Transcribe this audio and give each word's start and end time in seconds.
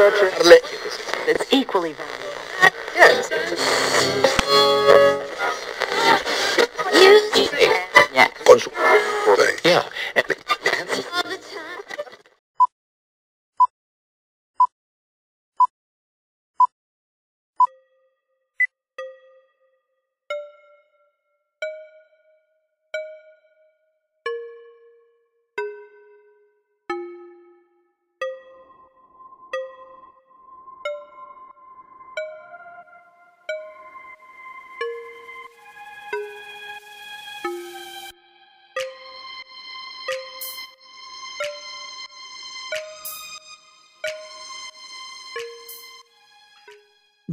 It's 0.00 1.52
equally 1.52 1.92
valuable. 1.92 2.72
Yes. 2.94 4.34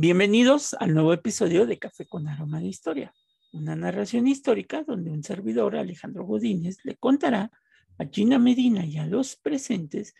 Bienvenidos 0.08 0.76
al 0.76 0.94
nuevo 0.94 1.14
episodio 1.14 1.66
de 1.66 1.80
Café 1.80 2.06
con 2.06 2.28
Aroma 2.28 2.60
de 2.60 2.68
Historia, 2.68 3.12
una 3.54 3.76
narración 3.76 4.28
histórica 4.28 4.84
donde 4.84 5.10
un 5.10 5.24
servidor, 5.24 5.76
Alejandro 5.76 6.26
Godínez, 6.26 6.78
le 6.84 6.96
contará 6.96 7.50
a 7.98 8.06
Gina 8.06 8.38
Medina 8.38 8.86
y 8.86 9.00
a 9.00 9.08
los 9.08 9.36
presentes 9.36 10.14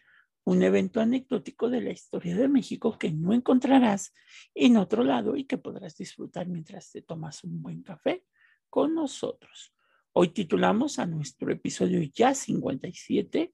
un 0.44 0.64
evento 0.64 1.02
anecdótico 1.02 1.70
de 1.70 1.82
la 1.82 1.92
historia 1.92 2.36
de 2.36 2.48
México 2.48 2.98
que 2.98 3.12
no 3.12 3.32
encontrarás 3.32 4.12
en 4.56 4.78
otro 4.78 5.04
lado 5.04 5.38
y 5.38 5.44
que 5.44 5.60
podrás 5.60 5.96
disfrutar 5.96 6.48
mientras 6.48 6.92
te 6.92 7.04
tomas 7.04 7.44
un 7.44 7.62
buen 7.62 7.84
café 7.84 8.26
con 8.72 8.96
nosotros. 8.96 9.72
Hoy 10.14 10.30
titulamos 10.30 10.98
a 10.98 11.06
nuestro 11.06 11.52
episodio 11.52 12.02
ya 12.12 12.34
57 12.34 13.54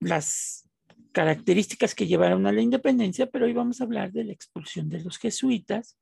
las 0.00 0.65
características 1.16 1.94
que 1.94 2.06
llevaron 2.06 2.46
a 2.46 2.52
la 2.52 2.60
independencia, 2.60 3.24
pero 3.24 3.46
hoy 3.46 3.54
vamos 3.54 3.80
a 3.80 3.84
hablar 3.84 4.12
de 4.12 4.22
la 4.24 4.34
expulsión 4.34 4.90
de 4.90 5.00
los 5.00 5.16
jesuitas, 5.16 5.98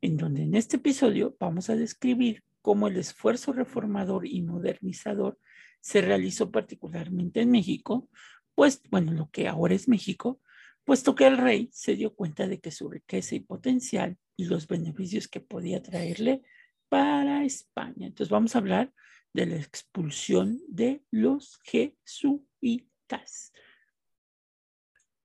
en 0.00 0.16
donde 0.16 0.44
en 0.44 0.54
este 0.54 0.76
episodio 0.76 1.36
vamos 1.38 1.68
a 1.68 1.76
describir 1.76 2.42
cómo 2.62 2.88
el 2.88 2.96
esfuerzo 2.96 3.52
reformador 3.52 4.26
y 4.26 4.40
modernizador 4.40 5.38
se 5.82 6.00
realizó 6.00 6.50
particularmente 6.50 7.42
en 7.42 7.50
México, 7.50 8.08
pues, 8.54 8.80
bueno, 8.90 9.12
lo 9.12 9.28
que 9.28 9.48
ahora 9.48 9.74
es 9.74 9.86
México, 9.86 10.40
puesto 10.84 11.14
que 11.14 11.26
el 11.26 11.36
rey 11.36 11.68
se 11.70 11.94
dio 11.94 12.14
cuenta 12.14 12.48
de 12.48 12.58
que 12.58 12.70
su 12.70 12.88
riqueza 12.88 13.34
y 13.34 13.40
potencial 13.40 14.16
y 14.34 14.46
los 14.46 14.66
beneficios 14.66 15.28
que 15.28 15.40
podía 15.40 15.82
traerle 15.82 16.40
para 16.88 17.44
España. 17.44 18.06
Entonces 18.06 18.30
vamos 18.30 18.54
a 18.54 18.60
hablar 18.60 18.94
de 19.34 19.44
la 19.44 19.56
expulsión 19.56 20.58
de 20.68 21.02
los 21.10 21.60
jesuitas 21.64 23.52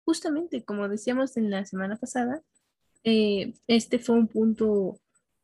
justamente 0.04 0.64
como 0.64 0.88
decíamos 0.88 1.36
en 1.36 1.50
la 1.50 1.64
semana 1.64 1.96
pasada, 1.96 2.42
eh, 3.04 3.54
este 3.66 3.98
fue 3.98 4.16
un 4.16 4.28
punto 4.28 5.00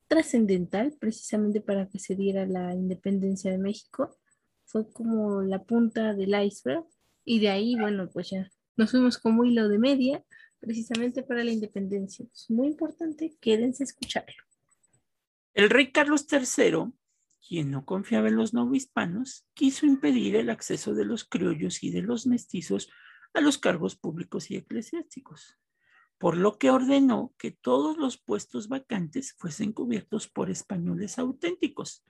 trascendental 0.07 0.97
precisamente 0.99 1.61
para 1.61 1.89
que 1.89 1.99
se 1.99 2.15
diera 2.15 2.47
la 2.47 2.75
independencia 2.75 3.51
de 3.51 3.59
México. 3.59 4.17
Fue 4.65 4.91
como 4.93 5.43
la 5.43 5.63
punta 5.63 6.15
del 6.15 6.35
iceberg 6.45 6.85
y 7.25 7.41
de 7.41 7.51
ahí, 7.51 7.75
bueno, 7.79 8.11
pues 8.11 8.31
ya 8.31 8.51
nos 8.77 8.91
fuimos 8.91 9.19
como 9.19 9.45
hilo 9.45 9.69
de 9.69 9.79
media 9.79 10.25
precisamente 10.61 11.23
para 11.23 11.45
la 11.45 11.51
independencia. 11.51 12.27
Es 12.33 12.51
muy 12.51 12.69
importante, 12.69 13.37
quédense 13.41 13.83
a 13.83 13.87
escucharlo. 13.87 14.43
El 15.55 15.71
rey 15.71 15.91
Carlos 15.93 16.27
III, 16.31 16.93
quien 17.47 17.71
no 17.71 17.85
confiaba 17.85 18.29
en 18.29 18.37
los 18.37 18.55
novohispanos, 18.55 19.45
quiso 19.55 19.87
impedir 19.87 20.37
el 20.37 20.51
acceso 20.51 20.95
de 20.95 21.05
los 21.05 21.25
criollos 21.25 21.83
y 21.83 21.91
de 21.91 22.03
los 22.03 22.27
mestizos 22.27 22.91
a 23.35 23.41
los 23.41 23.59
cargos 23.59 23.97
públicos 23.97 24.51
y 24.51 24.57
eclesiásticos, 24.57 25.59
por 26.19 26.37
lo 26.37 26.59
que 26.59 26.71
ordenó 26.71 27.35
que 27.39 27.51
todos 27.51 27.97
los 27.97 28.19
puestos 28.19 28.69
vacantes 28.69 29.35
fuesen 29.39 29.73
cubiertos 29.73 30.29
por 30.29 30.51
españoles 30.51 31.19
auténticos, 31.19 32.05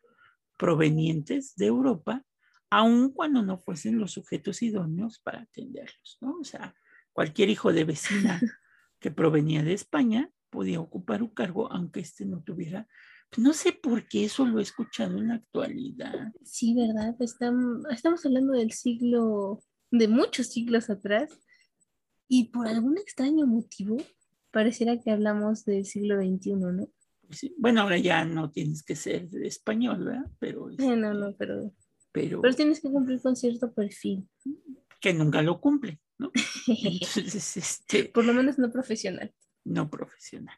provenientes 0.56 1.54
de 1.56 1.66
Europa, 1.66 2.24
aun 2.70 3.12
cuando 3.12 3.42
no 3.42 3.58
fuesen 3.58 3.98
los 3.98 4.12
sujetos 4.12 4.62
idóneos 4.62 5.18
para 5.20 5.42
atenderlos, 5.42 6.18
¿no? 6.20 6.38
O 6.40 6.44
sea, 6.44 6.74
cualquier 7.12 7.48
hijo 7.48 7.72
de 7.72 7.84
vecina 7.84 8.40
que 8.98 9.10
provenía 9.10 9.62
de 9.62 9.74
España 9.74 10.30
podía 10.50 10.80
ocupar 10.80 11.22
un 11.22 11.30
cargo, 11.30 11.70
aunque 11.70 12.00
éste 12.00 12.24
no 12.24 12.42
tuviera 12.42 12.88
no 13.36 13.52
sé 13.52 13.72
por 13.72 14.08
qué 14.08 14.24
eso 14.24 14.46
lo 14.46 14.58
he 14.58 14.62
escuchado 14.62 15.18
en 15.18 15.28
la 15.28 15.34
actualidad. 15.34 16.32
Sí, 16.42 16.74
¿verdad? 16.74 17.14
estamos 17.20 18.24
hablando 18.24 18.54
del 18.54 18.72
siglo 18.72 19.60
de 19.90 20.08
muchos 20.08 20.48
siglos 20.48 20.90
atrás 20.90 21.30
y 22.28 22.48
por 22.48 22.66
algún 22.66 22.98
extraño 22.98 23.46
motivo 23.46 23.96
pareciera 24.50 25.00
que 25.00 25.10
hablamos 25.10 25.64
del 25.64 25.84
siglo 25.84 26.16
XXI, 26.16 26.54
¿no? 26.54 26.88
Bueno, 27.58 27.82
ahora 27.82 27.98
ya 27.98 28.24
no 28.24 28.50
tienes 28.50 28.82
que 28.82 28.96
ser 28.96 29.28
de 29.28 29.46
español, 29.46 30.04
¿verdad? 30.04 30.30
Pero, 30.38 30.70
no, 30.78 30.96
no, 30.96 31.28
este, 31.28 31.38
pero, 31.38 31.74
pero, 32.10 32.40
pero 32.40 32.54
tienes 32.54 32.80
que 32.80 32.90
cumplir 32.90 33.20
con 33.20 33.36
cierto 33.36 33.72
perfil. 33.72 34.26
Que 35.00 35.12
nunca 35.12 35.42
lo 35.42 35.60
cumple, 35.60 36.00
¿no? 36.16 36.30
Entonces, 36.66 37.56
este, 37.56 38.04
por 38.04 38.24
lo 38.24 38.32
menos 38.32 38.58
no 38.58 38.70
profesional. 38.70 39.32
No 39.64 39.90
profesional. 39.90 40.56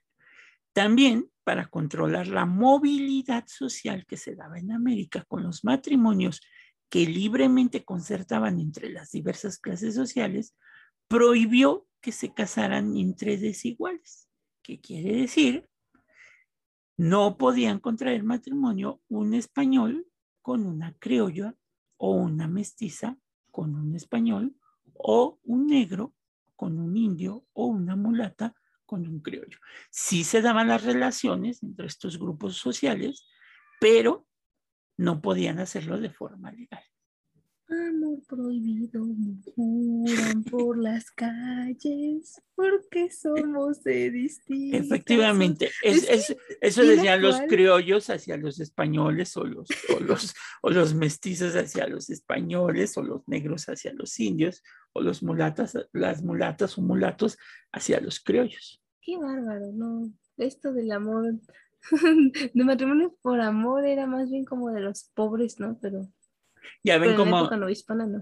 También 0.72 1.28
para 1.42 1.66
controlar 1.66 2.28
la 2.28 2.46
movilidad 2.46 3.44
social 3.48 4.06
que 4.06 4.16
se 4.16 4.36
daba 4.36 4.58
en 4.58 4.70
América 4.70 5.24
con 5.26 5.42
los 5.42 5.64
matrimonios 5.64 6.40
que 6.90 7.06
libremente 7.06 7.84
concertaban 7.84 8.60
entre 8.60 8.90
las 8.90 9.12
diversas 9.12 9.58
clases 9.58 9.94
sociales, 9.94 10.56
prohibió 11.08 11.86
que 12.00 12.12
se 12.12 12.34
casaran 12.34 12.96
entre 12.96 13.38
desiguales. 13.38 14.28
¿Qué 14.62 14.80
quiere 14.80 15.16
decir? 15.16 15.68
No 16.96 17.38
podían 17.38 17.78
contraer 17.78 18.24
matrimonio 18.24 19.00
un 19.08 19.34
español 19.34 20.06
con 20.42 20.66
una 20.66 20.92
criolla 20.98 21.54
o 21.96 22.12
una 22.12 22.48
mestiza 22.48 23.18
con 23.50 23.74
un 23.74 23.94
español 23.94 24.56
o 24.94 25.38
un 25.44 25.66
negro 25.66 26.14
con 26.56 26.78
un 26.78 26.96
indio 26.96 27.46
o 27.52 27.66
una 27.66 27.96
mulata 27.96 28.54
con 28.84 29.06
un 29.06 29.20
criollo. 29.20 29.58
Sí 29.90 30.24
se 30.24 30.42
daban 30.42 30.68
las 30.68 30.84
relaciones 30.84 31.62
entre 31.62 31.86
estos 31.86 32.18
grupos 32.18 32.56
sociales, 32.56 33.26
pero 33.80 34.26
no 35.00 35.22
podían 35.22 35.58
hacerlo 35.58 35.98
de 35.98 36.10
forma 36.10 36.52
legal. 36.52 36.82
Amor 37.70 38.18
prohibido, 38.28 39.02
juran 39.54 40.42
por 40.44 40.76
las 40.76 41.10
calles, 41.12 42.42
porque 42.54 43.10
somos 43.10 43.82
de 43.84 44.10
distintos. 44.10 44.80
Efectivamente, 44.80 45.70
es, 45.82 46.36
eso 46.60 46.82
decían 46.82 47.22
los 47.22 47.40
criollos 47.48 48.10
hacia 48.10 48.36
los 48.36 48.60
españoles, 48.60 49.36
o 49.36 49.44
los, 49.44 49.68
o, 49.96 50.00
los, 50.00 50.34
o 50.62 50.70
los 50.70 50.94
mestizos 50.94 51.54
hacia 51.54 51.86
los 51.86 52.10
españoles, 52.10 52.98
o 52.98 53.02
los 53.02 53.26
negros 53.28 53.68
hacia 53.68 53.92
los 53.94 54.18
indios, 54.18 54.62
o 54.92 55.00
los 55.00 55.22
mulatas, 55.22 55.78
las 55.92 56.22
mulatas 56.22 56.76
o 56.76 56.82
mulatos 56.82 57.38
hacia 57.72 58.00
los 58.00 58.20
criollos. 58.20 58.82
Qué 59.00 59.16
bárbaro, 59.16 59.72
¿no? 59.72 60.12
Esto 60.36 60.72
del 60.72 60.90
amor 60.90 61.38
de 62.54 62.64
matrimonio 62.64 63.16
por 63.22 63.40
amor 63.40 63.86
era 63.86 64.06
más 64.06 64.30
bien 64.30 64.44
como 64.44 64.70
de 64.70 64.80
los 64.80 65.10
pobres, 65.14 65.58
¿no? 65.60 65.78
Pero 65.80 66.08
ya 66.82 66.98
ven 66.98 67.16
cómo 67.16 67.48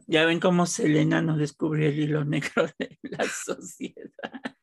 ya 0.06 0.24
ven 0.24 0.41
cómo 0.41 0.66
Selena 0.66 1.22
no 1.22 1.36
descubrió 1.36 1.88
el 1.88 1.98
hilo 1.98 2.24
negro 2.24 2.66
de 2.78 2.98
la 3.02 3.24
sociedad. 3.24 4.56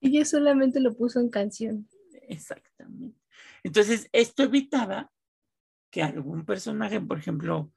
Ella 0.00 0.24
solamente 0.24 0.80
lo 0.80 0.96
puso 0.96 1.20
en 1.20 1.28
canción. 1.28 1.88
Exactamente. 2.22 3.18
Entonces, 3.62 4.08
esto 4.12 4.42
evitaba 4.42 5.10
que 5.90 6.02
algún 6.02 6.44
personaje, 6.44 7.00
por 7.00 7.18
ejemplo, 7.18 7.72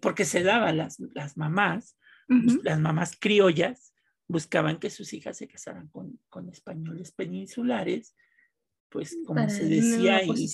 porque 0.00 0.24
se 0.24 0.42
daba 0.42 0.72
las, 0.72 0.98
las 1.14 1.36
mamás, 1.36 1.96
las 2.62 2.78
mamás 2.78 3.16
criollas, 3.18 3.92
buscaban 4.28 4.78
que 4.78 4.90
sus 4.90 5.12
hijas 5.12 5.36
se 5.36 5.48
casaran 5.48 5.88
con, 5.88 6.20
con 6.28 6.48
españoles 6.48 7.10
peninsulares, 7.12 8.14
pues 8.90 9.16
como 9.26 9.48
se 9.48 9.64
decía, 9.64 10.22
y, 10.24 10.46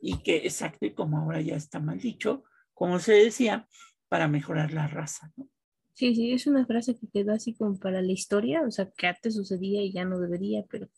y, 0.00 0.22
que 0.22 0.36
exacto, 0.38 0.86
y 0.86 0.92
como 0.92 1.18
ahora 1.18 1.40
ya 1.40 1.56
está 1.56 1.80
mal 1.80 1.98
dicho, 1.98 2.44
como 2.72 2.98
se 2.98 3.12
decía, 3.12 3.68
para 4.08 4.28
mejorar 4.28 4.72
la 4.72 4.86
raza, 4.86 5.32
¿no? 5.36 5.48
Sí, 5.94 6.14
sí, 6.14 6.32
es 6.32 6.46
una 6.46 6.64
frase 6.64 6.96
que 6.96 7.08
quedó 7.12 7.32
así 7.32 7.54
como 7.54 7.78
para 7.78 8.00
la 8.00 8.12
historia, 8.12 8.62
o 8.62 8.70
sea, 8.70 8.90
que 8.90 9.06
antes 9.06 9.34
sucedía 9.34 9.82
y 9.82 9.92
ya 9.92 10.04
no 10.04 10.18
debería, 10.18 10.64
pero 10.70 10.88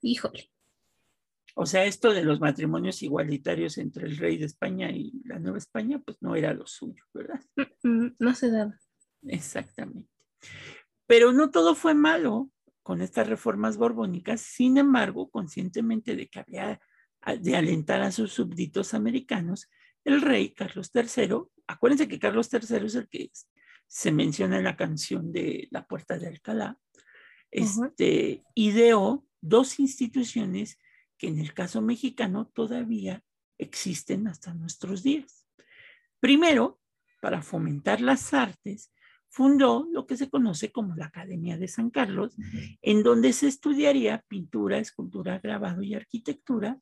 híjole. 0.00 0.50
O 1.54 1.66
sea, 1.66 1.84
esto 1.84 2.12
de 2.12 2.22
los 2.22 2.38
matrimonios 2.38 3.02
igualitarios 3.02 3.78
entre 3.78 4.06
el 4.06 4.16
rey 4.16 4.38
de 4.38 4.44
España 4.44 4.90
y 4.92 5.12
la 5.24 5.40
Nueva 5.40 5.58
España, 5.58 6.00
pues 6.04 6.18
no 6.20 6.36
era 6.36 6.54
lo 6.54 6.66
suyo, 6.66 7.02
¿verdad? 7.12 7.40
Mm, 7.82 7.88
mm, 7.88 8.16
no 8.20 8.34
se 8.34 8.50
daba. 8.50 8.78
Exactamente. 9.22 10.08
Pero 11.06 11.32
no 11.32 11.50
todo 11.50 11.74
fue 11.74 11.94
malo 11.94 12.48
con 12.88 13.02
estas 13.02 13.28
reformas 13.28 13.76
borbónicas, 13.76 14.40
sin 14.40 14.78
embargo, 14.78 15.30
conscientemente 15.30 16.16
de 16.16 16.26
que 16.30 16.38
había 16.38 16.80
de 17.38 17.54
alentar 17.54 18.00
a 18.00 18.10
sus 18.10 18.32
súbditos 18.32 18.94
americanos, 18.94 19.68
el 20.06 20.22
rey 20.22 20.54
Carlos 20.54 20.90
III, 20.94 21.42
acuérdense 21.66 22.08
que 22.08 22.18
Carlos 22.18 22.48
III 22.50 22.86
es 22.86 22.94
el 22.94 23.06
que 23.10 23.30
se 23.86 24.10
menciona 24.10 24.56
en 24.56 24.64
la 24.64 24.74
canción 24.74 25.30
de 25.30 25.68
La 25.70 25.86
Puerta 25.86 26.18
de 26.18 26.28
Alcalá, 26.28 26.78
este, 27.50 28.42
ideó 28.54 29.26
dos 29.42 29.80
instituciones 29.80 30.78
que 31.18 31.28
en 31.28 31.40
el 31.40 31.52
caso 31.52 31.82
mexicano 31.82 32.46
todavía 32.46 33.22
existen 33.58 34.28
hasta 34.28 34.54
nuestros 34.54 35.02
días. 35.02 35.46
Primero, 36.20 36.80
para 37.20 37.42
fomentar 37.42 38.00
las 38.00 38.32
artes, 38.32 38.90
fundó 39.30 39.86
lo 39.92 40.06
que 40.06 40.16
se 40.16 40.30
conoce 40.30 40.72
como 40.72 40.94
la 40.96 41.06
Academia 41.06 41.58
de 41.58 41.68
San 41.68 41.90
Carlos, 41.90 42.36
en 42.82 43.02
donde 43.02 43.32
se 43.32 43.46
estudiaría 43.46 44.24
pintura, 44.28 44.78
escultura, 44.78 45.38
grabado 45.38 45.82
y 45.82 45.94
arquitectura. 45.94 46.78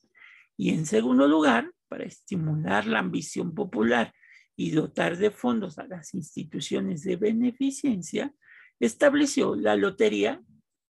Y 0.56 0.70
en 0.70 0.87
segundo 0.87 1.28
lugar, 1.28 1.72
para 1.88 2.04
estimular 2.04 2.87
la 2.87 3.00
ambición 3.00 3.54
popular 3.54 4.14
y 4.56 4.70
dotar 4.70 5.19
de 5.19 5.31
fondos 5.31 5.78
a 5.78 5.87
las 5.87 6.14
instituciones 6.14 7.02
de 7.02 7.16
beneficencia, 7.16 8.32
estableció 8.81 9.54
la 9.54 9.76
Lotería 9.76 10.42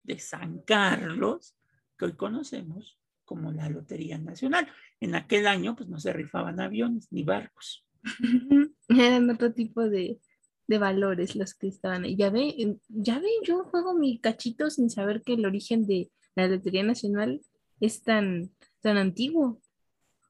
de 0.04 0.20
San 0.20 0.62
Carlos, 0.62 1.56
que 1.98 2.06
hoy 2.06 2.14
conocemos 2.14 2.98
como 3.24 3.52
la 3.52 3.70
Lotería 3.70 4.18
Nacional. 4.18 4.68
En 5.00 5.16
aquel 5.16 5.48
año, 5.48 5.76
pues 5.76 5.90
no 5.90 6.00
se 6.00 6.12
rifaban 6.12 6.60
aviones 6.60 7.08
ni 7.12 7.24
barcos. 7.24 7.86
Eran 8.90 9.30
otro 9.30 9.54
tipo 9.54 9.88
de, 9.88 10.20
de 10.68 10.78
valores 10.78 11.36
los 11.36 11.54
que 11.54 11.68
estaban 11.68 12.04
ahí. 12.04 12.16
Ya 12.16 12.30
ven, 12.30 12.80
ya 12.88 13.20
ven, 13.20 13.32
yo 13.44 13.64
juego 13.66 13.94
mi 13.94 14.20
cachito 14.20 14.70
sin 14.70 14.90
saber 14.90 15.22
que 15.22 15.34
el 15.34 15.46
origen 15.46 15.86
de 15.86 16.10
la 16.36 16.48
Lotería 16.48 16.84
Nacional 16.84 17.42
es 17.80 18.04
tan, 18.04 18.52
tan 18.82 18.98
antiguo. 18.98 19.62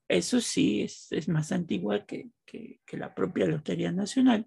Eso 0.07 0.41
sí, 0.41 0.81
es, 0.81 1.11
es 1.11 1.27
más 1.27 1.51
antigua 1.51 2.05
que, 2.05 2.29
que, 2.45 2.81
que, 2.85 2.97
la 2.97 3.13
propia 3.13 3.45
Lotería 3.45 3.91
Nacional. 3.91 4.45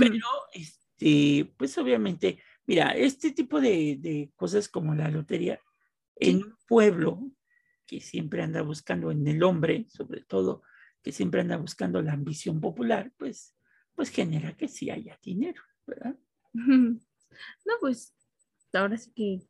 Pero, 0.00 0.26
este, 0.52 1.52
pues 1.56 1.78
obviamente, 1.78 2.42
mira, 2.66 2.90
este 2.90 3.30
tipo 3.30 3.60
de, 3.60 3.96
de 4.00 4.32
cosas 4.34 4.68
como 4.68 4.94
la 4.94 5.08
lotería 5.08 5.60
en 6.16 6.38
un 6.38 6.56
pueblo 6.66 7.30
que 7.86 8.00
siempre 8.00 8.42
anda 8.42 8.62
buscando 8.62 9.10
en 9.12 9.26
el 9.28 9.42
hombre, 9.44 9.86
sobre 9.88 10.22
todo, 10.22 10.62
que 11.02 11.12
siempre 11.12 11.40
anda 11.40 11.56
buscando 11.56 12.02
la 12.02 12.12
ambición 12.12 12.60
popular, 12.60 13.12
pues 13.16 13.54
pues 13.98 14.10
genera 14.10 14.52
que 14.52 14.68
sí 14.68 14.90
haya 14.90 15.18
dinero, 15.20 15.60
¿verdad? 15.84 16.14
No, 16.52 17.74
pues 17.80 18.14
ahora 18.72 18.96
sí 18.96 19.10
que 19.12 19.40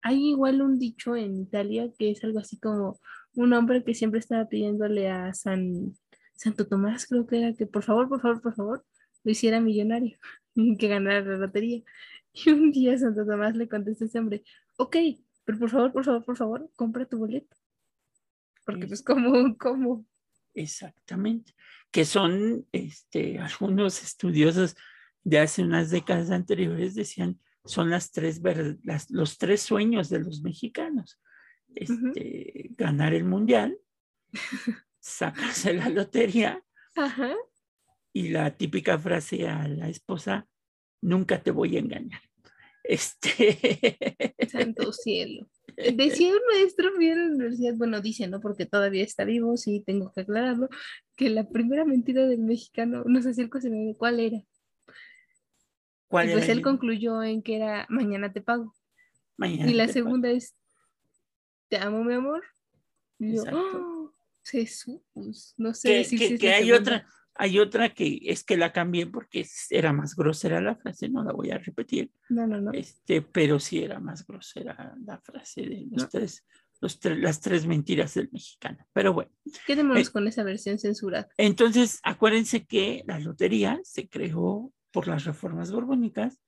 hay 0.00 0.30
igual 0.30 0.62
un 0.62 0.78
dicho 0.78 1.14
en 1.16 1.36
Italia 1.36 1.92
que 1.98 2.12
es 2.12 2.24
algo 2.24 2.38
así 2.38 2.58
como 2.58 2.98
un 3.34 3.52
hombre 3.52 3.84
que 3.84 3.92
siempre 3.92 4.20
estaba 4.20 4.48
pidiéndole 4.48 5.10
a 5.10 5.34
San 5.34 5.92
Santo 6.34 6.66
Tomás, 6.66 7.06
creo 7.06 7.26
que 7.26 7.40
era 7.40 7.52
que 7.52 7.66
por 7.66 7.82
favor, 7.82 8.08
por 8.08 8.22
favor, 8.22 8.40
por 8.40 8.54
favor, 8.54 8.86
lo 9.22 9.30
hiciera 9.30 9.60
millonario 9.60 10.16
que 10.78 10.88
ganara 10.88 11.20
la 11.20 11.36
lotería. 11.36 11.82
Y 12.32 12.48
un 12.52 12.72
día 12.72 12.96
Santo 12.96 13.26
Tomás 13.26 13.54
le 13.54 13.68
contesta 13.68 14.06
a 14.06 14.08
ese 14.08 14.18
hombre, 14.18 14.44
ok, 14.78 14.96
pero 15.44 15.58
por 15.58 15.68
favor, 15.68 15.92
por 15.92 16.04
favor, 16.06 16.24
por 16.24 16.36
favor, 16.38 16.70
compra 16.74 17.04
tu 17.04 17.18
boleto. 17.18 17.54
Porque 18.64 18.86
pues 18.86 19.02
como, 19.02 19.58
como. 19.58 20.06
Exactamente 20.54 21.52
que 21.92 22.04
son 22.04 22.66
este, 22.72 23.38
algunos 23.38 24.02
estudiosos 24.02 24.76
de 25.22 25.38
hace 25.38 25.62
unas 25.62 25.90
décadas 25.90 26.30
anteriores 26.30 26.96
decían 26.96 27.38
son 27.64 27.90
las 27.90 28.10
tres 28.10 28.40
las, 28.82 29.08
los 29.10 29.38
tres 29.38 29.62
sueños 29.62 30.08
de 30.08 30.18
los 30.18 30.42
mexicanos. 30.42 31.20
Este, 31.74 32.70
ganar 32.76 33.14
el 33.14 33.24
mundial 33.24 33.78
sacarse 35.00 35.72
la 35.72 35.88
lotería 35.88 36.62
y 38.12 38.28
la 38.28 38.54
típica 38.56 38.98
frase 38.98 39.48
a 39.48 39.66
la 39.68 39.88
esposa 39.88 40.46
nunca 41.00 41.42
te 41.42 41.50
voy 41.50 41.76
a 41.76 41.80
engañar 41.80 42.20
este. 42.84 43.96
Santo 44.48 44.92
cielo. 44.92 45.48
Decía 45.94 46.32
un 46.32 46.40
maestro 46.52 46.96
mío 46.98 47.12
en 47.12 47.18
la 47.18 47.34
universidad, 47.34 47.74
bueno, 47.76 48.00
dice, 48.00 48.26
¿no? 48.28 48.40
Porque 48.40 48.66
todavía 48.66 49.04
está 49.04 49.24
vivo, 49.24 49.56
sí, 49.56 49.82
tengo 49.86 50.12
que 50.12 50.22
aclararlo, 50.22 50.68
que 51.22 51.30
la 51.30 51.48
primera 51.48 51.84
mentira 51.84 52.26
del 52.26 52.40
mexicano, 52.40 53.04
no 53.06 53.22
sé 53.22 53.32
si 53.32 53.42
el 53.42 53.48
cocinero, 53.48 53.96
¿cuál 53.96 54.18
era? 54.18 54.38
¿Cuál 56.08 56.28
y 56.28 56.32
pues 56.32 56.48
él 56.48 56.62
concluyó 56.62 57.22
en 57.22 57.42
que 57.42 57.56
era, 57.56 57.86
mañana 57.88 58.32
te 58.32 58.40
pago. 58.40 58.74
Mañana 59.36 59.70
y 59.70 59.74
la 59.74 59.86
segunda 59.86 60.30
es, 60.30 60.56
te 61.68 61.78
amo, 61.78 62.02
mi 62.02 62.14
amor. 62.14 62.42
Y 63.20 63.36
yo, 63.36 63.44
oh, 63.52 64.12
Jesús, 64.44 65.54
no 65.56 65.72
sé 65.74 66.02
si, 66.02 66.18
que, 66.18 66.38
que 66.38 66.52
hay 66.52 66.72
otra, 66.72 67.06
hay 67.34 67.60
otra 67.60 67.94
que 67.94 68.18
es 68.24 68.42
que 68.42 68.56
la 68.56 68.72
cambié 68.72 69.06
porque 69.06 69.46
era 69.70 69.92
más 69.92 70.16
grosera 70.16 70.60
la 70.60 70.74
frase, 70.74 71.08
no 71.08 71.22
la 71.22 71.32
voy 71.32 71.52
a 71.52 71.58
repetir. 71.58 72.10
No, 72.30 72.48
no, 72.48 72.60
no. 72.60 72.72
Este, 72.72 73.22
pero 73.22 73.60
sí 73.60 73.80
era 73.82 74.00
más 74.00 74.26
grosera 74.26 74.96
la 75.04 75.20
frase 75.20 75.62
de 75.62 75.86
los 75.88 76.08
tres, 76.08 76.44
los 76.82 76.98
las 77.04 77.40
tres 77.40 77.66
mentiras 77.66 78.14
del 78.14 78.28
mexicano. 78.32 78.84
Pero 78.92 79.14
bueno. 79.14 79.30
Quedémonos 79.66 80.08
eh, 80.08 80.12
con 80.12 80.26
esa 80.26 80.42
versión 80.42 80.78
censurada. 80.78 81.28
Entonces, 81.38 82.00
acuérdense 82.02 82.66
que 82.66 83.04
la 83.06 83.20
lotería 83.20 83.80
se 83.84 84.08
creó 84.08 84.72
por 84.90 85.06
las 85.06 85.24
reformas 85.24 85.70
borbónicas 85.70 86.40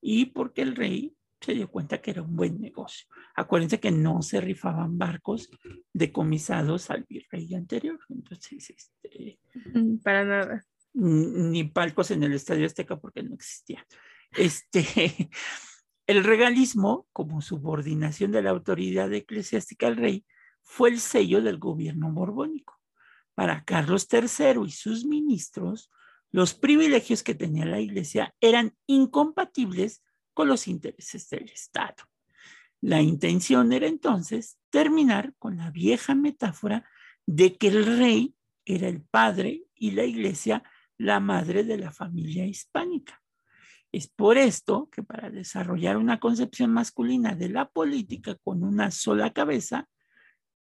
y 0.00 0.26
porque 0.26 0.62
el 0.62 0.76
rey 0.76 1.16
se 1.40 1.54
dio 1.54 1.70
cuenta 1.70 2.02
que 2.02 2.10
era 2.10 2.22
un 2.22 2.36
buen 2.36 2.60
negocio. 2.60 3.06
Acuérdense 3.34 3.80
que 3.80 3.90
no 3.90 4.22
se 4.22 4.40
rifaban 4.40 4.98
barcos 4.98 5.50
decomisados 5.92 6.90
al 6.90 7.06
virrey 7.08 7.54
anterior. 7.54 7.98
Entonces, 8.10 8.70
este, 8.70 9.40
mm, 9.74 9.98
para 9.98 10.24
nada. 10.24 10.64
Ni 10.92 11.64
palcos 11.64 12.10
en 12.10 12.24
el 12.24 12.34
Estadio 12.34 12.66
Azteca 12.66 13.00
porque 13.00 13.22
no 13.22 13.34
existía. 13.34 13.86
Este, 14.32 14.84
el 16.08 16.24
regalismo, 16.24 17.06
como 17.12 17.42
subordinación 17.42 18.32
de 18.32 18.40
la 18.40 18.48
autoridad 18.50 19.12
eclesiástica 19.12 19.88
al 19.88 19.96
rey, 19.96 20.24
fue 20.62 20.88
el 20.88 21.00
sello 21.00 21.42
del 21.42 21.58
gobierno 21.58 22.10
borbónico. 22.10 22.80
Para 23.34 23.62
Carlos 23.64 24.08
III 24.10 24.62
y 24.66 24.70
sus 24.70 25.04
ministros, 25.04 25.90
los 26.30 26.54
privilegios 26.54 27.22
que 27.22 27.34
tenía 27.34 27.66
la 27.66 27.78
iglesia 27.78 28.34
eran 28.40 28.74
incompatibles 28.86 30.02
con 30.32 30.48
los 30.48 30.66
intereses 30.66 31.28
del 31.28 31.50
Estado. 31.50 32.04
La 32.80 33.02
intención 33.02 33.72
era 33.74 33.86
entonces 33.86 34.58
terminar 34.70 35.34
con 35.38 35.58
la 35.58 35.70
vieja 35.70 36.14
metáfora 36.14 36.88
de 37.26 37.56
que 37.58 37.68
el 37.68 37.84
rey 37.98 38.34
era 38.64 38.88
el 38.88 39.02
padre 39.02 39.64
y 39.74 39.90
la 39.90 40.04
iglesia 40.04 40.62
la 40.96 41.20
madre 41.20 41.64
de 41.64 41.76
la 41.76 41.92
familia 41.92 42.46
hispánica. 42.46 43.22
Es 43.92 44.08
por 44.08 44.36
esto 44.36 44.88
que 44.92 45.02
para 45.02 45.30
desarrollar 45.30 45.96
una 45.96 46.20
concepción 46.20 46.72
masculina 46.72 47.34
de 47.34 47.48
la 47.48 47.68
política 47.68 48.36
con 48.44 48.62
una 48.62 48.90
sola 48.90 49.32
cabeza, 49.32 49.88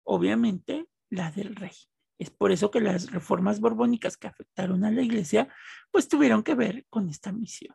obviamente 0.04 0.86
la 1.10 1.30
del 1.30 1.54
rey. 1.54 1.76
Es 2.18 2.30
por 2.30 2.52
eso 2.52 2.70
que 2.70 2.80
las 2.80 3.10
reformas 3.10 3.60
borbónicas 3.60 4.16
que 4.16 4.26
afectaron 4.26 4.84
a 4.84 4.90
la 4.90 5.02
iglesia, 5.02 5.48
pues 5.90 6.08
tuvieron 6.08 6.42
que 6.42 6.54
ver 6.54 6.86
con 6.90 7.08
esta 7.08 7.32
misión. 7.32 7.74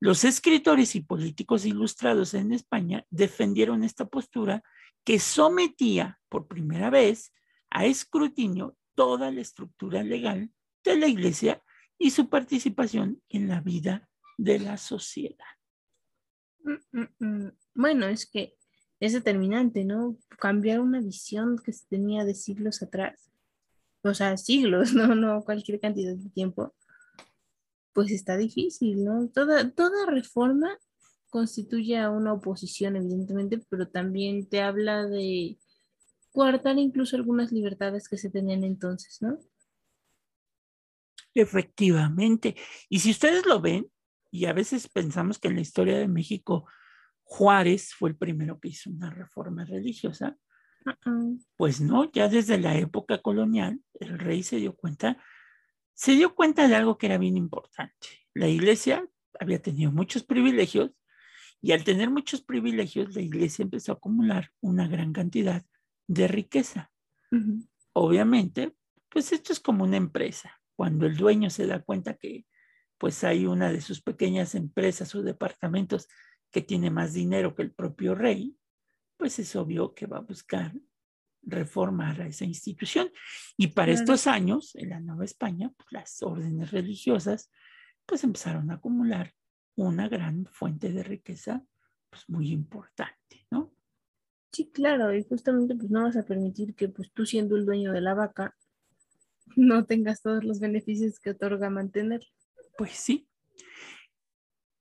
Los 0.00 0.24
escritores 0.24 0.94
y 0.94 1.00
políticos 1.00 1.66
ilustrados 1.66 2.34
en 2.34 2.52
España 2.52 3.04
defendieron 3.10 3.82
esta 3.82 4.06
postura 4.06 4.62
que 5.04 5.18
sometía 5.18 6.20
por 6.28 6.46
primera 6.46 6.88
vez 6.88 7.32
a 7.70 7.86
escrutinio 7.86 8.76
toda 8.94 9.30
la 9.30 9.40
estructura 9.40 10.02
legal 10.02 10.50
de 10.84 10.96
la 10.96 11.08
Iglesia 11.08 11.62
y 11.98 12.10
su 12.10 12.28
participación 12.28 13.20
en 13.28 13.48
la 13.48 13.60
vida 13.60 14.08
de 14.38 14.60
la 14.60 14.78
sociedad. 14.78 15.44
Mm, 16.62 16.98
mm, 16.98 17.08
mm. 17.18 17.52
Bueno, 17.74 18.06
es 18.06 18.24
que 18.24 18.54
es 19.00 19.12
determinante, 19.12 19.84
¿no? 19.84 20.16
Cambiar 20.38 20.80
una 20.80 21.00
visión 21.00 21.58
que 21.58 21.72
se 21.72 21.86
tenía 21.88 22.24
de 22.24 22.34
siglos 22.34 22.82
atrás, 22.82 23.30
o 24.02 24.14
sea, 24.14 24.36
siglos, 24.36 24.92
no, 24.94 25.14
no 25.14 25.42
cualquier 25.42 25.80
cantidad 25.80 26.14
de 26.16 26.30
tiempo, 26.30 26.74
pues 27.92 28.10
está 28.12 28.36
difícil, 28.36 29.04
¿no? 29.04 29.28
Toda, 29.28 29.70
toda 29.70 30.06
reforma 30.06 30.78
constituye 31.30 32.08
una 32.08 32.32
oposición, 32.32 32.96
evidentemente, 32.96 33.60
pero 33.68 33.88
también 33.88 34.48
te 34.48 34.62
habla 34.62 35.04
de 35.04 35.58
coartar 36.30 36.78
incluso 36.78 37.16
algunas 37.16 37.52
libertades 37.52 38.08
que 38.08 38.16
se 38.16 38.30
tenían 38.30 38.64
entonces, 38.64 39.20
¿no? 39.20 39.38
Efectivamente. 41.34 42.56
Y 42.88 43.00
si 43.00 43.10
ustedes 43.10 43.44
lo 43.46 43.60
ven, 43.60 43.90
y 44.30 44.46
a 44.46 44.52
veces 44.52 44.88
pensamos 44.88 45.38
que 45.38 45.48
en 45.48 45.54
la 45.56 45.60
historia 45.62 45.98
de 45.98 46.08
México 46.08 46.66
Juárez 47.22 47.94
fue 47.94 48.10
el 48.10 48.16
primero 48.16 48.58
que 48.60 48.68
hizo 48.68 48.90
una 48.90 49.10
reforma 49.10 49.64
religiosa, 49.64 50.36
pues 51.56 51.80
no, 51.80 52.10
ya 52.12 52.28
desde 52.28 52.58
la 52.58 52.76
época 52.78 53.20
colonial 53.20 53.80
el 54.00 54.18
rey 54.18 54.42
se 54.42 54.56
dio 54.56 54.74
cuenta 54.74 55.22
se 55.94 56.12
dio 56.12 56.34
cuenta 56.34 56.68
de 56.68 56.76
algo 56.76 56.96
que 56.96 57.06
era 57.06 57.18
bien 57.18 57.36
importante. 57.36 58.08
La 58.32 58.48
iglesia 58.48 59.04
había 59.40 59.60
tenido 59.60 59.90
muchos 59.92 60.22
privilegios 60.22 60.92
Y 61.60 61.72
al 61.72 61.84
tener 61.84 62.10
muchos 62.10 62.42
privilegios, 62.42 63.14
la 63.14 63.22
iglesia 63.22 63.64
empezó 63.64 63.92
a 63.92 63.96
acumular 63.96 64.50
una 64.60 64.86
gran 64.88 65.12
cantidad 65.12 65.64
de 66.06 66.28
riqueza. 66.28 66.92
Obviamente, 67.92 68.74
pues 69.08 69.32
esto 69.32 69.52
es 69.52 69.60
como 69.60 69.84
una 69.84 69.96
empresa. 69.96 70.60
Cuando 70.76 71.06
el 71.06 71.16
dueño 71.16 71.50
se 71.50 71.66
da 71.66 71.82
cuenta 71.82 72.14
que 72.14 72.46
pues 72.98 73.24
hay 73.24 73.46
una 73.46 73.72
de 73.72 73.80
sus 73.80 74.02
pequeñas 74.02 74.54
empresas 74.54 75.14
o 75.14 75.22
departamentos 75.22 76.08
que 76.50 76.62
tiene 76.62 76.90
más 76.90 77.12
dinero 77.12 77.54
que 77.54 77.62
el 77.62 77.72
propio 77.72 78.14
rey, 78.14 78.56
pues 79.16 79.38
es 79.38 79.54
obvio 79.56 79.94
que 79.94 80.06
va 80.06 80.18
a 80.18 80.22
buscar 80.22 80.72
reformar 81.42 82.20
a 82.20 82.26
esa 82.26 82.44
institución. 82.44 83.10
Y 83.56 83.68
para 83.68 83.92
estos 83.92 84.26
años, 84.26 84.74
en 84.74 84.90
la 84.90 85.00
Nueva 85.00 85.24
España, 85.24 85.72
pues, 85.76 85.86
las 85.90 86.22
órdenes 86.22 86.70
religiosas 86.70 87.50
pues 88.06 88.24
empezaron 88.24 88.70
a 88.70 88.74
acumular 88.74 89.34
una 89.76 90.08
gran 90.08 90.46
fuente 90.46 90.90
de 90.90 91.02
riqueza 91.02 91.62
pues 92.08 92.24
muy 92.28 92.50
importante, 92.50 93.46
¿no? 93.50 93.74
Sí, 94.50 94.70
claro, 94.70 95.14
y 95.14 95.22
justamente 95.24 95.74
pues 95.76 95.90
no 95.90 96.04
vas 96.04 96.16
a 96.16 96.24
permitir 96.24 96.74
que 96.74 96.88
pues 96.88 97.12
tú 97.12 97.26
siendo 97.26 97.56
el 97.56 97.66
dueño 97.66 97.92
de 97.92 98.00
la 98.00 98.14
vaca 98.14 98.56
no 99.56 99.84
tengas 99.84 100.22
todos 100.22 100.42
los 100.42 100.58
beneficios 100.58 101.20
que 101.20 101.30
otorga 101.30 101.68
mantener. 101.68 102.22
Pues 102.78 102.92
sí. 102.92 103.28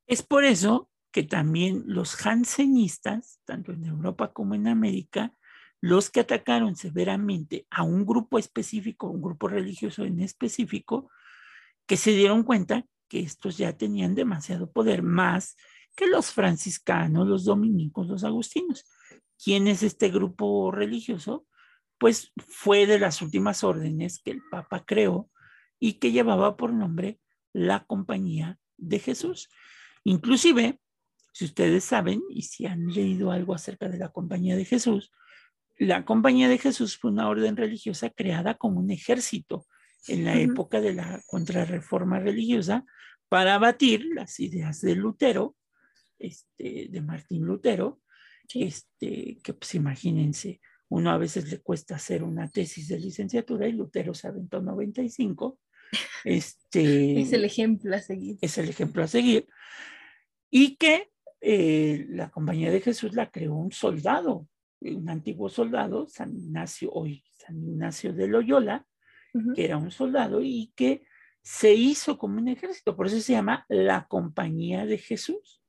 Es 0.06 0.22
por 0.22 0.46
eso 0.46 0.88
que 1.12 1.24
también 1.24 1.84
los 1.88 2.16
jansenistas, 2.16 3.42
tanto 3.44 3.72
en 3.72 3.86
Europa 3.86 4.34
como 4.34 4.54
en 4.54 4.68
América, 4.68 5.34
los 5.82 6.12
que 6.12 6.20
atacaron 6.20 6.76
severamente 6.76 7.66
a 7.72 7.82
un 7.82 8.06
grupo 8.06 8.38
específico, 8.38 9.10
un 9.10 9.24
grupo 9.24 9.48
religioso 9.48 10.06
en 10.06 10.20
específico, 10.20 11.10
que 11.88 11.98
se 11.98 12.12
dieron 12.12 12.44
cuenta 12.44 12.86
que 13.08 13.22
estos 13.22 13.58
ya 13.58 13.76
tenían 13.76 14.14
demasiado 14.14 14.72
poder, 14.72 15.02
más 15.02 15.58
que 15.96 16.06
los 16.06 16.32
franciscanos, 16.32 17.28
los 17.28 17.46
dominicos, 17.46 18.08
los 18.08 18.24
agustinos. 18.24 18.86
¿Quién 19.44 19.68
es 19.68 19.82
este 19.82 20.10
grupo 20.10 20.70
religioso? 20.70 21.48
Pues 21.98 22.32
fue 22.48 22.86
de 22.86 23.00
las 23.00 23.24
últimas 23.24 23.64
órdenes 23.64 24.22
que 24.24 24.30
el 24.30 24.44
Papa 24.52 24.86
creó 24.86 25.32
y 25.80 25.94
que 25.94 26.12
llevaba 26.12 26.58
por 26.58 26.72
nombre 26.74 27.20
la 27.58 27.86
Compañía 27.86 28.60
de 28.78 29.00
Jesús. 29.00 29.50
Inclusive, 30.04 30.80
si 31.34 31.46
ustedes 31.46 31.84
saben 31.84 32.22
y 32.30 32.44
si 32.44 32.66
han 32.66 32.88
leído 32.88 33.32
algo 33.32 33.54
acerca 33.54 33.90
de 33.90 33.98
la 33.98 34.10
Compañía 34.10 34.56
de 34.56 34.66
Jesús, 34.66 35.12
la 35.80 36.06
Compañía 36.06 36.50
de 36.50 36.58
Jesús 36.58 36.98
fue 36.98 37.12
una 37.12 37.28
orden 37.30 37.58
religiosa 37.58 38.10
creada 38.10 38.56
como 38.56 38.80
un 38.80 38.92
ejército 38.92 39.66
en 40.08 40.24
la 40.24 40.40
época 40.40 40.82
de 40.82 40.94
la 40.94 41.22
contrarreforma 41.28 42.20
religiosa 42.20 42.86
para 43.28 43.56
abatir 43.56 44.06
las 44.14 44.40
ideas 44.40 44.80
de 44.82 44.96
Lutero, 44.96 45.56
este, 46.20 46.88
de 46.90 47.02
Martín 47.02 47.46
Lutero, 47.46 48.02
este, 48.54 49.40
que 49.44 49.54
pues 49.54 49.76
imagínense, 49.76 50.62
uno 50.90 51.12
a 51.12 51.18
veces 51.18 51.52
le 51.52 51.60
cuesta 51.60 51.96
hacer 51.96 52.24
una 52.24 52.50
tesis 52.50 52.88
de 52.88 53.00
licenciatura 53.00 53.68
y 53.68 53.74
Lutero 53.74 54.14
se 54.14 54.28
aventó 54.28 54.62
95. 54.62 55.60
Este, 56.24 57.22
es 57.22 57.34
el 57.34 57.46
ejemplo 57.46 57.96
a 57.96 58.00
seguir. 58.00 58.38
Es 58.42 58.58
el 58.58 58.70
ejemplo 58.70 59.04
a 59.04 59.08
seguir. 59.08 59.48
Y 60.50 60.76
que 60.76 61.10
eh, 61.42 62.06
la 62.10 62.30
Compañía 62.30 62.72
de 62.72 62.82
Jesús 62.82 63.14
la 63.14 63.32
creó 63.32 63.56
un 63.56 63.72
soldado, 63.72 64.48
un 64.82 65.10
antiguo 65.10 65.50
soldado, 65.50 66.08
San 66.08 66.36
Ignacio, 66.36 66.92
hoy 66.92 67.24
San 67.38 67.58
Ignacio 67.64 68.14
de 68.14 68.28
Loyola, 68.28 68.86
que 69.56 69.66
era 69.66 69.78
un 69.78 69.92
soldado 69.92 70.42
y 70.42 70.74
que 70.76 71.04
se 71.44 71.74
hizo 71.74 72.18
como 72.18 72.40
un 72.40 72.48
ejército. 72.48 72.96
Por 72.96 73.08
eso 73.08 73.20
se 73.20 73.34
llama 73.34 73.66
la 73.70 74.08
Compañía 74.08 74.86
de 74.86 74.98
Jesús, 74.98 75.62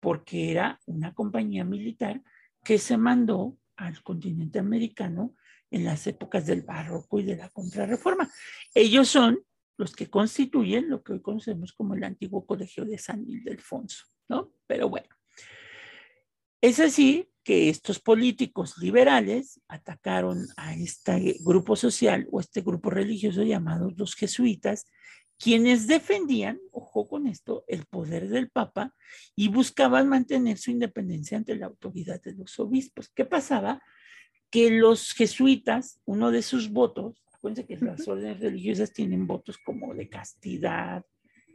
porque 0.00 0.50
era 0.50 0.80
una 0.86 1.14
compañía 1.14 1.64
militar 1.64 2.22
que 2.64 2.78
se 2.78 2.96
mandó 2.96 3.56
al 3.76 4.02
continente 4.02 4.58
americano 4.58 5.34
en 5.70 5.84
las 5.84 6.06
épocas 6.06 6.46
del 6.46 6.62
barroco 6.62 7.20
y 7.20 7.24
de 7.24 7.36
la 7.36 7.48
contrarreforma. 7.50 8.30
Ellos 8.74 9.08
son 9.08 9.38
los 9.76 9.94
que 9.94 10.10
constituyen 10.10 10.90
lo 10.90 11.02
que 11.02 11.12
hoy 11.12 11.22
conocemos 11.22 11.72
como 11.72 11.94
el 11.94 12.04
antiguo 12.04 12.44
colegio 12.44 12.84
de 12.84 12.98
San 12.98 13.28
Ildefonso, 13.28 14.06
¿no? 14.28 14.52
Pero 14.66 14.88
bueno, 14.88 15.08
es 16.60 16.80
así 16.80 17.30
que 17.44 17.68
estos 17.68 18.00
políticos 18.00 18.76
liberales 18.78 19.60
atacaron 19.68 20.46
a 20.56 20.74
este 20.74 21.36
grupo 21.40 21.76
social 21.76 22.26
o 22.32 22.40
este 22.40 22.60
grupo 22.60 22.90
religioso 22.90 23.42
llamados 23.42 23.96
los 23.96 24.14
jesuitas, 24.16 24.86
quienes 25.38 25.86
defendían, 25.86 26.60
ojo 26.72 27.08
con 27.08 27.28
esto, 27.28 27.64
el 27.68 27.86
poder 27.86 28.28
del 28.28 28.50
Papa 28.50 28.94
y 29.36 29.48
buscaban 29.48 30.08
mantener 30.08 30.58
su 30.58 30.72
independencia 30.72 31.38
ante 31.38 31.54
la 31.54 31.66
autoridad 31.66 32.20
de 32.20 32.34
los 32.34 32.58
obispos. 32.58 33.08
¿Qué 33.14 33.24
pasaba? 33.24 33.80
Que 34.50 34.70
los 34.70 35.12
jesuitas, 35.12 36.00
uno 36.04 36.30
de 36.30 36.42
sus 36.42 36.70
votos, 36.70 37.22
acuérdense 37.32 37.66
que 37.66 37.84
las 37.84 38.06
órdenes 38.08 38.40
religiosas 38.40 38.92
tienen 38.92 39.26
votos 39.26 39.58
como 39.58 39.94
de 39.94 40.08
castidad, 40.08 41.04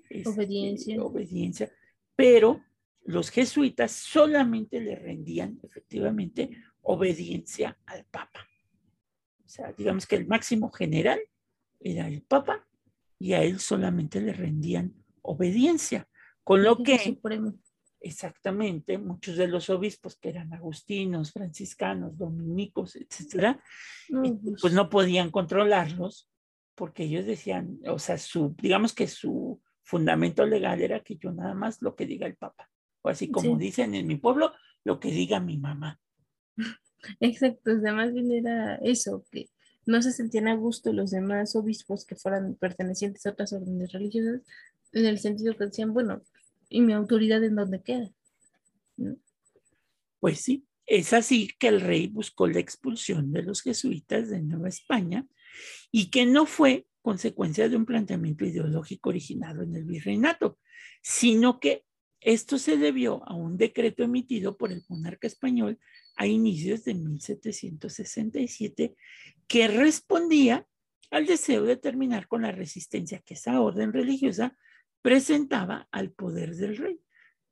este, 0.10 0.30
obediencia. 0.30 1.04
obediencia, 1.04 1.72
pero 2.16 2.62
los 3.04 3.30
jesuitas 3.30 3.92
solamente 3.92 4.80
le 4.80 4.96
rendían 4.96 5.60
efectivamente 5.64 6.52
obediencia 6.82 7.78
al 7.86 8.06
Papa. 8.06 8.48
O 9.46 9.50
sea, 9.50 9.74
digamos 9.74 10.08
que 10.08 10.16
el 10.16 10.28
máximo 10.28 10.72
general 10.72 11.20
era 11.80 12.08
el 12.08 12.22
Papa 12.22 12.66
y 13.20 13.34
a 13.34 13.44
él 13.44 13.60
solamente 13.60 14.22
le 14.22 14.34
rendían 14.34 14.94
obediencia, 15.22 16.08
con 16.44 16.64
lo 16.64 16.84
que 16.84 17.20
exactamente 18.04 18.98
muchos 18.98 19.38
de 19.38 19.48
los 19.48 19.70
obispos 19.70 20.18
que 20.18 20.30
eran 20.30 20.54
agustinos, 20.54 21.32
franciscanos, 21.32 22.18
dominicos, 22.18 22.96
etcétera, 22.96 23.64
eh, 24.24 24.36
pues. 24.62 24.74
no 24.74 24.90
podían 24.90 25.32
controlarlos 25.32 26.30
porque 26.76 27.04
ellos 27.04 27.26
decían, 27.26 27.80
o 27.88 27.98
sea, 27.98 28.18
su 28.18 28.56
digamos 28.62 28.94
que 28.94 29.08
su 29.08 29.62
fundamento 29.84 30.46
legal 30.46 30.82
era 30.82 31.00
que 31.02 31.18
yo 31.18 31.32
nada 31.32 31.54
más 31.54 31.82
lo 31.82 31.96
que 31.96 32.06
diga 32.06 32.28
el 32.28 32.36
Papa 32.36 32.70
o 33.04 33.10
así 33.10 33.30
como 33.30 33.58
dicen 33.58 33.94
en 33.94 34.08
mi 34.08 34.16
pueblo, 34.16 34.54
lo 34.84 35.00
que 35.00 35.12
diga 35.12 35.40
mi 35.40 35.58
mamá. 35.58 36.00
Exacto, 37.20 37.72
además 37.72 38.14
bien 38.14 38.32
era 38.32 38.76
eso, 38.76 39.26
que 39.30 39.50
no 39.86 40.02
se 40.02 40.14
sentían 40.14 40.48
a 40.48 40.56
gusto 40.56 40.94
los 40.94 41.12
demás 41.12 41.56
obispos 41.56 42.06
que 42.06 42.16
fueran 42.16 42.56
pertenecientes 42.56 43.26
a 43.26 43.32
otras 43.32 43.52
órdenes 43.52 43.92
religiosas, 43.92 44.42
en 44.94 45.06
el 45.06 45.20
sentido 45.20 45.56
que 45.58 45.66
decían, 45.66 45.94
bueno, 45.94 46.22
¿y 46.74 46.82
mi 46.82 46.92
autoridad 46.94 47.44
en 47.44 47.56
dónde 47.56 47.84
queda? 47.84 48.12
Pues 50.20 50.40
sí, 50.40 50.66
es 50.88 51.14
así 51.14 51.50
que 51.60 51.68
el 51.68 51.82
rey 51.82 52.08
buscó 52.08 52.48
la 52.48 52.60
expulsión 52.60 53.32
de 53.32 53.44
los 53.44 53.62
jesuitas 53.62 54.30
de 54.30 54.42
Nueva 54.42 54.70
España 54.70 55.28
y 55.92 56.10
que 56.10 56.26
no 56.26 56.48
fue 56.48 56.88
consecuencia 57.04 57.70
de 57.70 57.76
un 57.76 57.86
planteamiento 57.86 58.44
ideológico 58.44 59.10
originado 59.10 59.62
en 59.62 59.76
el 59.76 59.84
virreinato, 59.84 60.58
sino 61.04 61.60
que 61.60 61.86
esto 62.22 62.58
se 62.58 62.78
debió 62.78 63.22
a 63.28 63.36
un 63.36 63.58
decreto 63.58 64.04
emitido 64.04 64.58
por 64.58 64.72
el 64.72 64.82
monarca 64.90 65.28
español 65.28 65.78
a 66.16 66.26
inicios 66.26 66.84
de 66.86 66.96
1767 66.96 68.96
que 69.48 69.68
respondía 69.68 70.66
al 71.12 71.28
deseo 71.28 71.66
de 71.66 71.78
terminar 71.78 72.28
con 72.28 72.42
la 72.42 72.52
resistencia 72.52 73.20
que 73.20 73.36
esa 73.36 73.62
orden 73.62 73.94
religiosa 73.94 74.58
presentaba 75.04 75.88
al 75.92 76.12
poder 76.12 76.56
del 76.56 76.78
rey, 76.78 77.00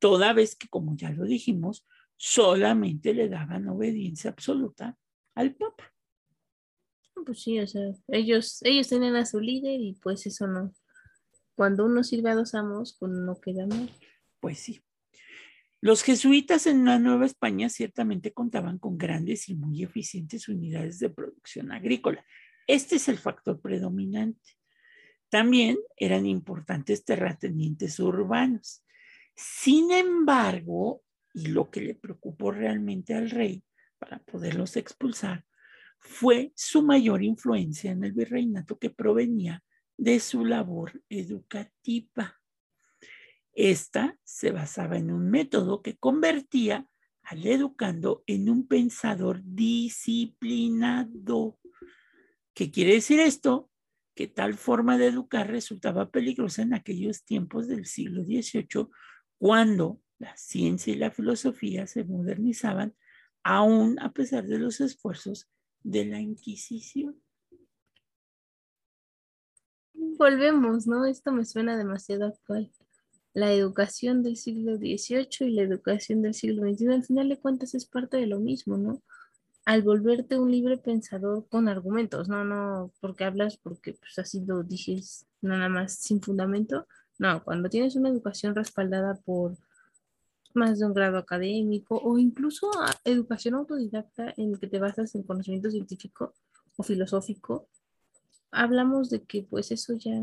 toda 0.00 0.32
vez 0.32 0.56
que, 0.56 0.66
como 0.66 0.96
ya 0.96 1.10
lo 1.10 1.24
dijimos, 1.24 1.86
solamente 2.16 3.14
le 3.14 3.28
daban 3.28 3.68
obediencia 3.68 4.30
absoluta 4.30 4.98
al 5.36 5.54
papa. 5.54 5.92
Pues 7.24 7.42
sí, 7.42 7.60
o 7.60 7.66
sea, 7.68 7.82
ellos, 8.08 8.60
ellos 8.62 8.88
tenían 8.88 9.14
a 9.14 9.26
su 9.26 9.38
líder 9.38 9.80
y 9.80 9.92
pues 10.02 10.26
eso 10.26 10.48
no. 10.48 10.72
Cuando 11.54 11.84
uno 11.84 12.02
sirve 12.02 12.30
a 12.30 12.34
dos 12.34 12.54
amos, 12.54 12.96
pues 12.98 13.12
no 13.12 13.40
queda 13.40 13.66
mal. 13.66 13.88
Pues 14.40 14.58
sí. 14.58 14.82
Los 15.80 16.02
jesuitas 16.02 16.66
en 16.66 16.84
la 16.84 16.98
Nueva 16.98 17.26
España 17.26 17.68
ciertamente 17.68 18.32
contaban 18.32 18.78
con 18.78 18.96
grandes 18.96 19.48
y 19.48 19.54
muy 19.54 19.82
eficientes 19.82 20.48
unidades 20.48 20.98
de 21.00 21.10
producción 21.10 21.70
agrícola. 21.70 22.24
Este 22.66 22.96
es 22.96 23.08
el 23.08 23.18
factor 23.18 23.60
predominante. 23.60 24.61
También 25.32 25.78
eran 25.96 26.26
importantes 26.26 27.06
terratenientes 27.06 27.98
urbanos. 27.98 28.84
Sin 29.34 29.90
embargo, 29.90 31.02
y 31.32 31.46
lo 31.46 31.70
que 31.70 31.80
le 31.80 31.94
preocupó 31.94 32.52
realmente 32.52 33.14
al 33.14 33.30
rey 33.30 33.64
para 33.98 34.18
poderlos 34.18 34.76
expulsar, 34.76 35.46
fue 35.98 36.52
su 36.54 36.82
mayor 36.82 37.22
influencia 37.22 37.92
en 37.92 38.04
el 38.04 38.12
virreinato 38.12 38.78
que 38.78 38.90
provenía 38.90 39.64
de 39.96 40.20
su 40.20 40.44
labor 40.44 41.02
educativa. 41.08 42.38
Esta 43.54 44.18
se 44.24 44.50
basaba 44.50 44.98
en 44.98 45.10
un 45.10 45.30
método 45.30 45.80
que 45.80 45.96
convertía 45.96 46.86
al 47.22 47.46
educando 47.46 48.22
en 48.26 48.50
un 48.50 48.68
pensador 48.68 49.40
disciplinado. 49.42 51.58
¿Qué 52.52 52.70
quiere 52.70 52.92
decir 52.92 53.18
esto? 53.18 53.71
Tal 54.28 54.54
forma 54.54 54.98
de 54.98 55.06
educar 55.06 55.48
resultaba 55.48 56.10
peligrosa 56.10 56.62
en 56.62 56.74
aquellos 56.74 57.24
tiempos 57.24 57.68
del 57.68 57.86
siglo 57.86 58.22
XVIII, 58.24 58.88
cuando 59.38 60.00
la 60.18 60.36
ciencia 60.36 60.92
y 60.92 60.96
la 60.96 61.10
filosofía 61.10 61.86
se 61.86 62.04
modernizaban 62.04 62.94
aún 63.42 63.98
a 64.00 64.12
pesar 64.12 64.46
de 64.46 64.58
los 64.58 64.80
esfuerzos 64.80 65.48
de 65.82 66.04
la 66.04 66.20
Inquisición. 66.20 67.20
Volvemos, 69.94 70.86
¿no? 70.86 71.04
Esto 71.04 71.32
me 71.32 71.44
suena 71.44 71.76
demasiado 71.76 72.26
actual. 72.26 72.70
La 73.34 73.52
educación 73.52 74.22
del 74.22 74.36
siglo 74.36 74.76
XVIII 74.76 75.48
y 75.48 75.50
la 75.50 75.62
educación 75.62 76.22
del 76.22 76.34
siglo 76.34 76.62
XXI, 76.62 76.88
al 76.88 77.04
final 77.04 77.28
de 77.28 77.40
cuentas, 77.40 77.74
es 77.74 77.86
parte 77.86 78.18
de 78.18 78.26
lo 78.26 78.38
mismo, 78.38 78.76
¿no? 78.76 79.02
Al 79.64 79.82
volverte 79.82 80.38
un 80.38 80.50
libre 80.50 80.76
pensador 80.76 81.46
con 81.48 81.68
argumentos, 81.68 82.28
no, 82.28 82.44
no, 82.44 82.92
porque 83.00 83.24
hablas, 83.24 83.56
porque 83.56 83.94
pues 83.94 84.18
así 84.18 84.44
lo 84.44 84.62
dices, 84.64 85.26
nada 85.40 85.68
más 85.68 85.94
sin 85.94 86.20
fundamento. 86.20 86.86
No, 87.18 87.44
cuando 87.44 87.68
tienes 87.68 87.94
una 87.94 88.08
educación 88.08 88.54
respaldada 88.54 89.14
por 89.24 89.56
más 90.54 90.78
de 90.78 90.86
un 90.86 90.94
grado 90.94 91.18
académico 91.18 92.00
o 92.02 92.18
incluso 92.18 92.70
educación 93.04 93.54
autodidacta 93.54 94.34
en 94.36 94.56
que 94.56 94.66
te 94.66 94.78
basas 94.78 95.14
en 95.14 95.22
conocimiento 95.22 95.70
científico 95.70 96.34
o 96.76 96.82
filosófico, 96.82 97.68
hablamos 98.50 99.10
de 99.10 99.22
que 99.22 99.42
pues 99.42 99.70
eso 99.70 99.94
ya 99.94 100.20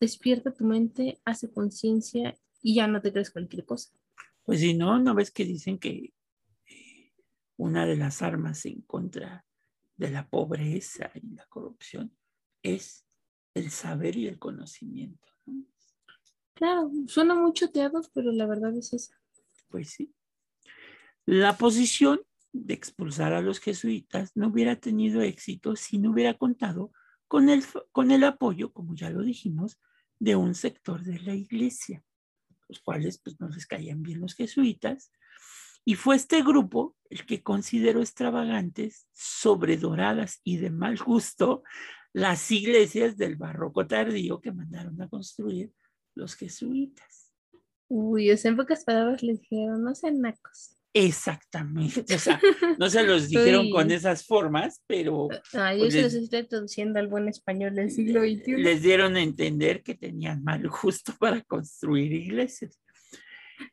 despierta 0.00 0.52
tu 0.52 0.64
mente, 0.64 1.20
hace 1.24 1.50
conciencia 1.50 2.36
y 2.62 2.76
ya 2.76 2.86
no 2.86 3.00
te 3.00 3.12
crees 3.12 3.30
cualquier 3.30 3.64
cosa. 3.64 3.90
Pues 4.44 4.60
si 4.60 4.74
no, 4.74 4.98
¿no 4.98 5.14
ves 5.14 5.30
que 5.30 5.44
dicen 5.44 5.78
que 5.78 6.12
una 7.62 7.86
de 7.86 7.96
las 7.96 8.22
armas 8.22 8.66
en 8.66 8.82
contra 8.82 9.44
de 9.96 10.10
la 10.10 10.28
pobreza 10.28 11.10
y 11.14 11.34
la 11.34 11.46
corrupción 11.46 12.16
es 12.62 13.06
el 13.54 13.70
saber 13.70 14.16
y 14.16 14.26
el 14.26 14.38
conocimiento? 14.38 15.28
Claro, 16.54 16.90
suena 17.06 17.34
mucho 17.34 17.70
teatro, 17.70 18.02
pero 18.12 18.32
la 18.32 18.46
verdad 18.46 18.76
es 18.76 18.92
esa. 18.92 19.14
Pues 19.68 19.90
sí. 19.90 20.12
La 21.24 21.56
posición 21.56 22.20
de 22.52 22.74
expulsar 22.74 23.32
a 23.32 23.40
los 23.40 23.60
jesuitas 23.60 24.32
no 24.34 24.48
hubiera 24.48 24.76
tenido 24.76 25.22
éxito 25.22 25.76
si 25.76 25.98
no 25.98 26.10
hubiera 26.10 26.34
contado 26.34 26.92
con 27.28 27.48
el, 27.48 27.64
con 27.92 28.10
el 28.10 28.24
apoyo, 28.24 28.72
como 28.72 28.94
ya 28.94 29.08
lo 29.10 29.22
dijimos, 29.22 29.80
de 30.18 30.36
un 30.36 30.54
sector 30.54 31.02
de 31.02 31.18
la 31.20 31.34
iglesia, 31.34 32.04
los 32.68 32.80
cuales 32.80 33.18
pues, 33.18 33.40
no 33.40 33.48
les 33.48 33.66
caían 33.66 34.02
bien 34.02 34.20
los 34.20 34.34
jesuitas. 34.34 35.12
Y 35.84 35.96
fue 35.96 36.16
este 36.16 36.42
grupo 36.42 36.96
el 37.10 37.26
que 37.26 37.42
consideró 37.42 38.00
extravagantes, 38.00 39.06
sobredoradas 39.12 40.40
y 40.44 40.56
de 40.58 40.70
mal 40.70 40.96
gusto 40.96 41.62
las 42.12 42.50
iglesias 42.50 43.16
del 43.16 43.36
barroco 43.36 43.86
tardío 43.86 44.40
que 44.40 44.52
mandaron 44.52 45.00
a 45.00 45.08
construir 45.08 45.72
los 46.14 46.34
jesuitas. 46.36 47.32
Uy, 47.88 48.30
o 48.30 48.36
sea, 48.36 48.50
en 48.50 48.56
pocas 48.56 48.84
palabras 48.84 49.22
les 49.22 49.40
dijeron, 49.40 49.82
no 49.82 49.94
sean 49.94 50.20
nacos. 50.20 50.76
Exactamente, 50.94 52.14
o 52.14 52.18
sea, 52.18 52.38
no 52.78 52.90
se 52.90 53.02
los 53.02 53.28
dijeron 53.28 53.70
con 53.70 53.90
esas 53.90 54.26
formas, 54.26 54.82
pero... 54.86 55.28
Ah, 55.54 55.72
yo 55.72 55.84
pues 55.84 55.94
se 55.94 56.02
los 56.02 56.14
estoy 56.14 56.46
traduciendo 56.46 56.98
al 56.98 57.08
buen 57.08 57.28
español 57.28 57.74
del 57.74 57.90
siglo 57.90 58.20
XXI. 58.20 58.56
Les 58.58 58.82
dieron 58.82 59.16
a 59.16 59.22
entender 59.22 59.82
que 59.82 59.94
tenían 59.94 60.44
mal 60.44 60.68
gusto 60.68 61.14
para 61.18 61.40
construir 61.42 62.12
iglesias. 62.12 62.78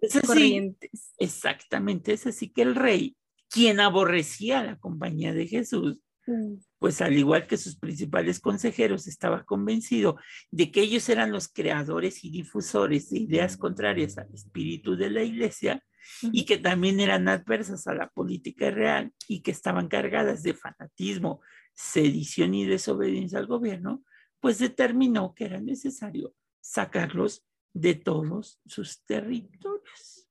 Es 0.02 0.16
así, 0.16 0.28
Corrientes. 0.28 1.14
Exactamente, 1.18 2.14
es 2.14 2.28
así 2.28 2.50
que 2.50 2.62
el 2.62 2.76
rey, 2.76 3.16
quien 3.50 3.80
aborrecía 3.80 4.64
la 4.64 4.78
compañía 4.78 5.34
de 5.34 5.48
Jesús, 5.48 6.02
mm. 6.28 6.56
pues 6.80 7.02
al 7.02 7.18
igual 7.18 7.48
que 7.48 7.58
sus 7.58 7.78
principales 7.78 8.40
consejeros, 8.40 9.08
estaba 9.08 9.44
convencido 9.44 10.18
de 10.52 10.72
que 10.72 10.82
ellos 10.82 11.08
eran 11.10 11.32
los 11.32 11.48
creadores 11.48 12.24
y 12.24 12.30
difusores 12.30 13.10
de 13.10 13.20
ideas 13.20 13.58
contrarias 13.58 14.18
al 14.18 14.34
espíritu 14.34 14.96
de 14.96 15.10
la 15.10 15.24
iglesia 15.24 15.84
y 16.22 16.46
que 16.46 16.58
también 16.58 17.00
eran 17.00 17.28
adversas 17.28 17.88
a 17.88 17.94
la 17.94 18.10
política 18.10 18.72
real 18.72 19.14
y 19.28 19.42
que 19.42 19.52
estaban 19.52 19.88
cargadas 19.88 20.44
de 20.44 20.54
fanatismo, 20.54 21.42
sedición 21.74 22.54
y 22.54 22.66
desobediencia 22.66 23.40
al 23.40 23.48
gobierno, 23.48 24.04
pues 24.40 24.60
determinó 24.60 25.34
que 25.34 25.46
era 25.46 25.60
necesario 25.60 26.34
sacarlos 26.62 27.46
de 27.74 27.96
todos 27.96 28.60
sus 28.66 29.04
territorios. 29.06 30.28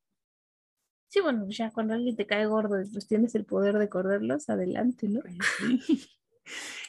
Sí, 1.09 1.21
bueno, 1.21 1.47
ya 1.49 1.71
cuando 1.71 1.95
alguien 1.95 2.17
te 2.17 2.27
cae 2.27 2.47
gordo, 2.47 2.77
pues 2.93 3.07
tienes 3.07 3.35
el 3.35 3.47
poder 3.47 3.79
de 3.79 3.89
correrlos, 3.89 4.51
adelante, 4.51 5.09
¿no? 5.09 5.21
Pues 5.23 5.39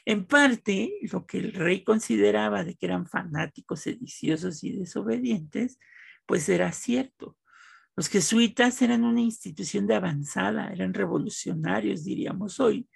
en 0.05 0.25
parte, 0.25 0.93
lo 1.11 1.25
que 1.25 1.39
el 1.39 1.53
rey 1.53 1.83
consideraba 1.83 2.63
de 2.63 2.75
que 2.75 2.85
eran 2.85 3.05
fanáticos, 3.07 3.81
sediciosos 3.81 4.63
y 4.63 4.77
desobedientes, 4.77 5.79
pues 6.25 6.49
era 6.49 6.71
cierto. 6.71 7.37
Los 7.95 8.09
jesuitas 8.09 8.81
eran 8.81 9.03
una 9.03 9.21
institución 9.21 9.87
de 9.87 9.95
avanzada, 9.95 10.69
eran 10.71 10.93
revolucionarios, 10.93 12.03
diríamos 12.03 12.59
hoy, 12.59 12.89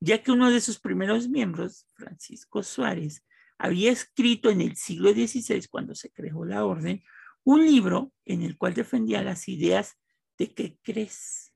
ya 0.00 0.22
que 0.22 0.30
uno 0.30 0.50
de 0.50 0.60
sus 0.60 0.78
primeros 0.78 1.28
miembros, 1.28 1.86
Francisco 1.94 2.62
Suárez, 2.62 3.24
había 3.58 3.90
escrito 3.90 4.50
en 4.50 4.60
el 4.60 4.76
siglo 4.76 5.12
XVI, 5.12 5.66
cuando 5.68 5.94
se 5.94 6.10
creó 6.10 6.44
la 6.44 6.64
orden, 6.64 7.02
un 7.44 7.66
libro 7.66 8.12
en 8.24 8.42
el 8.42 8.56
cual 8.56 8.74
defendía 8.74 9.22
las 9.22 9.48
ideas 9.48 9.96
de 10.38 10.54
que 10.54 10.78
crees 10.82 11.52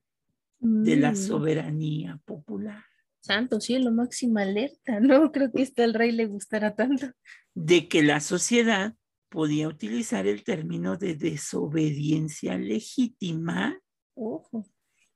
de 0.58 0.96
la 0.96 1.12
mm. 1.12 1.16
soberanía 1.16 2.20
popular. 2.24 2.84
Santo 3.20 3.60
cielo, 3.60 3.92
máxima 3.92 4.42
alerta, 4.42 5.00
no 5.00 5.30
creo 5.30 5.52
que 5.52 5.62
esto 5.62 5.82
al 5.82 5.94
rey 5.94 6.12
le 6.12 6.26
gustara 6.26 6.74
tanto. 6.74 7.06
De 7.54 7.88
que 7.88 8.02
la 8.02 8.20
sociedad 8.20 8.94
podía 9.28 9.68
utilizar 9.68 10.26
el 10.26 10.44
término 10.44 10.96
de 10.96 11.14
desobediencia 11.14 12.58
legítima 12.58 13.78
Ojo. 14.14 14.66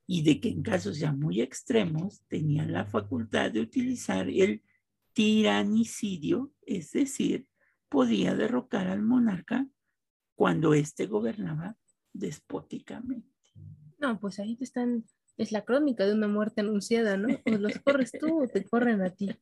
y 0.06 0.22
de 0.22 0.40
que 0.40 0.48
en 0.48 0.62
casos 0.62 0.98
ya 0.98 1.12
muy 1.12 1.42
extremos 1.42 2.22
tenían 2.28 2.72
la 2.72 2.86
facultad 2.86 3.50
de 3.50 3.60
utilizar 3.60 4.28
el 4.28 4.62
tiranicidio, 5.16 6.52
es 6.60 6.92
decir, 6.92 7.48
podía 7.88 8.34
derrocar 8.34 8.88
al 8.88 9.00
monarca 9.00 9.66
cuando 10.34 10.74
éste 10.74 11.06
gobernaba 11.06 11.78
despóticamente. 12.12 13.32
No, 13.98 14.20
pues 14.20 14.38
ahí 14.38 14.56
te 14.56 14.64
están 14.64 15.06
es 15.38 15.52
la 15.52 15.64
crónica 15.64 16.04
de 16.06 16.14
una 16.14 16.28
muerte 16.28 16.62
anunciada, 16.62 17.16
¿no? 17.16 17.28
O 17.44 17.50
los 17.50 17.78
corres 17.80 18.12
tú 18.12 18.42
o 18.42 18.48
te 18.48 18.64
corren 18.64 19.02
a 19.02 19.10
ti. 19.10 19.28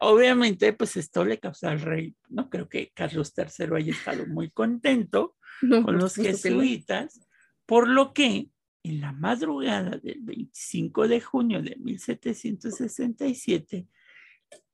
Obviamente, 0.00 0.72
pues 0.72 0.96
esto 0.96 1.24
le 1.24 1.38
causó 1.38 1.68
al 1.68 1.80
rey, 1.80 2.16
no 2.28 2.50
creo 2.50 2.68
que 2.68 2.90
Carlos 2.94 3.32
III 3.36 3.76
haya 3.76 3.92
estado 3.92 4.26
muy 4.26 4.50
contento 4.50 5.36
con 5.84 5.98
los 5.98 6.14
jesuitas, 6.14 7.20
por 7.66 7.88
lo 7.88 8.12
que 8.12 8.50
en 8.82 9.00
la 9.00 9.12
madrugada 9.12 9.98
del 9.98 10.20
25 10.22 11.06
de 11.06 11.20
junio 11.20 11.62
de 11.62 11.76
1767, 11.76 13.86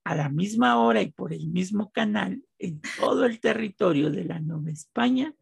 a 0.07 0.15
la 0.15 0.29
misma 0.29 0.79
hora 0.79 1.03
y 1.03 1.11
por 1.11 1.33
el 1.33 1.49
mismo 1.49 1.91
canal, 1.91 2.41
en 2.61 2.81
todo 2.97 3.27
el 3.27 3.41
territorio 3.41 4.09
de 4.09 4.25
la 4.25 4.39
Nueva 4.39 4.71
España, 4.71 5.35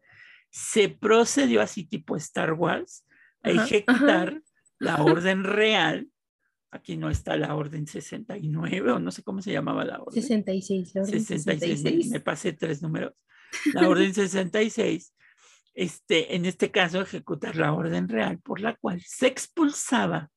se 0.49 0.89
procedió 0.89 1.61
así 1.61 1.85
tipo 1.85 2.15
Star 2.15 2.53
Wars 2.53 3.05
a 3.43 3.51
ejecutar 3.51 4.41
la 4.79 5.03
orden 5.03 5.43
real, 5.43 6.07
aquí 6.71 6.97
no 6.97 7.11
está 7.11 7.37
la 7.37 7.53
orden 7.53 7.85
69 7.85 8.93
o 8.93 8.99
no 8.99 9.11
sé 9.11 9.21
cómo 9.21 9.39
se 9.43 9.51
llamaba 9.51 9.85
la 9.85 10.01
orden. 10.01 10.19
66, 10.19 10.95
la 10.95 11.01
orden 11.03 11.23
66. 11.23 12.09
Me, 12.09 12.19
pasé 12.19 12.53
tres 12.53 12.81
números. 12.81 13.13
La 13.71 13.87
orden 13.87 14.13
66, 14.15 15.13
este, 15.75 16.35
en 16.35 16.45
este 16.45 16.71
caso 16.71 17.01
ejecutar 17.01 17.55
la 17.55 17.71
orden 17.71 18.09
real 18.09 18.39
por 18.39 18.59
la 18.61 18.75
cual 18.75 18.99
se 19.05 19.27
expulsaba, 19.27 20.31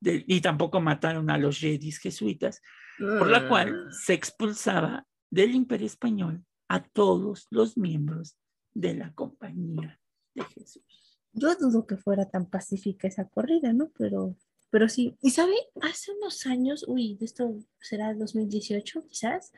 y 0.00 0.40
tampoco 0.40 0.80
mataron 0.80 1.30
a 1.30 1.38
los 1.38 1.60
jedis 1.60 2.00
jesuitas, 2.00 2.60
por 2.98 3.28
la 3.28 3.48
cual 3.48 3.86
ah. 3.88 3.92
se 3.92 4.14
expulsaba 4.14 5.06
del 5.30 5.54
imperio 5.54 5.86
español 5.86 6.44
a 6.68 6.82
todos 6.82 7.46
los 7.50 7.76
miembros 7.76 8.36
de 8.74 8.94
la 8.94 9.12
compañía 9.14 10.00
de 10.34 10.44
Jesús. 10.44 11.18
Yo 11.32 11.54
dudo 11.54 11.86
que 11.86 11.96
fuera 11.96 12.28
tan 12.28 12.46
pacífica 12.46 13.08
esa 13.08 13.28
corrida, 13.28 13.72
¿no? 13.72 13.90
Pero, 13.96 14.34
pero 14.70 14.88
sí. 14.88 15.16
Y 15.22 15.30
sabe, 15.30 15.54
hace 15.82 16.12
unos 16.12 16.46
años, 16.46 16.84
uy, 16.88 17.18
esto 17.20 17.56
será 17.80 18.14
2018 18.14 19.06
quizás, 19.08 19.52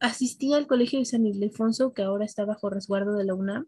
asistí 0.00 0.52
al 0.54 0.66
colegio 0.66 0.98
de 0.98 1.04
San 1.04 1.26
Ildefonso, 1.26 1.92
que 1.92 2.02
ahora 2.02 2.24
está 2.24 2.44
bajo 2.44 2.70
resguardo 2.70 3.16
de 3.16 3.24
la 3.24 3.34
UNAM, 3.34 3.66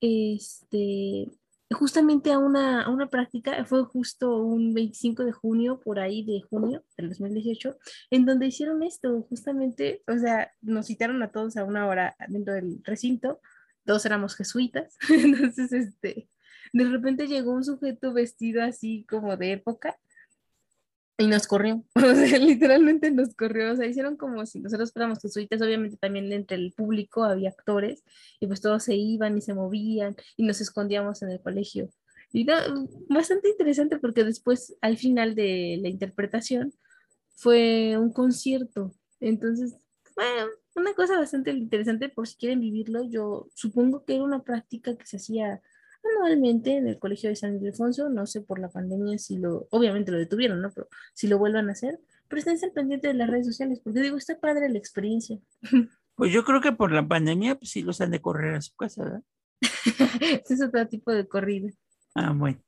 este, 0.00 1.28
justamente 1.70 2.32
a 2.32 2.38
una, 2.38 2.82
a 2.82 2.90
una 2.90 3.08
práctica, 3.08 3.64
fue 3.64 3.84
justo 3.84 4.42
un 4.42 4.74
25 4.74 5.24
de 5.24 5.32
junio, 5.32 5.80
por 5.80 6.00
ahí 6.00 6.24
de 6.24 6.42
junio 6.42 6.84
del 6.96 7.08
2018, 7.08 7.76
en 8.10 8.26
donde 8.26 8.46
hicieron 8.46 8.82
esto, 8.82 9.22
justamente, 9.28 10.02
o 10.06 10.18
sea, 10.18 10.52
nos 10.60 10.86
citaron 10.86 11.22
a 11.22 11.30
todos 11.30 11.56
a 11.56 11.64
una 11.64 11.86
hora 11.86 12.16
dentro 12.28 12.54
del 12.54 12.80
recinto, 12.82 13.40
todos 13.84 14.04
éramos 14.04 14.34
jesuitas, 14.34 14.96
entonces, 15.08 15.72
este, 15.72 16.28
de 16.72 16.84
repente 16.84 17.26
llegó 17.26 17.52
un 17.52 17.64
sujeto 17.64 18.12
vestido 18.12 18.62
así 18.62 19.06
como 19.08 19.36
de 19.36 19.52
época 19.52 19.96
y 21.20 21.26
nos 21.26 21.46
corrió, 21.46 21.84
o 21.94 22.14
sea, 22.14 22.38
literalmente 22.38 23.10
nos 23.10 23.34
corrió, 23.34 23.72
o 23.72 23.76
sea, 23.76 23.86
hicieron 23.86 24.16
como 24.16 24.46
si 24.46 24.60
nosotros 24.60 24.92
fuéramos 24.92 25.20
jesuitas, 25.20 25.60
obviamente 25.60 25.98
también 25.98 26.32
entre 26.32 26.56
el 26.56 26.72
público 26.72 27.24
había 27.24 27.50
actores 27.50 28.02
y 28.40 28.46
pues 28.46 28.60
todos 28.60 28.84
se 28.84 28.94
iban 28.94 29.36
y 29.36 29.42
se 29.42 29.52
movían 29.52 30.16
y 30.36 30.44
nos 30.44 30.60
escondíamos 30.60 31.22
en 31.22 31.30
el 31.30 31.40
colegio. 31.40 31.90
Y 32.32 32.46
bastante 33.08 33.48
interesante 33.48 33.98
porque 33.98 34.24
después, 34.24 34.76
al 34.80 34.96
final 34.96 35.34
de 35.34 35.78
la 35.82 35.88
interpretación, 35.88 36.72
fue 37.34 37.98
un 37.98 38.12
concierto. 38.12 38.94
Entonces, 39.18 39.74
bueno, 40.14 40.46
una 40.76 40.94
cosa 40.94 41.18
bastante 41.18 41.50
interesante 41.50 42.08
por 42.08 42.28
si 42.28 42.36
quieren 42.36 42.60
vivirlo. 42.60 43.02
Yo 43.02 43.48
supongo 43.54 44.04
que 44.04 44.14
era 44.14 44.24
una 44.24 44.44
práctica 44.44 44.96
que 44.96 45.06
se 45.06 45.16
hacía 45.16 45.60
anualmente 46.02 46.76
en 46.76 46.86
el 46.86 46.98
Colegio 46.98 47.30
de 47.30 47.36
San 47.36 47.56
Ildefonso. 47.56 48.08
No 48.08 48.26
sé 48.26 48.40
por 48.40 48.58
la 48.58 48.68
pandemia 48.68 49.18
si 49.18 49.38
lo, 49.38 49.66
obviamente 49.70 50.12
lo 50.12 50.18
detuvieron, 50.18 50.60
¿no? 50.60 50.70
Pero 50.72 50.88
si 51.14 51.28
lo 51.28 51.38
vuelvan 51.38 51.68
a 51.68 51.72
hacer. 51.72 52.00
Pero 52.28 52.40
estén 52.40 52.72
pendientes 52.72 53.10
de 53.10 53.18
las 53.18 53.28
redes 53.28 53.46
sociales 53.46 53.80
porque 53.82 54.00
digo, 54.00 54.16
está 54.16 54.38
padre 54.38 54.68
la 54.68 54.78
experiencia. 54.78 55.38
Pues 56.16 56.34
yo 56.34 56.44
creo 56.44 56.60
que 56.60 56.72
por 56.72 56.92
la 56.92 57.08
pandemia, 57.08 57.54
pues 57.54 57.70
sí 57.70 57.80
los 57.80 57.98
han 58.02 58.10
de 58.10 58.20
correr 58.20 58.54
a 58.54 58.60
su 58.60 58.76
casa, 58.76 59.04
¿verdad? 59.04 59.22
Es 60.50 60.60
otro 60.60 60.86
tipo 60.86 61.10
de 61.12 61.26
corrida. 61.26 61.70
Ah, 62.14 62.34
bueno. 62.36 62.62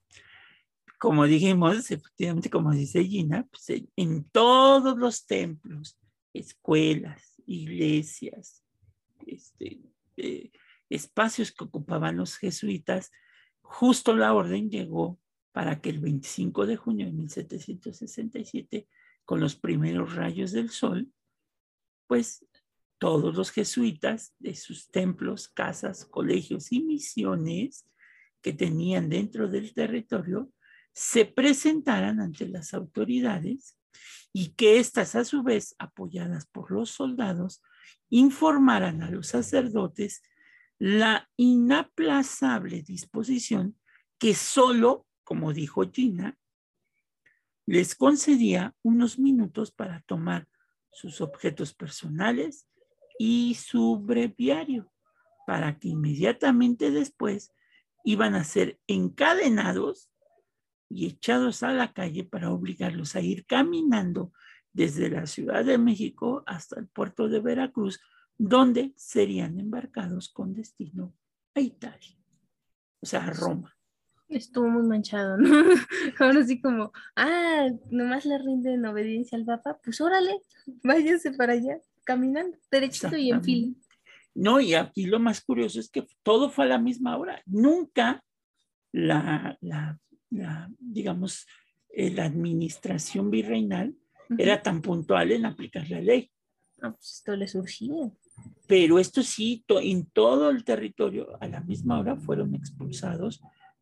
Como 0.98 1.26
dijimos, 1.26 1.90
efectivamente, 1.90 2.48
como 2.48 2.70
dice 2.70 3.04
Gina, 3.04 3.46
pues 3.50 3.82
en, 3.94 4.24
todos 4.30 4.96
los 4.96 5.26
templos, 5.26 5.98
escuelas, 6.32 7.34
iglesias, 7.44 8.64
este, 9.26 9.82
eh, 10.16 10.50
espacios 10.94 11.52
que 11.52 11.64
ocupaban 11.64 12.16
los 12.16 12.36
jesuitas, 12.36 13.10
justo 13.60 14.14
la 14.14 14.34
orden 14.34 14.70
llegó 14.70 15.18
para 15.52 15.80
que 15.80 15.90
el 15.90 16.00
25 16.00 16.66
de 16.66 16.76
junio 16.76 17.06
de 17.06 17.12
1767, 17.12 18.88
con 19.24 19.40
los 19.40 19.56
primeros 19.56 20.14
rayos 20.14 20.52
del 20.52 20.70
sol, 20.70 21.10
pues 22.06 22.44
todos 22.98 23.34
los 23.34 23.50
jesuitas 23.50 24.34
de 24.38 24.54
sus 24.54 24.90
templos, 24.90 25.48
casas, 25.48 26.04
colegios 26.04 26.72
y 26.72 26.82
misiones 26.82 27.86
que 28.40 28.52
tenían 28.52 29.08
dentro 29.08 29.48
del 29.48 29.72
territorio 29.72 30.50
se 30.92 31.24
presentaran 31.24 32.20
ante 32.20 32.48
las 32.48 32.74
autoridades 32.74 33.78
y 34.32 34.54
que 34.54 34.78
éstas 34.78 35.14
a 35.14 35.24
su 35.24 35.42
vez, 35.42 35.74
apoyadas 35.78 36.46
por 36.46 36.70
los 36.70 36.90
soldados, 36.90 37.62
informaran 38.08 39.02
a 39.02 39.10
los 39.10 39.28
sacerdotes 39.28 40.22
la 40.84 41.30
inaplazable 41.36 42.82
disposición 42.82 43.78
que 44.18 44.34
solo, 44.34 45.06
como 45.22 45.52
dijo 45.52 45.88
Gina, 45.92 46.36
les 47.66 47.94
concedía 47.94 48.74
unos 48.82 49.16
minutos 49.16 49.70
para 49.70 50.00
tomar 50.08 50.48
sus 50.90 51.20
objetos 51.20 51.72
personales 51.72 52.66
y 53.16 53.54
su 53.54 54.00
breviario, 54.00 54.92
para 55.46 55.78
que 55.78 55.86
inmediatamente 55.86 56.90
después 56.90 57.52
iban 58.02 58.34
a 58.34 58.42
ser 58.42 58.80
encadenados 58.88 60.10
y 60.88 61.06
echados 61.06 61.62
a 61.62 61.72
la 61.72 61.92
calle 61.92 62.24
para 62.24 62.50
obligarlos 62.50 63.14
a 63.14 63.20
ir 63.20 63.46
caminando 63.46 64.32
desde 64.72 65.08
la 65.10 65.28
Ciudad 65.28 65.64
de 65.64 65.78
México 65.78 66.42
hasta 66.44 66.80
el 66.80 66.88
puerto 66.88 67.28
de 67.28 67.38
Veracruz, 67.38 68.00
donde 68.38 68.92
serían 68.96 69.58
embarcados 69.58 70.28
con 70.28 70.54
destino 70.54 71.14
a 71.54 71.60
Italia, 71.60 72.16
o 73.00 73.06
sea, 73.06 73.24
a 73.24 73.30
Roma. 73.30 73.76
Estuvo 74.28 74.68
muy 74.68 74.82
manchado, 74.84 75.36
¿no? 75.36 75.48
Ahora 76.18 76.42
sí 76.44 76.60
como, 76.60 76.92
ah, 77.16 77.68
nomás 77.90 78.24
le 78.24 78.38
rinden 78.38 78.86
obediencia 78.86 79.36
al 79.36 79.44
Papa, 79.44 79.78
pues 79.84 80.00
órale, 80.00 80.40
váyanse 80.82 81.32
para 81.32 81.52
allá 81.52 81.78
caminando, 82.04 82.56
derechito 82.70 83.16
y 83.16 83.30
en 83.30 83.44
fila. 83.44 83.74
No, 84.34 84.60
y 84.60 84.74
aquí 84.74 85.04
lo 85.04 85.20
más 85.20 85.42
curioso 85.42 85.78
es 85.78 85.90
que 85.90 86.06
todo 86.22 86.50
fue 86.50 86.64
a 86.64 86.68
la 86.68 86.78
misma 86.78 87.16
hora. 87.18 87.42
Nunca 87.44 88.24
la, 88.92 89.58
la, 89.60 89.98
digamos, 90.78 91.46
eh, 91.90 92.10
la 92.10 92.24
administración 92.24 93.30
virreinal 93.30 93.94
era 94.38 94.62
tan 94.62 94.80
puntual 94.80 95.32
en 95.32 95.44
aplicar 95.44 95.88
la 95.90 96.00
ley. 96.00 96.31
Pues 96.90 97.12
esto 97.14 97.36
le 97.36 97.46
surgía. 97.46 98.10
Pero 98.66 98.98
esto 98.98 99.22
sí, 99.22 99.64
en 99.68 100.06
todo 100.06 100.50
el 100.50 100.64
territorio, 100.64 101.36
a 101.40 101.46
la 101.46 101.60
misma 101.60 102.00
hora 102.00 102.16
fueron 102.16 102.54
expulsados 102.54 103.40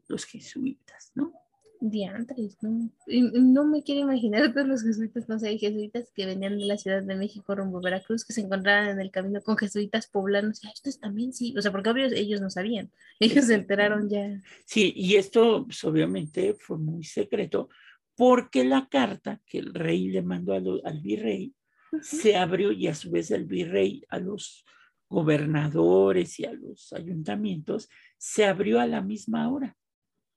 los 0.08 0.24
jesuitas, 0.24 1.12
¿no? 1.14 1.32
diantres, 1.80 2.58
¿no? 2.60 2.90
no 3.06 3.64
me 3.64 3.82
quiero 3.82 4.02
imaginar 4.02 4.52
todos 4.52 4.68
los 4.68 4.82
jesuitas, 4.82 5.28
no 5.28 5.38
sé, 5.38 5.56
jesuitas 5.58 6.12
que 6.14 6.26
venían 6.26 6.58
de 6.58 6.66
la 6.66 6.76
Ciudad 6.76 7.02
de 7.02 7.16
México 7.16 7.54
rumbo 7.54 7.78
a 7.78 7.82
Veracruz, 7.82 8.24
que 8.24 8.34
se 8.34 8.42
encontraban 8.42 8.90
en 8.90 9.00
el 9.00 9.10
camino 9.10 9.40
con 9.42 9.56
jesuitas 9.56 10.06
poblanos, 10.06 10.62
y 10.62 10.68
estos 10.68 11.00
también 11.00 11.32
sí, 11.32 11.54
o 11.56 11.62
sea, 11.62 11.72
porque 11.72 11.90
obvio 11.90 12.06
ellos 12.06 12.40
no 12.40 12.50
sabían, 12.50 12.90
ellos 13.20 13.46
se 13.46 13.54
enteraron 13.54 14.08
ya. 14.08 14.40
Sí, 14.66 14.92
y 14.94 15.16
esto 15.16 15.64
pues, 15.64 15.82
obviamente 15.84 16.54
fue 16.54 16.76
muy 16.76 17.02
secreto, 17.02 17.70
porque 18.14 18.64
la 18.64 18.86
carta 18.88 19.40
que 19.46 19.58
el 19.58 19.72
rey 19.72 20.08
le 20.08 20.22
mandó 20.22 20.54
al 20.84 21.00
virrey 21.00 21.54
se 22.02 22.36
abrió 22.36 22.72
y 22.72 22.86
a 22.88 22.94
su 22.94 23.10
vez 23.10 23.30
el 23.30 23.44
virrey 23.44 24.04
a 24.08 24.18
los 24.18 24.64
gobernadores 25.08 26.38
y 26.38 26.44
a 26.44 26.52
los 26.52 26.92
ayuntamientos 26.92 27.88
se 28.16 28.44
abrió 28.44 28.80
a 28.80 28.86
la 28.86 29.00
misma 29.02 29.50
hora 29.50 29.76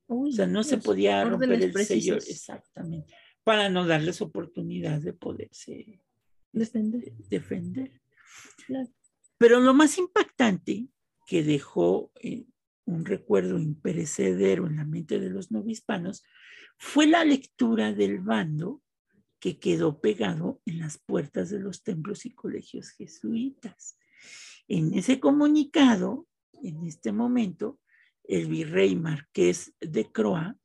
o 0.08 0.32
sea, 0.32 0.48
no 0.48 0.64
se 0.64 0.78
podía 0.78 1.24
romper 1.24 1.64
el 1.64 1.74
sello 1.86 2.16
exactamente 2.16 3.14
para 3.44 3.70
no 3.70 3.86
darles 3.86 4.22
oportunidad 4.22 5.02
de 5.02 5.14
poderse 5.14 6.02
defender. 6.52 7.14
defender. 7.30 8.02
Pero 9.38 9.60
lo 9.60 9.74
más 9.74 9.98
impactante 9.98 10.88
que 11.26 11.44
dejó 11.44 12.12
eh, 12.22 12.46
un 12.86 13.06
recuerdo 13.06 13.60
imperecedero 13.60 14.68
en 14.68 14.78
la 14.78 14.86
mente 14.86 15.20
de 15.20 15.30
los 15.30 15.52
novispanos 15.52 16.24
fue 16.78 17.08
la 17.08 17.26
lectura 17.26 17.94
del 17.94 18.20
bando 18.20 18.82
que 19.44 19.60
quedó 19.60 20.00
pegado 20.00 20.62
en 20.66 20.80
las 20.80 20.98
puertas 21.00 21.50
de 21.50 21.60
los 21.60 21.84
templos 21.84 22.26
y 22.26 22.30
colegios 22.30 22.92
jesuitas. 22.92 23.98
En 24.70 24.94
ese 24.94 25.20
comunicado, 25.20 26.30
en 26.62 26.86
este 26.86 27.12
momento, 27.12 27.78
el 28.24 28.48
virrey 28.48 28.96
marqués 28.96 29.74
de 29.82 30.10
Croa 30.10 30.56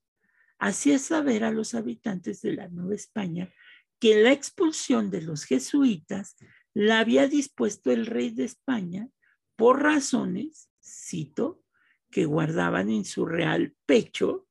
hacía 0.60 1.00
saber 1.00 1.42
a 1.42 1.50
los 1.50 1.74
habitantes 1.74 2.40
de 2.40 2.52
la 2.52 2.68
Nueva 2.68 2.94
España 2.94 3.52
que 3.98 4.22
la 4.22 4.30
expulsión 4.30 5.10
de 5.10 5.22
los 5.22 5.42
jesuitas 5.42 6.36
la 6.72 7.00
había 7.00 7.26
dispuesto 7.26 7.90
el 7.90 8.06
rey 8.06 8.30
de 8.30 8.44
España 8.44 9.08
por 9.56 9.82
razones, 9.82 10.70
cito, 10.80 11.64
que 12.12 12.26
guardaban 12.26 12.90
en 12.90 13.04
su 13.04 13.26
real 13.26 13.74
pecho 13.86 14.47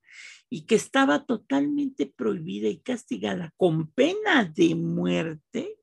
y 0.49 0.65
que 0.65 0.75
estaba 0.75 1.25
totalmente 1.25 2.05
prohibida 2.05 2.69
y 2.69 2.79
castigada 2.79 3.53
con 3.57 3.91
pena 3.91 4.45
de 4.45 4.75
muerte 4.75 5.77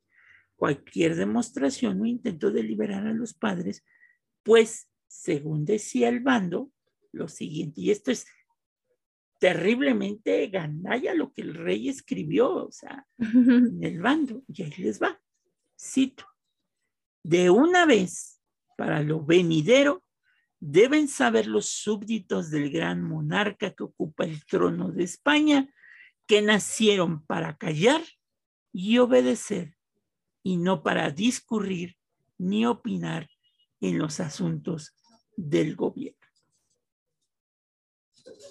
cualquier 0.57 1.17
demostración 1.17 2.01
o 2.01 2.07
intento 2.07 2.51
de 2.51 2.63
liberar 2.63 3.07
a 3.07 3.13
los 3.13 3.35
padres, 3.35 3.85
pues, 4.43 4.89
según 5.07 5.65
decía 5.65 6.09
el 6.09 6.21
bando, 6.21 6.71
lo 7.13 7.29
siguiente, 7.29 7.81
y 7.81 7.91
esto 7.91 8.11
es 8.11 8.27
terriblemente 9.39 10.47
ganalla 10.49 11.15
lo 11.15 11.33
que 11.33 11.43
el 11.43 11.55
rey 11.55 11.89
escribió, 11.89 12.67
o 12.67 12.73
sea, 12.73 13.07
en 13.19 13.83
el 13.83 14.01
bando, 14.01 14.43
y 14.49 14.63
ahí 14.63 14.73
les 14.79 15.03
va, 15.03 15.21
cito, 15.79 16.25
de 17.23 17.51
una 17.51 17.87
vez 17.87 18.41
para 18.77 19.03
lo 19.03 19.25
venidero, 19.25 20.04
deben 20.67 21.09
saber 21.09 21.47
los 21.47 21.67
súbditos 21.67 22.51
del 22.51 22.71
gran 22.71 23.03
monarca 23.03 23.75
que 23.75 23.83
ocupa 23.83 24.25
el 24.25 24.47
trono 24.47 24.91
de 24.91 25.05
España, 25.05 25.71
que 26.27 26.41
nacieron 26.41 27.23
para 27.27 27.59
callar 27.59 28.01
y 28.73 28.97
obedecer, 28.97 29.77
y 30.43 30.57
no 30.57 30.83
para 30.83 31.11
discurrir 31.11 31.97
ni 32.39 32.65
opinar 32.65 33.29
en 33.83 33.99
los 33.99 34.21
asuntos 34.21 34.97
del 35.37 35.77
gobierno. 35.77 36.19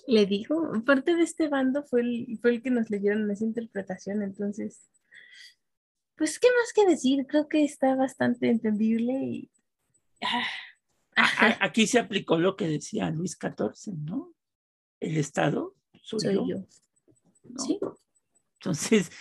Le 0.05 0.27
dijo, 0.27 0.71
parte 0.85 1.15
de 1.15 1.23
este 1.23 1.47
bando 1.47 1.83
fue 1.83 2.01
el, 2.01 2.37
fue 2.39 2.51
el 2.51 2.61
que 2.61 2.69
nos 2.69 2.91
leyeron 2.91 3.29
esa 3.31 3.43
interpretación, 3.43 4.21
entonces, 4.21 4.87
pues, 6.15 6.37
¿qué 6.37 6.47
más 6.59 6.73
que 6.73 6.85
decir? 6.85 7.25
Creo 7.25 7.47
que 7.47 7.63
está 7.63 7.95
bastante 7.95 8.49
entendible 8.49 9.13
y... 9.13 9.51
Ah, 10.21 10.45
aquí 11.15 11.87
se 11.87 11.99
aplicó 11.99 12.37
lo 12.37 12.55
que 12.55 12.67
decía 12.67 13.09
Luis 13.09 13.37
XIV, 13.39 13.93
¿no? 13.97 14.33
El 14.99 15.17
Estado 15.17 15.75
soy, 16.01 16.35
yo. 16.35 16.65
Sí. 17.57 17.79
Entonces, 18.59 19.11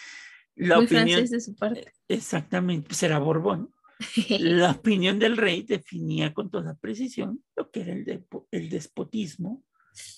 la 0.54 0.78
opinión... 0.78 1.24
de 1.24 1.40
su 1.40 1.54
parte. 1.54 1.92
Exactamente, 2.08 2.88
pues 2.88 3.02
era 3.02 3.18
Borbón. 3.18 3.72
la 4.40 4.72
opinión 4.72 5.18
del 5.18 5.36
rey 5.36 5.62
definía 5.62 6.34
con 6.34 6.50
toda 6.50 6.74
precisión 6.74 7.44
lo 7.56 7.70
que 7.70 7.82
era 7.82 7.92
el, 7.92 8.26
el 8.50 8.68
despotismo 8.68 9.64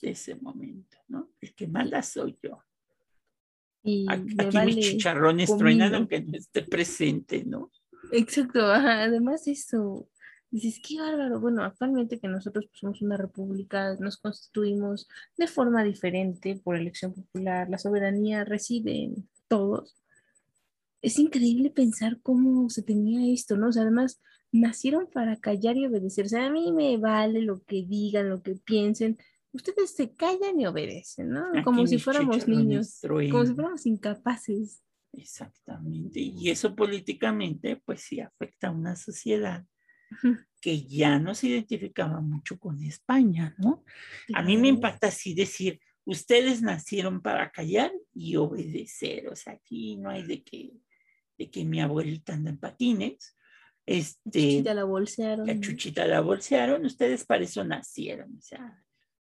de 0.00 0.10
ese 0.10 0.36
momento, 0.36 0.98
¿no? 1.08 1.32
El 1.40 1.54
que 1.54 1.68
manda 1.68 2.02
soy 2.02 2.38
yo. 2.42 2.62
Y 3.82 4.06
Aquí 4.08 4.58
mis 4.64 4.86
chicharrones 4.86 5.54
truenan 5.58 5.94
aunque 5.94 6.22
no 6.22 6.38
esté 6.38 6.62
presente, 6.62 7.44
¿no? 7.44 7.70
Exacto, 8.12 8.64
además 8.64 9.46
eso, 9.46 10.08
Dices, 10.54 10.80
qué 10.80 11.00
bárbaro. 11.00 11.40
Bueno, 11.40 11.64
actualmente 11.64 12.20
que 12.20 12.28
nosotros 12.28 12.66
pues, 12.66 12.78
somos 12.78 13.02
una 13.02 13.16
república, 13.16 13.96
nos 13.98 14.18
constituimos 14.18 15.08
de 15.36 15.48
forma 15.48 15.82
diferente 15.82 16.60
por 16.62 16.76
elección 16.76 17.12
popular, 17.12 17.68
la 17.68 17.76
soberanía 17.76 18.44
recibe 18.44 19.10
todos. 19.48 19.96
Es 21.02 21.18
increíble 21.18 21.70
pensar 21.70 22.20
cómo 22.22 22.70
se 22.70 22.84
tenía 22.84 23.34
esto, 23.34 23.56
¿no? 23.56 23.70
O 23.70 23.72
sea, 23.72 23.82
además, 23.82 24.20
nacieron 24.52 25.08
para 25.12 25.40
callar 25.40 25.76
y 25.76 25.86
obedecer. 25.86 26.26
O 26.26 26.28
sea, 26.28 26.46
a 26.46 26.50
mí 26.50 26.70
me 26.70 26.98
vale 26.98 27.42
lo 27.42 27.64
que 27.64 27.84
digan, 27.84 28.28
lo 28.28 28.40
que 28.40 28.54
piensen. 28.54 29.18
Ustedes 29.50 29.90
se 29.90 30.14
callan 30.14 30.60
y 30.60 30.66
obedecen, 30.66 31.30
¿no? 31.30 31.46
como 31.64 31.84
si 31.88 31.98
fuéramos 31.98 32.46
niños, 32.46 33.00
como 33.02 33.44
si 33.44 33.54
fuéramos 33.54 33.86
incapaces. 33.86 34.84
Exactamente. 35.12 36.20
Y 36.20 36.48
eso 36.50 36.76
políticamente, 36.76 37.82
pues 37.84 38.02
sí 38.02 38.20
afecta 38.20 38.68
a 38.68 38.70
una 38.70 38.94
sociedad 38.94 39.64
que 40.60 40.82
ya 40.82 41.18
no 41.18 41.34
se 41.34 41.48
identificaba 41.48 42.20
mucho 42.20 42.58
con 42.58 42.82
España, 42.82 43.54
¿no? 43.58 43.84
A 44.34 44.42
mí 44.42 44.56
me 44.56 44.68
impacta 44.68 45.08
así 45.08 45.34
decir, 45.34 45.80
ustedes 46.04 46.62
nacieron 46.62 47.20
para 47.20 47.50
callar 47.50 47.92
y 48.14 48.36
obedecer, 48.36 49.28
o 49.28 49.36
sea, 49.36 49.54
aquí 49.54 49.96
no 49.96 50.10
hay 50.10 50.22
de 50.22 50.42
que, 50.42 50.72
de 51.38 51.50
que 51.50 51.64
mi 51.64 51.80
abuelita 51.80 52.34
anda 52.34 52.50
en 52.50 52.58
patines, 52.58 53.36
este, 53.86 54.40
Chuchita 54.40 54.74
la 54.74 54.84
bolsearon. 54.84 55.46
La 55.46 55.60
chuchita 55.60 56.06
la 56.06 56.20
bolsearon, 56.20 56.84
ustedes 56.86 57.24
para 57.26 57.44
eso 57.44 57.64
nacieron, 57.64 58.36
o 58.38 58.40
sea, 58.40 58.82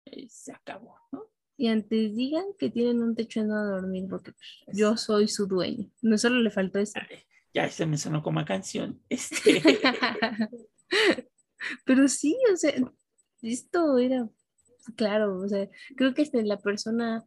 eh, 0.06 0.28
se 0.30 0.54
acabó, 0.54 0.96
¿no? 1.12 1.26
Y 1.58 1.68
antes 1.68 2.16
digan 2.16 2.46
que 2.58 2.70
tienen 2.70 3.02
un 3.02 3.16
techo 3.16 3.40
en 3.40 3.50
donde 3.50 3.82
dormir, 3.82 4.06
porque 4.08 4.32
pues, 4.32 4.78
yo 4.78 4.96
soy 4.96 5.28
su 5.28 5.48
dueño. 5.48 5.92
No 6.04 6.18
solo 6.20 6.40
le 6.40 6.52
faltó 6.52 6.78
eso. 6.78 7.00
Ya 7.58 7.72
se 7.72 7.88
me 7.88 7.98
sonó 7.98 8.22
como 8.22 8.46
canción. 8.46 9.02
Este... 9.10 9.64
Pero 11.86 12.08
sí, 12.08 12.38
o 12.54 12.56
sea, 12.56 12.72
esto 13.42 13.98
era 13.98 14.30
claro, 14.96 15.40
o 15.40 15.48
sea, 15.50 15.68
creo 15.96 16.14
que 16.14 16.22
este, 16.22 16.44
la 16.44 16.60
persona 16.60 17.26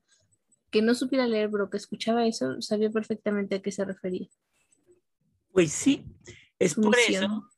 que 0.71 0.83
no 0.83 0.95
supiera 0.95 1.27
leer, 1.27 1.51
pero 1.51 1.69
que 1.69 1.79
escuchaba 1.79 2.29
eso, 2.29 2.63
sabía 2.63 2.91
perfectamente 2.91 3.57
a 3.57 3.61
qué 3.61 3.73
se 3.73 3.85
refería. 3.85 4.29
Pues 5.51 5.73
sí, 5.73 6.05
es 6.61 6.77
por 6.77 6.97
eso 6.97 7.51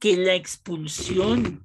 que 0.00 0.16
la 0.16 0.34
expulsión 0.34 1.64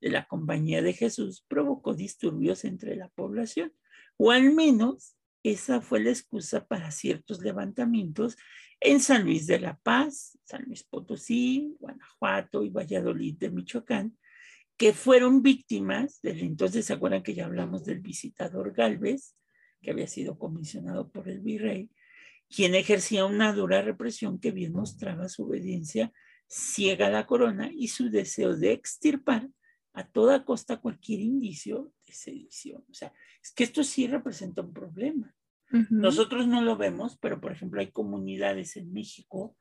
de 0.00 0.10
la 0.10 0.26
compañía 0.26 0.82
de 0.82 0.94
Jesús 0.94 1.44
provocó 1.46 1.94
disturbios 1.94 2.64
entre 2.64 2.96
la 2.96 3.08
población, 3.10 3.72
o 4.16 4.32
al 4.32 4.52
menos 4.52 5.14
esa 5.42 5.80
fue 5.80 6.00
la 6.00 6.10
excusa 6.10 6.66
para 6.66 6.90
ciertos 6.90 7.40
levantamientos 7.40 8.36
en 8.80 9.00
San 9.00 9.24
Luis 9.24 9.46
de 9.46 9.60
la 9.60 9.76
Paz, 9.76 10.38
San 10.44 10.64
Luis 10.64 10.84
Potosí, 10.84 11.76
Guanajuato 11.78 12.64
y 12.64 12.70
Valladolid 12.70 13.36
de 13.38 13.50
Michoacán, 13.50 14.16
que 14.76 14.92
fueron 14.92 15.42
víctimas 15.42 16.20
del 16.22 16.40
entonces, 16.40 16.86
¿se 16.86 16.92
acuerdan 16.92 17.22
que 17.22 17.34
ya 17.34 17.46
hablamos 17.46 17.84
del 17.84 18.00
visitador 18.00 18.72
Galvez, 18.72 19.36
que 19.80 19.90
había 19.90 20.06
sido 20.06 20.38
comisionado 20.38 21.10
por 21.10 21.28
el 21.28 21.40
virrey, 21.40 21.90
quien 22.48 22.74
ejercía 22.74 23.24
una 23.24 23.52
dura 23.52 23.82
represión 23.82 24.38
que 24.38 24.50
bien 24.50 24.72
mostraba 24.72 25.28
su 25.28 25.44
obediencia 25.44 26.12
ciega 26.48 27.06
a 27.06 27.10
la 27.10 27.26
corona 27.26 27.70
y 27.72 27.88
su 27.88 28.10
deseo 28.10 28.56
de 28.56 28.72
extirpar 28.72 29.48
a 29.94 30.06
toda 30.06 30.44
costa 30.44 30.80
cualquier 30.80 31.20
indicio 31.20 31.92
de 32.06 32.12
sedición. 32.12 32.84
O 32.90 32.94
sea, 32.94 33.12
es 33.42 33.52
que 33.52 33.64
esto 33.64 33.84
sí 33.84 34.06
representa 34.06 34.62
un 34.62 34.72
problema. 34.72 35.34
Nosotros 35.88 36.46
no 36.46 36.60
lo 36.60 36.76
vemos, 36.76 37.16
pero 37.16 37.40
por 37.40 37.52
ejemplo 37.52 37.80
hay 37.80 37.90
comunidades 37.90 38.76
en 38.76 38.92
México 38.92 39.56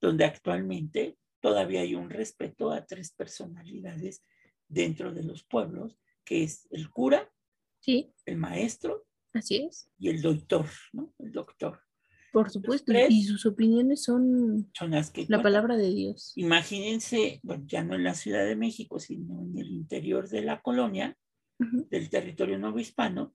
donde 0.00 0.24
actualmente 0.24 1.18
todavía 1.40 1.80
hay 1.80 1.96
un 1.96 2.08
respeto 2.08 2.70
a 2.70 2.86
tres 2.86 3.12
personalidades 3.12 4.24
dentro 4.68 5.12
de 5.12 5.24
los 5.24 5.42
pueblos, 5.44 5.98
que 6.24 6.44
es 6.44 6.68
el 6.70 6.88
cura, 6.90 7.30
sí. 7.80 8.12
el 8.26 8.36
maestro, 8.36 9.06
así 9.32 9.66
es, 9.68 9.90
y 9.98 10.08
el 10.08 10.22
doctor, 10.22 10.66
¿no? 10.92 11.12
El 11.18 11.32
doctor. 11.32 11.80
Por 12.32 12.50
supuesto, 12.50 12.92
y 13.08 13.24
sus 13.24 13.46
opiniones 13.46 14.02
son, 14.02 14.70
son 14.74 14.90
las 14.90 15.10
que 15.10 15.26
la 15.28 15.42
palabra 15.42 15.76
de 15.76 15.90
Dios. 15.90 16.32
Imagínense, 16.36 17.40
bueno, 17.42 17.64
ya 17.66 17.82
no 17.82 17.94
en 17.94 18.04
la 18.04 18.14
Ciudad 18.14 18.44
de 18.44 18.56
México, 18.56 18.98
sino 18.98 19.42
en 19.42 19.58
el 19.58 19.70
interior 19.70 20.28
de 20.28 20.42
la 20.42 20.60
colonia, 20.60 21.16
del 21.58 22.10
territorio 22.10 22.58
nuevo 22.58 22.78
hispano, 22.78 23.34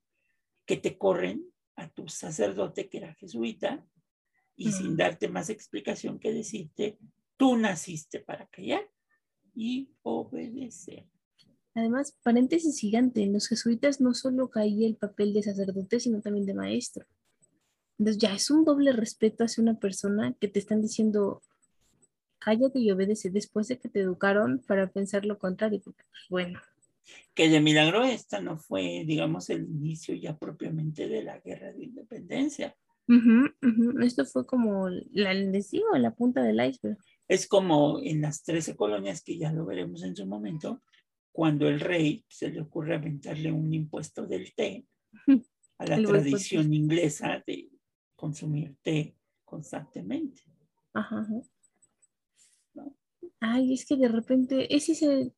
que 0.65 0.77
te 0.77 0.97
corren 0.97 1.43
a 1.75 1.89
tu 1.89 2.07
sacerdote 2.07 2.87
que 2.87 2.99
era 2.99 3.15
jesuita 3.15 3.83
y 4.55 4.71
sin 4.71 4.95
darte 4.95 5.27
más 5.27 5.49
explicación 5.49 6.19
que 6.19 6.31
decirte, 6.31 6.99
tú 7.35 7.57
naciste 7.57 8.19
para 8.19 8.45
callar 8.47 8.87
y 9.55 9.89
obedecer. 10.03 11.07
Además, 11.73 12.15
paréntesis 12.21 12.79
gigante, 12.79 13.23
en 13.23 13.33
los 13.33 13.47
jesuitas 13.47 14.01
no 14.01 14.13
solo 14.13 14.49
caía 14.49 14.87
el 14.87 14.97
papel 14.97 15.33
de 15.33 15.41
sacerdote, 15.41 15.99
sino 15.99 16.21
también 16.21 16.45
de 16.45 16.53
maestro. 16.53 17.05
Entonces 18.01 18.19
ya 18.19 18.33
es 18.33 18.49
un 18.49 18.65
doble 18.65 18.93
respeto 18.93 19.43
hacia 19.43 19.61
una 19.61 19.77
persona 19.77 20.33
que 20.39 20.47
te 20.47 20.57
están 20.57 20.81
diciendo, 20.81 21.43
cállate 22.39 22.79
y 22.79 22.89
obedece 22.89 23.29
después 23.29 23.67
de 23.67 23.77
que 23.77 23.89
te 23.89 23.99
educaron 23.99 24.57
para 24.67 24.89
pensar 24.89 25.23
lo 25.23 25.37
contrario, 25.37 25.81
porque 25.83 26.01
pues, 26.09 26.23
bueno. 26.27 26.59
Que 27.35 27.47
de 27.47 27.61
milagro 27.61 28.03
esta 28.03 28.41
no 28.41 28.57
fue, 28.57 29.03
digamos, 29.05 29.51
el 29.51 29.65
inicio 29.69 30.15
ya 30.15 30.35
propiamente 30.35 31.07
de 31.07 31.21
la 31.21 31.37
guerra 31.41 31.73
de 31.73 31.83
independencia. 31.83 32.75
Esto 34.01 34.25
fue 34.25 34.47
como, 34.47 34.89
la, 35.11 35.35
les 35.35 35.69
digo, 35.69 35.95
la 35.95 36.15
punta 36.15 36.41
del 36.41 36.55
iceberg. 36.55 36.97
Es 37.27 37.45
como 37.45 37.99
en 38.01 38.21
las 38.21 38.41
13 38.41 38.75
colonias, 38.75 39.21
que 39.21 39.37
ya 39.37 39.53
lo 39.53 39.63
veremos 39.63 40.01
en 40.01 40.15
su 40.15 40.25
momento, 40.25 40.81
cuando 41.31 41.67
el 41.67 41.79
rey 41.79 42.25
se 42.27 42.49
le 42.49 42.61
ocurre 42.61 42.95
aventarle 42.95 43.51
un 43.51 43.71
impuesto 43.71 44.25
del 44.25 44.55
té 44.55 44.87
a 45.77 45.85
la 45.85 46.01
tradición 46.01 46.73
inglesa 46.73 47.43
de 47.45 47.69
consumir 48.21 48.75
té 48.83 49.17
constantemente. 49.43 50.43
Ajá. 50.93 51.25
Ay, 53.39 53.73
es 53.73 53.85
que 53.87 53.97
de 53.97 54.07
repente, 54.07 54.75
ese 54.75 54.91
es 54.91 55.01
el, 55.01 55.33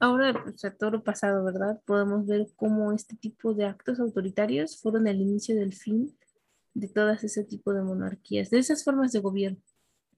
ahora, 0.00 0.34
o 0.44 0.58
sea, 0.58 0.76
todo 0.76 0.90
lo 0.90 1.04
pasado, 1.04 1.44
¿verdad? 1.44 1.80
Podemos 1.86 2.26
ver 2.26 2.48
cómo 2.56 2.92
este 2.92 3.16
tipo 3.16 3.54
de 3.54 3.66
actos 3.66 4.00
autoritarios 4.00 4.80
fueron 4.80 5.06
el 5.06 5.20
inicio 5.20 5.54
del 5.54 5.72
fin 5.72 6.18
de 6.74 6.88
todas 6.88 7.22
ese 7.22 7.44
tipo 7.44 7.72
de 7.72 7.82
monarquías, 7.82 8.50
de 8.50 8.58
esas 8.58 8.82
formas 8.82 9.12
de 9.12 9.20
gobierno. 9.20 9.62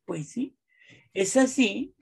Pues 0.07 0.31
sí, 0.31 0.57
es 1.13 1.37
así 1.37 1.95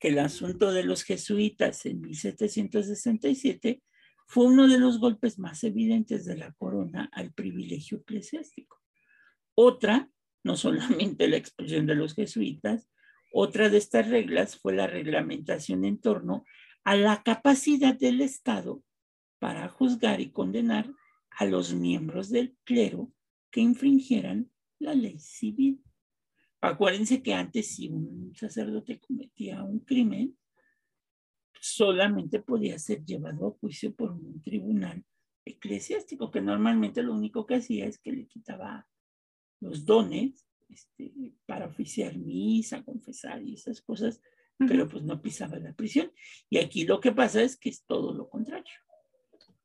que 0.00 0.08
el 0.08 0.18
asunto 0.18 0.72
de 0.72 0.82
los 0.82 1.04
jesuitas 1.04 1.86
en 1.86 2.00
1767 2.00 3.80
fue 4.26 4.46
uno 4.46 4.66
de 4.66 4.78
los 4.78 4.98
golpes 4.98 5.38
más 5.38 5.62
evidentes 5.62 6.24
de 6.24 6.36
la 6.36 6.52
corona 6.54 7.08
al 7.12 7.32
privilegio 7.32 7.98
eclesiástico. 7.98 8.85
Otra, 9.58 10.10
no 10.44 10.54
solamente 10.54 11.28
la 11.28 11.38
expulsión 11.38 11.86
de 11.86 11.94
los 11.94 12.14
jesuitas, 12.14 12.90
otra 13.32 13.70
de 13.70 13.78
estas 13.78 14.08
reglas 14.08 14.58
fue 14.58 14.74
la 14.74 14.86
reglamentación 14.86 15.84
en 15.86 15.98
torno 15.98 16.44
a 16.84 16.94
la 16.94 17.22
capacidad 17.22 17.94
del 17.94 18.20
Estado 18.20 18.84
para 19.38 19.68
juzgar 19.68 20.20
y 20.20 20.30
condenar 20.30 20.92
a 21.30 21.46
los 21.46 21.72
miembros 21.74 22.28
del 22.28 22.54
clero 22.64 23.12
que 23.50 23.60
infringieran 23.62 24.50
la 24.78 24.94
ley 24.94 25.18
civil. 25.18 25.82
Acuérdense 26.60 27.22
que 27.22 27.32
antes 27.32 27.74
si 27.74 27.88
un 27.88 28.34
sacerdote 28.34 29.00
cometía 29.00 29.62
un 29.62 29.80
crimen, 29.80 30.36
solamente 31.60 32.40
podía 32.40 32.78
ser 32.78 33.04
llevado 33.06 33.48
a 33.48 33.58
juicio 33.58 33.94
por 33.94 34.12
un 34.12 34.42
tribunal 34.42 35.02
eclesiástico, 35.46 36.30
que 36.30 36.42
normalmente 36.42 37.02
lo 37.02 37.14
único 37.14 37.46
que 37.46 37.56
hacía 37.56 37.86
es 37.86 37.98
que 37.98 38.12
le 38.12 38.26
quitaba 38.26 38.86
los 39.60 39.84
dones 39.84 40.46
este, 40.68 41.34
para 41.46 41.66
oficiar 41.66 42.16
misa, 42.16 42.82
confesar 42.82 43.42
y 43.42 43.54
esas 43.54 43.80
cosas, 43.80 44.20
pero 44.58 44.88
pues 44.88 45.04
no 45.04 45.20
pisaba 45.20 45.58
la 45.58 45.72
prisión. 45.72 46.10
Y 46.48 46.58
aquí 46.58 46.84
lo 46.84 47.00
que 47.00 47.12
pasa 47.12 47.42
es 47.42 47.56
que 47.56 47.68
es 47.68 47.84
todo 47.84 48.14
lo 48.14 48.28
contrario. 48.28 48.72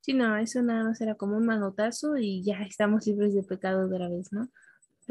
Sí, 0.02 0.14
no, 0.14 0.36
eso 0.38 0.62
nada 0.62 0.84
más 0.84 1.00
era 1.00 1.16
como 1.16 1.38
un 1.38 1.46
manotazo 1.46 2.18
y 2.18 2.44
ya 2.44 2.64
estamos 2.64 3.06
libres 3.06 3.34
de 3.34 3.44
pecado 3.44 3.86
otra 3.86 4.10
vez, 4.10 4.32
¿no? 4.32 4.50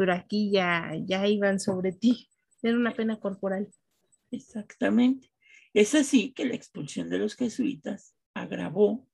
pero 0.00 0.14
aquí 0.14 0.50
ya, 0.50 0.92
ya 1.04 1.26
iban 1.26 1.60
sobre 1.60 1.92
ti. 1.92 2.26
Era 2.62 2.74
una 2.74 2.94
pena 2.94 3.20
corporal. 3.20 3.68
Exactamente. 4.30 5.30
Es 5.74 5.94
así 5.94 6.32
que 6.32 6.46
la 6.46 6.54
expulsión 6.54 7.10
de 7.10 7.18
los 7.18 7.36
jesuitas 7.36 8.14
agravó, 8.32 9.06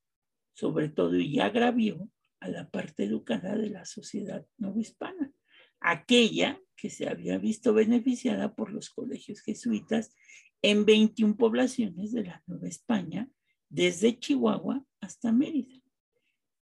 sobre 0.55 0.89
todo 0.89 1.17
y 1.17 1.41
agravió 1.41 2.09
a 2.39 2.49
la 2.49 2.71
parte 2.71 3.03
educada 3.03 3.57
de 3.57 3.71
la 3.71 3.85
sociedad 3.85 4.47
hispana, 4.77 5.33
aquella 5.81 6.61
que 6.77 6.91
se 6.91 7.09
había 7.09 7.39
visto 7.39 7.73
beneficiada 7.73 8.55
por 8.55 8.73
los 8.73 8.91
colegios 8.91 9.41
jesuitas 9.41 10.15
en 10.63 10.85
21 10.85 11.37
poblaciones 11.37 12.13
de 12.13 12.25
la 12.25 12.43
Nueva 12.47 12.69
España, 12.69 13.29
desde 13.69 14.19
Chihuahua 14.19 14.85
hasta 15.01 15.33
Mérida. 15.33 15.81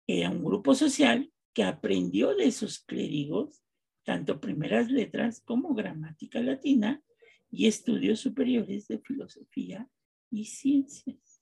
Era 0.08 0.30
un 0.30 0.44
grupo 0.44 0.76
social 0.76 1.32
que 1.54 1.64
aprendió 1.64 2.36
de 2.36 2.46
esos 2.46 2.80
clérigos 2.80 3.64
tanto 4.04 4.40
primeras 4.40 4.90
letras 4.90 5.42
como 5.42 5.74
gramática 5.74 6.42
latina 6.42 7.02
y 7.50 7.68
estudios 7.68 8.20
superiores 8.20 8.88
de 8.88 9.00
filosofía 9.00 9.88
y 10.30 10.46
ciencias. 10.46 11.42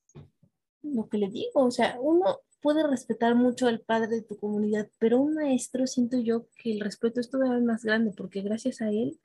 Lo 0.84 1.08
que 1.10 1.18
le 1.18 1.30
digo, 1.30 1.66
o 1.66 1.72
sea, 1.72 1.98
uno 2.00 2.40
puede 2.62 2.88
respetar 2.88 3.36
mucho 3.36 3.68
al 3.68 3.80
padre 3.80 4.18
de 4.18 4.22
tu 4.22 4.38
comunidad, 4.38 4.90
pero 5.00 5.20
un 5.20 5.36
maestro 5.36 5.88
siento 5.88 6.20
yo 6.20 6.48
que 6.56 6.72
el 6.72 6.80
respeto 6.80 7.20
es 7.20 7.30
todavía 7.30 7.60
más 7.60 7.84
grande 7.84 8.14
porque 8.16 8.42
gracias 8.42 8.82
a 8.82 8.90
él 8.90 9.20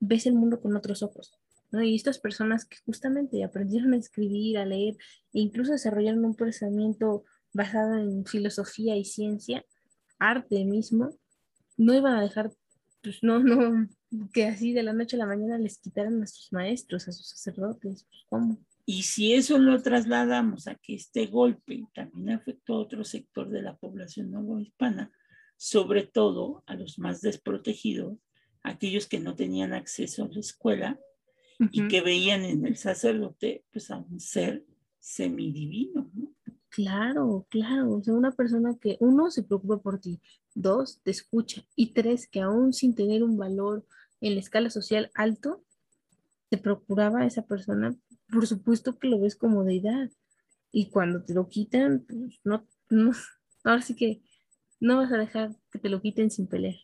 ves 0.00 0.26
el 0.26 0.34
mundo 0.34 0.60
con 0.60 0.76
otros 0.76 1.02
ojos. 1.02 1.32
¿no? 1.70 1.82
Y 1.82 1.94
estas 1.94 2.18
personas 2.18 2.64
que 2.64 2.78
justamente 2.84 3.44
aprendieron 3.44 3.92
a 3.92 3.98
escribir, 3.98 4.58
a 4.58 4.66
leer 4.66 4.96
e 5.32 5.40
incluso 5.40 5.72
desarrollaron 5.72 6.24
un 6.24 6.34
pensamiento 6.34 7.24
basado 7.52 7.96
en 7.96 8.24
filosofía 8.24 8.96
y 8.96 9.04
ciencia, 9.04 9.64
arte 10.18 10.64
mismo, 10.64 11.10
no 11.76 11.94
iban 11.94 12.14
a 12.14 12.22
dejar, 12.22 12.52
pues 13.02 13.22
no, 13.22 13.40
no, 13.40 13.88
que 14.32 14.46
así 14.46 14.72
de 14.72 14.82
la 14.82 14.92
noche 14.92 15.16
a 15.16 15.20
la 15.20 15.26
mañana 15.26 15.58
les 15.58 15.78
quitaran 15.78 16.22
a 16.22 16.26
sus 16.26 16.52
maestros, 16.52 17.08
a 17.08 17.12
sus 17.12 17.28
sacerdotes, 17.28 18.04
pues, 18.08 18.24
¿cómo? 18.28 18.58
Y 18.92 19.04
si 19.04 19.34
eso 19.34 19.56
lo 19.56 19.80
trasladamos 19.80 20.66
a 20.66 20.74
que 20.74 20.96
este 20.96 21.26
golpe 21.26 21.86
también 21.94 22.30
afectó 22.30 22.74
a 22.74 22.80
otro 22.80 23.04
sector 23.04 23.48
de 23.48 23.62
la 23.62 23.76
población 23.76 24.34
hispana, 24.60 25.12
sobre 25.56 26.08
todo 26.08 26.64
a 26.66 26.74
los 26.74 26.98
más 26.98 27.20
desprotegidos, 27.20 28.18
aquellos 28.64 29.06
que 29.06 29.20
no 29.20 29.36
tenían 29.36 29.74
acceso 29.74 30.24
a 30.24 30.28
la 30.28 30.40
escuela 30.40 30.98
y 31.70 31.86
que 31.86 32.00
veían 32.00 32.42
en 32.42 32.66
el 32.66 32.76
sacerdote 32.76 33.64
pues 33.70 33.92
a 33.92 33.98
un 33.98 34.18
ser 34.18 34.66
semidivino, 34.98 36.10
¿no? 36.12 36.34
Claro, 36.68 37.46
claro, 37.48 37.92
o 37.92 38.02
sea, 38.02 38.14
una 38.14 38.32
persona 38.32 38.76
que 38.76 38.96
uno 38.98 39.30
se 39.30 39.44
preocupa 39.44 39.80
por 39.80 40.00
ti, 40.00 40.20
dos 40.52 41.00
te 41.04 41.12
escucha 41.12 41.64
y 41.76 41.92
tres 41.92 42.26
que 42.26 42.40
aún 42.40 42.72
sin 42.72 42.96
tener 42.96 43.22
un 43.22 43.36
valor 43.36 43.86
en 44.20 44.34
la 44.34 44.40
escala 44.40 44.68
social 44.68 45.12
alto, 45.14 45.62
te 46.48 46.58
procuraba 46.58 47.20
a 47.20 47.26
esa 47.26 47.42
persona 47.46 47.96
por 48.30 48.46
supuesto 48.46 48.98
que 48.98 49.08
lo 49.08 49.20
ves 49.20 49.36
como 49.36 49.64
deidad. 49.64 50.10
Y 50.72 50.90
cuando 50.90 51.24
te 51.24 51.34
lo 51.34 51.48
quitan, 51.48 52.04
pues 52.08 52.40
no, 52.44 52.66
no, 52.88 53.12
ahora 53.64 53.82
sí 53.82 53.94
que 53.94 54.22
no 54.78 54.96
vas 54.96 55.12
a 55.12 55.18
dejar 55.18 55.56
que 55.70 55.78
te 55.78 55.88
lo 55.88 56.00
quiten 56.00 56.30
sin 56.30 56.46
pelear. 56.46 56.76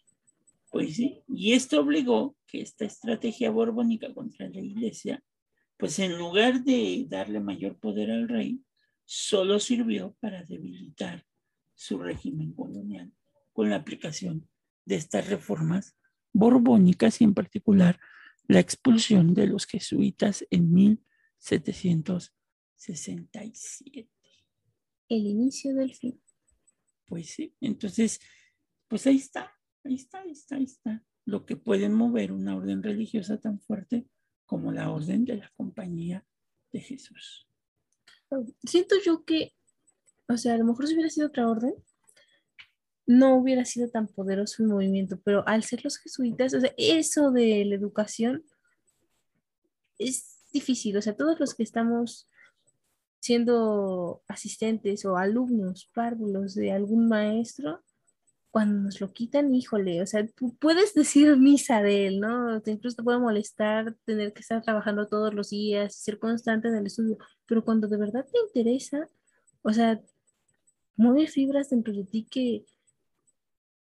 Pues 0.70 0.96
sí, 0.96 1.22
y 1.28 1.52
esto 1.52 1.80
obligó 1.80 2.36
que 2.46 2.60
esta 2.60 2.84
estrategia 2.84 3.50
borbónica 3.50 4.12
contra 4.12 4.48
la 4.48 4.60
iglesia, 4.60 5.22
pues 5.78 5.98
en 5.98 6.18
lugar 6.18 6.64
de 6.64 7.06
darle 7.08 7.40
mayor 7.40 7.78
poder 7.78 8.10
al 8.10 8.28
rey, 8.28 8.60
solo 9.04 9.60
sirvió 9.60 10.16
para 10.20 10.42
debilitar 10.44 11.24
su 11.74 11.98
régimen 11.98 12.52
colonial 12.52 13.12
con 13.52 13.70
la 13.70 13.76
aplicación 13.76 14.48
de 14.84 14.96
estas 14.96 15.28
reformas 15.28 15.96
borbónicas 16.32 17.20
y 17.20 17.24
en 17.24 17.34
particular 17.34 17.98
la 18.48 18.60
expulsión 18.60 19.34
de 19.34 19.46
los 19.46 19.66
jesuitas 19.66 20.44
en 20.50 20.72
mil 20.72 21.00
767. 21.46 24.10
El 25.08 25.26
inicio 25.26 25.76
del 25.76 25.94
fin. 25.94 26.20
Pues 27.06 27.30
sí, 27.30 27.54
entonces, 27.60 28.20
pues 28.88 29.06
ahí 29.06 29.18
está, 29.18 29.56
ahí 29.84 29.94
está, 29.94 30.22
ahí 30.22 30.32
está, 30.32 30.56
ahí 30.56 30.64
está. 30.64 31.04
Lo 31.24 31.46
que 31.46 31.54
puede 31.56 31.88
mover 31.88 32.32
una 32.32 32.56
orden 32.56 32.82
religiosa 32.82 33.38
tan 33.38 33.60
fuerte 33.60 34.08
como 34.44 34.72
la 34.72 34.90
orden 34.90 35.24
de 35.24 35.36
la 35.36 35.52
compañía 35.56 36.26
de 36.72 36.80
Jesús. 36.80 37.48
Siento 38.64 38.96
yo 39.04 39.24
que, 39.24 39.54
o 40.28 40.36
sea, 40.36 40.54
a 40.54 40.58
lo 40.58 40.64
mejor 40.64 40.88
si 40.88 40.94
hubiera 40.94 41.10
sido 41.10 41.28
otra 41.28 41.48
orden, 41.48 41.76
no 43.06 43.36
hubiera 43.36 43.64
sido 43.64 43.88
tan 43.88 44.08
poderoso 44.08 44.64
el 44.64 44.68
movimiento, 44.68 45.20
pero 45.20 45.46
al 45.46 45.62
ser 45.62 45.84
los 45.84 45.98
jesuitas, 45.98 46.54
o 46.54 46.60
sea, 46.60 46.74
eso 46.76 47.30
de 47.30 47.64
la 47.64 47.76
educación 47.76 48.44
es 49.98 50.35
difícil, 50.58 50.96
o 50.96 51.02
sea, 51.02 51.16
todos 51.16 51.38
los 51.40 51.54
que 51.54 51.62
estamos 51.62 52.28
siendo 53.20 54.22
asistentes 54.28 55.04
o 55.04 55.16
alumnos, 55.16 55.90
párvulos 55.94 56.54
de 56.54 56.72
algún 56.72 57.08
maestro, 57.08 57.82
cuando 58.50 58.84
nos 58.84 59.00
lo 59.02 59.12
quitan, 59.12 59.54
híjole, 59.54 60.00
o 60.00 60.06
sea, 60.06 60.26
puedes 60.60 60.94
decir 60.94 61.36
misa 61.36 61.82
de 61.82 62.06
él, 62.06 62.20
¿no? 62.20 62.56
incluso 62.64 62.96
te 62.96 63.02
puede 63.02 63.18
molestar 63.18 63.94
tener 64.06 64.32
que 64.32 64.40
estar 64.40 64.62
trabajando 64.62 65.06
todos 65.08 65.34
los 65.34 65.50
días, 65.50 65.94
ser 65.94 66.18
constante 66.18 66.68
en 66.68 66.76
el 66.76 66.86
estudio, 66.86 67.18
pero 67.46 67.64
cuando 67.64 67.86
de 67.88 67.98
verdad 67.98 68.24
te 68.24 68.38
interesa, 68.46 69.10
o 69.62 69.72
sea, 69.72 70.00
mueve 70.96 71.26
fibras 71.26 71.68
dentro 71.68 71.92
de 71.92 72.04
ti 72.04 72.26
que 72.30 72.64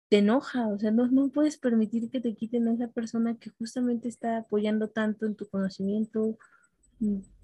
te 0.08 0.18
enoja, 0.18 0.68
o 0.68 0.78
sea, 0.78 0.90
no, 0.90 1.06
no 1.08 1.28
puedes 1.30 1.58
permitir 1.58 2.10
que 2.10 2.20
te 2.20 2.34
quiten 2.34 2.68
a 2.68 2.74
esa 2.74 2.88
persona 2.88 3.36
que 3.38 3.50
justamente 3.50 4.08
está 4.08 4.38
apoyando 4.38 4.88
tanto 4.88 5.26
en 5.26 5.34
tu 5.34 5.48
conocimiento, 5.48 6.38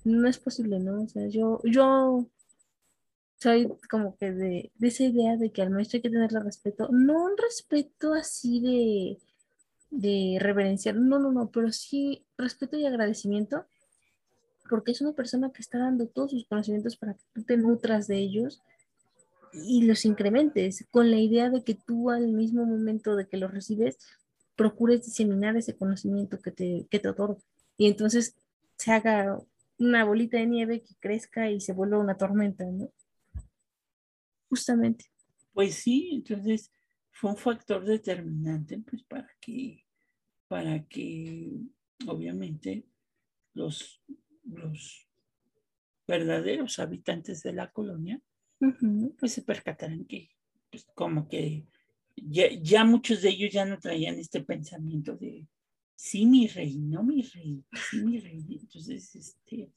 no 0.04 0.28
es 0.28 0.38
posible, 0.38 0.78
¿no? 0.78 1.02
O 1.02 1.08
sea, 1.08 1.26
yo, 1.28 1.60
yo 1.64 2.26
soy 3.38 3.72
como 3.90 4.16
que 4.16 4.32
de, 4.32 4.72
esa 4.80 5.04
idea 5.04 5.36
de 5.36 5.50
que 5.50 5.62
al 5.62 5.70
maestro 5.70 5.98
hay 5.98 6.02
que 6.02 6.10
tenerle 6.10 6.40
respeto, 6.40 6.88
no 6.90 7.24
un 7.24 7.36
respeto 7.36 8.14
así 8.14 8.60
de, 8.60 9.18
de 9.90 10.38
reverenciar, 10.40 10.96
no, 10.96 11.18
no, 11.18 11.32
no, 11.32 11.50
pero 11.50 11.72
sí 11.72 12.24
respeto 12.36 12.76
y 12.76 12.86
agradecimiento, 12.86 13.64
porque 14.68 14.92
es 14.92 15.00
una 15.00 15.12
persona 15.12 15.50
que 15.50 15.62
está 15.62 15.78
dando 15.78 16.08
todos 16.08 16.32
sus 16.32 16.46
conocimientos 16.46 16.96
para 16.96 17.14
que 17.14 17.24
tú 17.32 17.42
te 17.42 17.56
nutras 17.56 18.06
de 18.06 18.18
ellos 18.18 18.62
y 19.52 19.84
los 19.84 20.04
incrementes, 20.04 20.86
con 20.90 21.10
la 21.10 21.18
idea 21.18 21.48
de 21.48 21.64
que 21.64 21.74
tú 21.74 22.10
al 22.10 22.28
mismo 22.28 22.64
momento 22.66 23.16
de 23.16 23.26
que 23.26 23.38
los 23.38 23.50
recibes, 23.50 23.98
procures 24.56 25.06
diseminar 25.06 25.56
ese 25.56 25.76
conocimiento 25.76 26.40
que 26.40 26.50
te, 26.50 26.86
que 26.90 26.98
te 26.98 27.08
otorga. 27.08 27.40
Y 27.76 27.86
entonces 27.86 28.34
se 28.78 28.92
haga 28.92 29.38
una 29.78 30.04
bolita 30.04 30.38
de 30.38 30.46
nieve 30.46 30.82
que 30.82 30.94
crezca 30.98 31.50
y 31.50 31.60
se 31.60 31.72
vuelva 31.72 31.98
una 31.98 32.16
tormenta, 32.16 32.64
¿no? 32.64 32.92
Justamente. 34.48 35.06
Pues 35.52 35.74
sí, 35.74 36.10
entonces 36.12 36.72
fue 37.10 37.30
un 37.30 37.36
factor 37.36 37.84
determinante 37.84 38.78
pues 38.78 39.02
para 39.02 39.28
que, 39.40 39.84
para 40.46 40.84
que 40.86 41.50
obviamente 42.06 42.86
los, 43.54 44.00
los 44.44 45.08
verdaderos 46.06 46.78
habitantes 46.78 47.42
de 47.42 47.52
la 47.52 47.70
colonia 47.70 48.20
pues 49.18 49.32
se 49.32 49.42
percataran 49.42 50.04
que 50.04 50.30
pues 50.70 50.86
como 50.94 51.28
que 51.28 51.66
ya, 52.16 52.46
ya, 52.60 52.84
muchos 52.84 53.22
de 53.22 53.30
ellos 53.30 53.52
ya 53.52 53.64
no 53.64 53.78
traían 53.78 54.18
este 54.18 54.42
pensamiento 54.42 55.16
de 55.16 55.46
sí, 55.98 56.26
mi 56.26 56.46
rey, 56.46 56.78
no 56.78 57.02
mi 57.02 57.22
rey, 57.22 57.64
sí, 57.90 58.02
mi 58.04 58.20
rey. 58.20 58.44
Entonces, 58.48 59.14
este, 59.16 59.68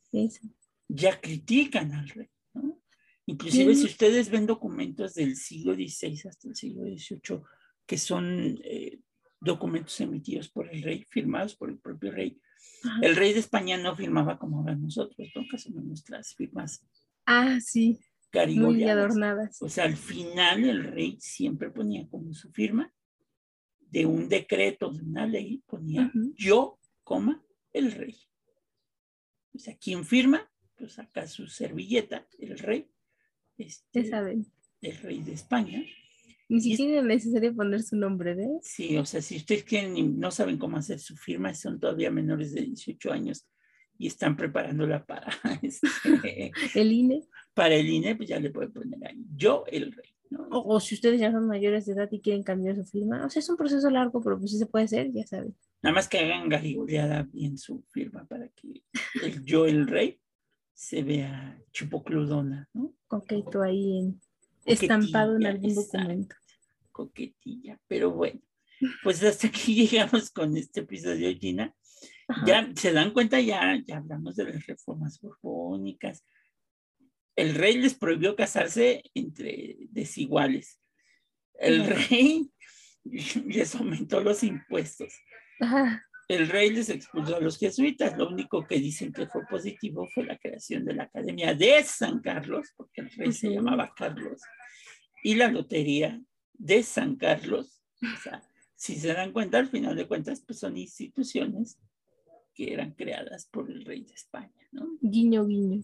ya 0.88 1.20
critican 1.20 1.92
al 1.94 2.08
rey, 2.10 2.30
¿no? 2.54 2.80
Inclusive 3.26 3.76
si 3.76 3.86
ustedes 3.86 4.30
ven 4.30 4.46
documentos 4.46 5.16
del 5.16 5.36
siglo 5.36 5.74
XVI 5.74 6.30
hasta 6.30 6.48
el 6.48 6.56
siglo 6.56 6.84
XVIII, 6.84 7.42
que 7.88 7.98
son 7.98 8.60
eh, 8.64 9.00
documentos 9.40 10.00
emitidos 10.00 10.50
por 10.50 10.70
el 10.72 10.84
rey, 10.84 11.06
firmados 11.10 11.56
por 11.56 11.70
el 11.70 11.80
propio 11.80 12.12
rey, 12.12 12.40
el 13.02 13.16
rey 13.16 13.34
de 13.34 13.40
España 13.40 13.78
no 13.78 13.96
firmaba 13.96 14.38
como 14.38 14.60
ahora 14.60 14.76
nosotros, 14.76 15.28
nunca 15.36 15.58
son 15.58 15.88
nuestras 15.88 16.36
firmas. 16.36 16.86
Ah, 17.26 17.60
sí. 17.60 18.00
Muy 18.56 18.84
adornadas. 18.84 19.62
O 19.62 19.70
sea, 19.70 19.86
al 19.86 19.98
final 19.98 20.64
el 20.64 20.84
rey 20.84 21.18
siempre 21.20 21.70
ponía 21.70 22.08
como 22.08 22.34
su 22.34 22.50
firma 22.52 22.94
de 23.92 24.06
un 24.06 24.30
decreto, 24.30 24.90
de 24.90 25.02
una 25.04 25.28
ley, 25.28 25.62
ponía 25.68 26.12
yo, 26.36 26.80
coma, 27.04 27.44
el 27.74 27.92
rey. 27.92 28.16
O 29.54 29.60
sea, 29.60 29.78
quien 29.78 30.06
firma, 30.06 30.50
pues 30.78 30.94
saca 30.94 31.28
su 31.28 31.48
servilleta, 31.48 32.26
el 32.40 32.58
rey. 32.58 32.90
Este, 33.58 34.06
saben. 34.10 34.48
El 34.82 34.98
rey 34.98 35.22
de 35.22 35.34
España. 35.34 35.84
Ni 36.48 36.62
siquiera 36.62 37.00
es 37.00 37.06
necesario 37.06 37.56
poner 37.56 37.84
su 37.84 37.96
nombre, 37.98 38.34
¿ves? 38.34 38.62
Sí, 38.64 38.98
o 38.98 39.06
sea, 39.06 39.22
si 39.22 39.38
ustedes 39.38 39.64
quieren 39.64 40.20
no 40.20 40.32
saben 40.32 40.58
cómo 40.58 40.78
hacer 40.78 41.00
su 41.00 41.16
firma, 41.16 41.54
son 41.54 41.80
todavía 41.80 42.12
menores 42.12 42.54
de 42.54 42.62
18 42.62 43.12
años 43.12 43.46
y 43.98 44.08
están 44.08 44.36
preparándola 44.36 45.06
para 45.06 45.32
este, 45.62 46.52
el 46.76 46.92
INE. 46.92 47.28
Para 47.54 47.76
el 47.76 47.88
INE, 47.88 48.16
pues 48.16 48.30
ya 48.30 48.40
le 48.40 48.50
pueden 48.50 48.72
poner 48.72 49.06
ahí, 49.06 49.24
yo 49.36 49.66
el 49.68 49.92
rey. 49.92 50.16
O, 50.50 50.80
si 50.80 50.96
ustedes 50.96 51.20
ya 51.20 51.32
son 51.32 51.48
mayores 51.48 51.86
de 51.86 51.94
edad 51.94 52.10
y 52.12 52.22
quieren 52.22 52.44
cambiar 52.44 52.76
su 52.76 52.86
firma, 52.86 53.26
o 53.26 53.30
sea, 53.30 53.42
es 53.42 53.50
un 53.50 53.58
proceso 53.58 53.90
largo, 53.90 54.22
pero 54.22 54.40
pues 54.40 54.52
sí 54.52 54.58
se 54.58 54.66
puede 54.66 54.86
hacer, 54.86 55.12
ya 55.12 55.26
saben. 55.28 55.56
Nada 55.82 55.94
más 55.96 56.08
que 56.08 56.20
hagan 56.20 56.48
garigoleada 56.48 57.24
bien 57.24 57.58
su 57.58 57.84
firma 57.90 58.26
para 58.26 58.48
que 58.50 58.84
el 59.24 59.44
yo, 59.44 59.66
el 59.66 59.88
rey, 59.88 60.22
se 60.74 61.04
vea 61.04 61.62
chupocludona, 61.72 62.70
¿no? 62.74 62.94
Coqueto 63.08 63.62
ahí 63.62 64.00
en, 64.00 64.22
estampado 64.66 65.36
en 65.36 65.46
algún 65.46 65.76
documento. 65.76 66.36
Coquetilla, 66.92 67.80
pero 67.88 68.12
bueno, 68.12 68.42
pues 69.04 69.24
hasta 69.24 69.48
aquí 69.48 69.76
llegamos 69.90 70.32
con 70.32 70.56
este 70.58 70.82
episodio, 70.82 71.30
Gina. 71.38 71.76
Ya 72.46 72.68
se 72.76 72.94
dan 72.94 73.12
cuenta, 73.12 73.40
ya, 73.42 73.78
ya 73.86 73.98
hablamos 73.98 74.38
de 74.38 74.46
las 74.46 74.66
reformas 74.66 75.20
borbónicas, 75.20 76.26
el 77.36 77.56
rey 77.56 77.78
les 77.78 77.94
prohibió 77.94 78.36
casarse 78.36 79.04
entre 79.14 79.78
desiguales. 79.90 80.80
El 81.54 81.86
rey 81.86 82.50
les 83.04 83.76
aumentó 83.76 84.22
los 84.22 84.44
impuestos. 84.44 85.14
el 86.28 86.48
rey 86.50 86.72
les 86.72 86.90
expulsó 86.90 87.38
a 87.38 87.40
los 87.42 87.58
jesuitas. 87.58 88.18
Lo 88.18 88.30
único 88.30 88.66
que 88.66 88.80
dicen 88.80 89.14
que 89.14 89.28
fue 89.28 89.46
positivo 89.46 90.08
fue 90.14 90.26
la 90.26 90.38
creación 90.38 90.86
de 90.86 90.94
la 90.94 91.04
Academia 91.04 91.54
de 91.54 91.84
San 91.84 92.20
Carlos, 92.20 92.70
porque 92.76 93.02
el 93.02 93.12
rey 93.12 93.32
se 93.32 93.50
llamaba 93.50 93.94
Carlos, 93.96 94.42
y 95.24 95.36
la 95.36 95.50
lotería 95.50 96.22
de 96.54 96.84
San 96.84 97.16
Carlos. 97.16 97.82
O 98.02 98.22
sea, 98.22 98.44
si 98.76 98.96
se 98.96 99.14
dan 99.14 99.32
cuenta, 99.32 99.60
al 99.60 99.68
final 99.68 99.96
de 99.96 100.08
cuentas, 100.08 100.42
pues 100.46 100.60
son 100.60 100.78
instituciones 100.78 101.80
que 102.54 102.74
eran 102.74 102.92
creadas 102.94 103.46
por 103.46 103.70
el 103.70 103.86
rey 103.86 104.04
de 104.04 104.14
España, 104.14 104.68
¿no? 104.72 104.98
Guiño, 105.02 105.46
guiño. 105.46 105.84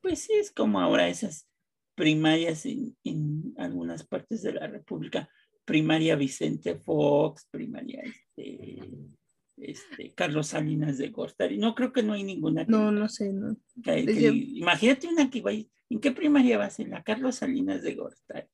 Pues 0.00 0.20
sí, 0.20 0.32
es 0.34 0.50
como 0.50 0.80
ahora 0.80 1.08
esas 1.08 1.48
primarias 1.94 2.64
en, 2.66 2.96
en 3.04 3.54
algunas 3.56 4.06
partes 4.06 4.42
de 4.42 4.52
la 4.52 4.66
República, 4.66 5.28
primaria 5.64 6.16
Vicente 6.16 6.76
Fox, 6.76 7.46
primaria 7.50 8.02
este, 8.02 8.78
este, 9.56 10.14
Carlos 10.14 10.48
Salinas 10.48 10.98
de 10.98 11.08
Gortari. 11.08 11.58
No 11.58 11.74
creo 11.74 11.92
que 11.92 12.02
no 12.02 12.14
hay 12.14 12.24
ninguna. 12.24 12.64
no, 12.68 12.90
no 12.90 13.08
sé, 13.08 13.32
no. 13.32 13.56
imagínate 13.84 15.08
una 15.08 15.28
que 15.28 15.42
va, 15.42 15.52
¿en 15.52 16.00
qué 16.00 16.12
primaria 16.12 16.58
vas? 16.58 16.78
En 16.80 16.90
la 16.90 17.02
Carlos 17.02 17.36
Salinas 17.36 17.82
de 17.82 17.94
Gortari. 17.94 18.46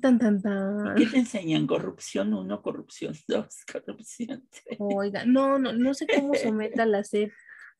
Tan, 0.00 0.18
tan, 0.18 0.40
tan. 0.40 0.94
¿Qué 0.96 1.06
te 1.06 1.18
enseñan? 1.18 1.66
Corrupción 1.66 2.32
1, 2.32 2.62
corrupción 2.62 3.14
2, 3.26 3.46
corrupción 3.72 4.48
3. 4.64 4.78
Oiga, 4.80 5.24
no, 5.24 5.58
no, 5.58 5.72
no 5.72 5.94
sé 5.94 6.06
cómo 6.06 6.34
someta 6.34 6.86
la 6.86 7.04
SEP 7.04 7.32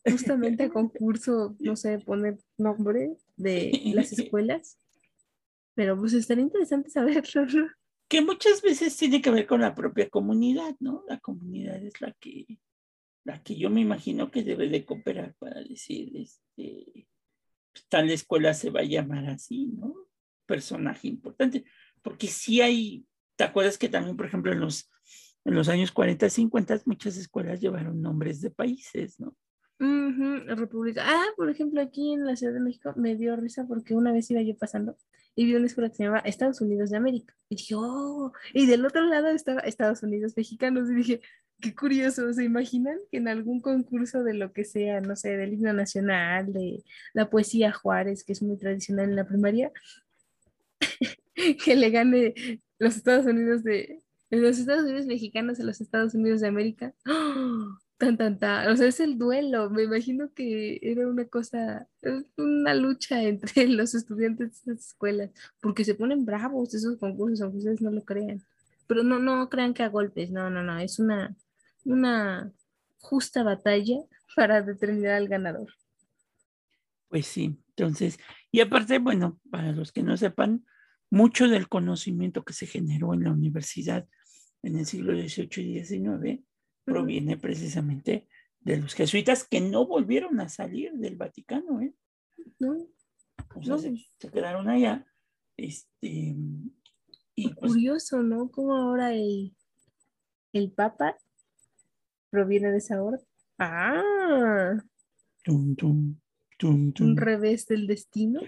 justamente 0.04 0.64
a 0.64 0.68
concurso, 0.70 1.56
no 1.58 1.76
sé, 1.76 1.98
poner 1.98 2.38
nombre 2.56 3.16
de 3.36 3.92
las 3.94 4.12
escuelas, 4.18 4.78
pero 5.74 5.96
pues 5.96 6.12
estaría 6.12 6.44
interesante 6.44 6.90
saberlo. 6.90 7.68
Que 8.08 8.22
muchas 8.22 8.62
veces 8.62 8.96
tiene 8.96 9.20
que 9.20 9.30
ver 9.30 9.46
con 9.46 9.60
la 9.60 9.74
propia 9.74 10.08
comunidad, 10.08 10.74
¿no? 10.80 11.04
La 11.08 11.18
comunidad 11.20 11.82
es 11.82 12.00
la 12.00 12.12
que, 12.18 12.46
la 13.24 13.42
que 13.42 13.56
yo 13.56 13.70
me 13.70 13.82
imagino 13.82 14.30
que 14.30 14.42
debe 14.42 14.68
de 14.68 14.84
cooperar 14.84 15.34
para 15.34 15.62
decir, 15.62 16.10
este, 16.16 17.06
pues, 17.72 17.86
tal 17.88 18.10
escuela 18.10 18.54
se 18.54 18.70
va 18.70 18.80
a 18.80 18.84
llamar 18.84 19.26
así, 19.26 19.66
¿no? 19.66 19.94
Personaje 20.46 21.08
importante, 21.08 21.64
porque 22.02 22.28
si 22.28 22.60
hay, 22.60 23.06
¿te 23.36 23.44
acuerdas 23.44 23.76
que 23.76 23.88
también, 23.88 24.16
por 24.16 24.26
ejemplo, 24.26 24.52
en 24.52 24.60
los, 24.60 24.90
en 25.44 25.54
los 25.54 25.68
años 25.68 25.92
40, 25.92 26.30
50, 26.30 26.82
muchas 26.86 27.16
escuelas 27.16 27.60
llevaron 27.60 28.00
nombres 28.00 28.40
de 28.40 28.50
países, 28.50 29.20
¿no? 29.20 29.36
República. 30.56 31.02
Ah, 31.04 31.26
por 31.36 31.50
ejemplo, 31.50 31.80
aquí 31.80 32.12
en 32.12 32.26
la 32.26 32.36
Ciudad 32.36 32.52
de 32.52 32.60
México 32.60 32.92
me 32.96 33.16
dio 33.16 33.36
risa 33.36 33.66
porque 33.66 33.94
una 33.94 34.12
vez 34.12 34.30
iba 34.30 34.42
yo 34.42 34.56
pasando 34.56 34.96
y 35.34 35.44
vi 35.44 35.54
una 35.54 35.66
escuela 35.66 35.88
que 35.88 35.96
se 35.96 36.04
llamaba 36.04 36.22
Estados 36.24 36.60
Unidos 36.60 36.90
de 36.90 36.96
América. 36.96 37.34
Y 37.48 37.56
dije, 37.56 37.74
oh, 37.76 38.32
y 38.52 38.66
del 38.66 38.84
otro 38.84 39.02
lado 39.02 39.28
estaba 39.28 39.60
Estados 39.60 40.02
Unidos 40.02 40.34
mexicanos. 40.36 40.90
Y 40.90 40.94
dije, 40.94 41.20
qué 41.60 41.74
curioso, 41.74 42.32
¿se 42.32 42.44
imaginan 42.44 42.98
que 43.10 43.18
en 43.18 43.28
algún 43.28 43.60
concurso 43.60 44.24
de 44.24 44.34
lo 44.34 44.52
que 44.52 44.64
sea, 44.64 45.00
no 45.00 45.16
sé, 45.16 45.36
del 45.36 45.52
himno 45.52 45.72
nacional, 45.72 46.52
de 46.52 46.82
la 47.14 47.30
poesía 47.30 47.72
Juárez, 47.72 48.24
que 48.24 48.32
es 48.32 48.42
muy 48.42 48.56
tradicional 48.58 49.10
en 49.10 49.16
la 49.16 49.26
primaria, 49.26 49.72
que 51.64 51.76
le 51.76 51.90
gane 51.90 52.34
los 52.78 52.96
Estados 52.96 53.26
Unidos 53.26 53.62
de 53.62 54.02
los 54.30 54.58
Estados 54.58 54.84
Unidos 54.84 55.06
mexicanos 55.06 55.58
a 55.60 55.64
los 55.64 55.80
Estados 55.80 56.14
Unidos 56.14 56.40
de 56.40 56.48
América? 56.48 56.94
¡Oh! 57.06 57.78
Tan, 57.98 58.16
tan, 58.16 58.38
tan. 58.38 58.70
O 58.70 58.76
sea, 58.76 58.86
es 58.86 59.00
el 59.00 59.18
duelo. 59.18 59.70
Me 59.70 59.82
imagino 59.82 60.32
que 60.32 60.78
era 60.82 61.06
una 61.08 61.24
cosa, 61.24 61.88
una 62.36 62.72
lucha 62.74 63.22
entre 63.24 63.66
los 63.66 63.94
estudiantes 63.94 64.64
de 64.64 64.72
esas 64.74 64.90
escuelas, 64.90 65.30
porque 65.60 65.84
se 65.84 65.96
ponen 65.96 66.24
bravos 66.24 66.74
esos 66.74 66.96
concursos, 66.98 67.40
aunque 67.40 67.58
ustedes 67.58 67.82
no 67.82 67.90
lo 67.90 68.04
crean. 68.04 68.40
Pero 68.86 69.02
no, 69.02 69.18
no 69.18 69.50
crean 69.50 69.74
que 69.74 69.82
a 69.82 69.88
golpes, 69.88 70.30
no, 70.30 70.48
no, 70.48 70.62
no. 70.62 70.78
Es 70.78 71.00
una, 71.00 71.36
una 71.84 72.52
justa 73.00 73.42
batalla 73.42 73.96
para 74.36 74.62
determinar 74.62 75.14
al 75.14 75.28
ganador. 75.28 75.72
Pues 77.08 77.26
sí, 77.26 77.58
entonces, 77.70 78.18
y 78.52 78.60
aparte, 78.60 78.98
bueno, 78.98 79.40
para 79.50 79.72
los 79.72 79.92
que 79.92 80.02
no 80.02 80.16
sepan, 80.16 80.64
mucho 81.10 81.48
del 81.48 81.68
conocimiento 81.68 82.44
que 82.44 82.52
se 82.52 82.66
generó 82.66 83.14
en 83.14 83.24
la 83.24 83.32
universidad 83.32 84.06
en 84.62 84.76
el 84.76 84.84
siglo 84.84 85.14
XVIII 85.14 85.78
y 85.78 85.84
XIX 85.84 86.44
proviene 86.92 87.36
precisamente 87.36 88.28
de 88.60 88.78
los 88.78 88.94
jesuitas 88.94 89.44
que 89.44 89.60
no 89.60 89.86
volvieron 89.86 90.40
a 90.40 90.48
salir 90.48 90.92
del 90.94 91.16
Vaticano, 91.16 91.80
¿eh? 91.80 91.94
No. 92.58 92.76
se, 93.78 93.94
quedaron 94.30 94.68
allá. 94.68 95.06
Este, 95.56 96.36
y 97.34 97.54
pues 97.54 97.72
Curioso, 97.72 98.22
¿no? 98.22 98.50
Como 98.50 98.74
ahora 98.74 99.14
el, 99.14 99.54
el 100.52 100.72
Papa 100.72 101.16
proviene 102.30 102.70
de 102.70 102.78
esa 102.78 103.02
orden. 103.02 103.26
Ah. 103.58 104.82
Un 105.46 107.16
revés 107.16 107.66
del 107.66 107.86
destino. 107.86 108.40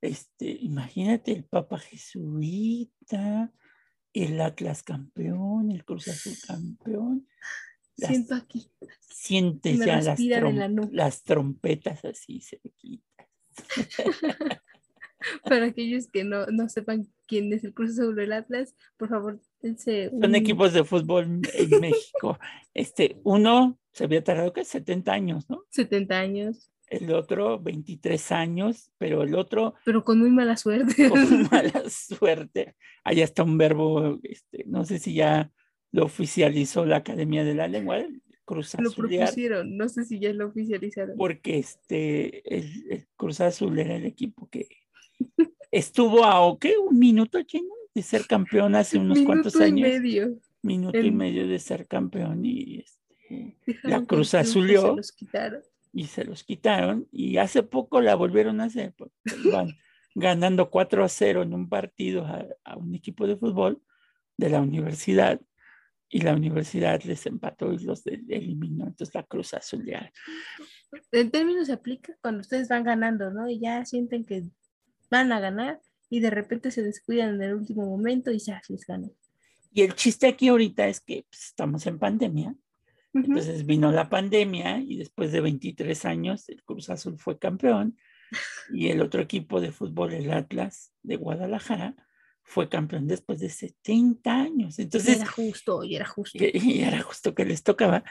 Este, 0.00 0.50
imagínate 0.60 1.32
el 1.32 1.44
Papa 1.44 1.78
Jesuita, 1.78 3.52
el 4.12 4.40
Atlas 4.40 4.82
campeón, 4.82 5.70
el 5.70 5.84
Cruz 5.84 6.08
Azul 6.08 6.34
campeón. 6.46 7.26
Siento 7.96 8.34
aquí. 8.34 8.70
Sientes 9.00 9.78
ya 9.78 10.00
las, 10.00 10.18
las, 10.90 11.22
trompetas 11.22 12.04
así 12.04 12.40
se 12.40 12.60
quitan. 12.76 13.26
Para 15.44 15.66
aquellos 15.66 16.08
que 16.08 16.24
no, 16.24 16.46
no, 16.46 16.68
sepan 16.68 17.06
quién 17.28 17.52
es 17.52 17.62
el 17.62 17.74
Cruz 17.74 17.92
Azul 17.92 18.16
del 18.16 18.32
Atlas, 18.32 18.74
por 18.96 19.08
favor, 19.08 19.40
dense 19.60 20.10
Son 20.10 20.34
equipos 20.34 20.72
de 20.72 20.82
fútbol 20.84 21.40
en 21.54 21.80
México. 21.80 22.38
Este, 22.74 23.20
uno 23.22 23.78
se 23.92 24.04
había 24.04 24.24
tardado 24.24 24.52
que 24.52 24.64
70 24.64 25.12
años, 25.12 25.48
¿no? 25.48 25.64
70 25.70 26.18
años 26.18 26.71
el 26.92 27.12
otro 27.12 27.58
23 27.58 28.32
años, 28.32 28.92
pero 28.98 29.22
el 29.22 29.34
otro... 29.34 29.74
Pero 29.84 30.04
con 30.04 30.18
muy 30.18 30.30
mala 30.30 30.56
suerte. 30.56 31.08
Con 31.08 31.48
mala 31.50 31.88
suerte. 31.88 32.76
Allá 33.02 33.24
está 33.24 33.42
un 33.42 33.56
verbo, 33.56 34.20
este, 34.22 34.64
no 34.66 34.84
sé 34.84 34.98
si 34.98 35.14
ya 35.14 35.50
lo 35.90 36.04
oficializó 36.04 36.84
la 36.84 36.96
Academia 36.96 37.44
de 37.44 37.54
la 37.54 37.66
Lengua, 37.66 38.04
Cruz 38.44 38.74
Azul. 38.74 38.84
Lo 38.84 38.92
propusieron, 38.92 39.76
no 39.76 39.88
sé 39.88 40.04
si 40.04 40.18
ya 40.18 40.32
lo 40.32 40.48
oficializaron. 40.48 41.16
Porque 41.16 41.58
este, 41.58 42.54
el, 42.54 43.06
Cruz 43.16 43.40
Azul 43.40 43.78
era 43.78 43.96
el 43.96 44.04
equipo 44.04 44.48
que 44.50 44.68
estuvo 45.70 46.24
a, 46.24 46.58
¿qué? 46.58 46.76
Un 46.76 46.98
minuto, 46.98 47.42
chino, 47.42 47.72
de 47.94 48.02
ser 48.02 48.26
campeón 48.26 48.74
hace 48.74 48.98
unos 48.98 49.20
cuantos 49.22 49.56
años. 49.56 49.72
Minuto 49.72 49.88
y 49.88 50.00
medio. 50.00 50.38
Minuto 50.62 50.98
y 50.98 51.10
medio 51.10 51.48
de 51.48 51.58
ser 51.58 51.86
campeón 51.88 52.44
y 52.44 52.80
este, 52.80 53.56
la 53.82 54.04
Cruz 54.04 54.34
Azul 54.34 54.70
y 55.92 56.06
se 56.06 56.24
los 56.24 56.42
quitaron 56.42 57.06
y 57.12 57.36
hace 57.36 57.62
poco 57.62 58.00
la 58.00 58.14
volvieron 58.14 58.60
a 58.60 58.64
hacer, 58.64 58.94
porque 58.96 59.14
van 59.52 59.68
ganando 60.14 60.70
4 60.70 61.04
a 61.04 61.08
0 61.08 61.42
en 61.42 61.54
un 61.54 61.68
partido 61.68 62.26
a, 62.26 62.76
un 62.76 62.94
equipo 62.94 63.26
de 63.26 63.36
fútbol 63.36 63.82
de 64.36 64.50
la 64.50 64.60
universidad 64.60 65.40
y 66.08 66.20
la 66.20 66.34
universidad 66.34 67.02
les 67.04 67.24
empató 67.26 67.72
y 67.72 67.78
los 67.78 68.06
eliminó, 68.06 68.86
entonces 68.86 69.14
la 69.14 69.22
Cruz 69.22 69.54
Azul 69.54 69.84
ya. 69.86 70.12
En 71.10 71.30
términos 71.30 71.68
se 71.68 71.72
aplica 71.72 72.14
cuando 72.20 72.40
ustedes 72.40 72.68
van 72.68 72.84
ganando, 72.84 73.30
¿no? 73.30 73.48
Y 73.48 73.60
ya 73.60 73.84
sienten 73.86 74.24
que 74.24 74.44
van 75.10 75.32
a 75.32 75.40
ganar 75.40 75.80
y 76.10 76.20
de 76.20 76.30
repente 76.30 76.70
se 76.70 76.82
descuidan 76.82 77.36
en 77.36 77.42
el 77.42 77.54
último 77.54 77.86
momento 77.86 78.30
y 78.30 78.38
ya 78.38 78.60
les 78.68 78.84
ganan. 78.86 79.10
Y 79.72 79.82
el 79.82 79.94
chiste 79.94 80.26
aquí 80.26 80.48
ahorita 80.48 80.86
es 80.86 81.00
que 81.00 81.24
pues, 81.30 81.44
estamos 81.46 81.86
en 81.86 81.98
pandemia 81.98 82.54
entonces 83.14 83.66
vino 83.66 83.92
la 83.92 84.08
pandemia 84.08 84.78
y 84.78 84.96
después 84.96 85.32
de 85.32 85.40
23 85.40 86.04
años 86.04 86.48
el 86.48 86.62
Cruz 86.62 86.88
Azul 86.90 87.18
fue 87.18 87.38
campeón 87.38 87.96
y 88.72 88.88
el 88.88 89.00
otro 89.00 89.20
equipo 89.22 89.60
de 89.60 89.72
fútbol, 89.72 90.12
el 90.14 90.32
Atlas 90.32 90.92
de 91.02 91.16
Guadalajara, 91.16 91.94
fue 92.42 92.68
campeón 92.68 93.06
después 93.06 93.40
de 93.40 93.48
70 93.48 94.32
años. 94.32 94.78
Entonces, 94.78 95.18
era 95.18 95.26
justo, 95.26 95.84
y 95.84 95.96
era 95.96 96.06
justo. 96.06 96.38
Y, 96.42 96.80
era 96.80 97.00
justo 97.02 97.34
que 97.34 97.44
les 97.44 97.62
tocaba. 97.62 98.04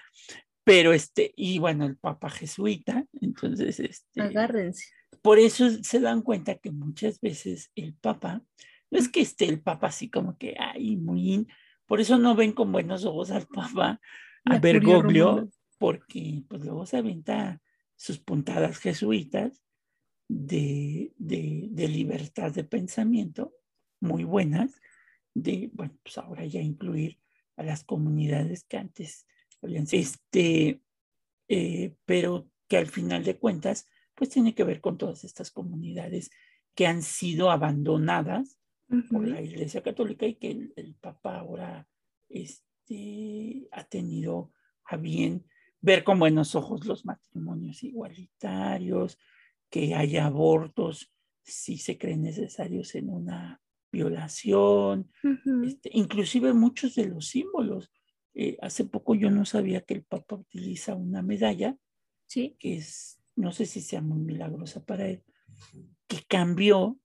Pero 0.64 0.93
este, 0.93 1.34
y 1.36 1.60
bueno, 1.60 1.86
el 1.86 1.97
Papa 1.97 2.30
Jesuita, 2.30 3.06
entonces, 3.20 3.80
este. 3.80 4.22
Agárrense. 4.22 4.86
Por 5.22 5.39
eso 5.39 5.70
se 5.84 5.99
dan 5.99 6.22
cuenta 6.22 6.56
que 6.56 6.72
muchas 6.72 7.20
veces 7.20 7.72
el 7.76 7.93
Papa, 7.95 8.41
no 8.89 8.99
es 8.99 9.10
que 9.10 9.22
esté 9.22 9.45
el 9.45 9.62
Papa 9.62 9.88
así 9.88 10.10
como 10.10 10.38
que, 10.38 10.56
ay, 10.58 10.97
muy, 10.97 11.47
por 11.86 11.99
eso 11.99 12.18
no 12.18 12.36
ven 12.36 12.54
con 12.54 12.72
buenos 12.72 13.06
ojos 13.06 13.32
al 13.32 13.47
Papa, 13.47 13.99
a 14.46 14.60
Bergoglio, 14.60 15.50
porque 15.78 16.44
pues 16.48 16.64
luego 16.64 16.86
se 16.86 16.98
avienta 16.98 17.62
sus 17.96 18.20
puntadas 18.20 18.78
jesuitas 18.80 19.64
de, 20.28 21.14
de, 21.18 21.88
libertad 21.88 22.52
de 22.52 22.64
pensamiento, 22.64 23.54
muy 24.00 24.24
buenas, 24.24 24.80
de, 25.34 25.70
bueno, 25.74 25.98
pues 26.04 26.18
ahora 26.18 26.46
ya 26.46 26.62
incluir 26.62 27.20
a 27.58 27.64
las 27.64 27.84
comunidades 27.84 28.64
que 28.64 28.78
antes 28.78 29.28
habían 29.62 29.86
este, 29.92 30.82
eh, 31.48 31.96
pero 32.06 32.50
que 32.68 32.78
al 32.78 32.88
final 32.88 33.24
de 33.24 33.38
cuentas, 33.38 33.88
pues 34.16 34.30
tiene 34.30 34.56
que 34.56 34.64
ver 34.64 34.82
con 34.82 34.98
todas 34.98 35.24
estas 35.24 35.52
comunidades 35.52 36.32
que 36.74 36.88
han 36.88 37.02
sido 37.02 37.52
abandonadas 37.52 38.58
por 39.10 39.28
la 39.28 39.42
Iglesia 39.42 39.84
Católica 39.84 40.26
y 40.26 40.36
que 40.36 40.52
el, 40.52 40.74
el 40.76 40.96
Papa 40.96 41.38
ahora 41.38 41.88
este, 42.30 42.71
tenido 43.89 44.52
a 44.86 44.98
bien 44.98 45.46
ver 45.82 46.04
con 46.04 46.20
buenos 46.20 46.56
ojos 46.56 46.86
los 46.86 47.06
matrimonios 47.06 47.84
igualitarios, 47.84 49.18
que 49.70 49.96
haya 49.96 50.26
abortos 50.26 51.12
si 51.44 51.78
se 51.78 51.98
creen 51.98 52.22
necesarios 52.22 52.94
en 52.96 53.10
una 53.10 53.62
violación, 53.92 55.12
este, 55.66 55.89
inclusive 55.94 56.54
muchos 56.54 56.96
de 56.96 57.08
los 57.08 57.28
símbolos. 57.28 57.92
Eh, 58.34 58.58
hace 58.62 58.86
poco 58.86 59.16
yo 59.16 59.30
no 59.30 59.44
sabía 59.46 59.82
que 59.82 59.96
el 59.96 60.04
Papa 60.04 60.36
utiliza 60.36 60.96
una 60.96 61.22
medalla, 61.22 61.78
¿Sí? 62.26 62.56
que 62.60 62.78
es, 62.78 63.20
no 63.36 63.52
sé 63.52 63.66
si 63.66 63.82
sea 63.82 64.02
muy 64.02 64.20
milagrosa 64.20 64.86
para 64.86 65.08
él, 65.08 65.24
que 66.08 66.24
cambió 66.28 66.98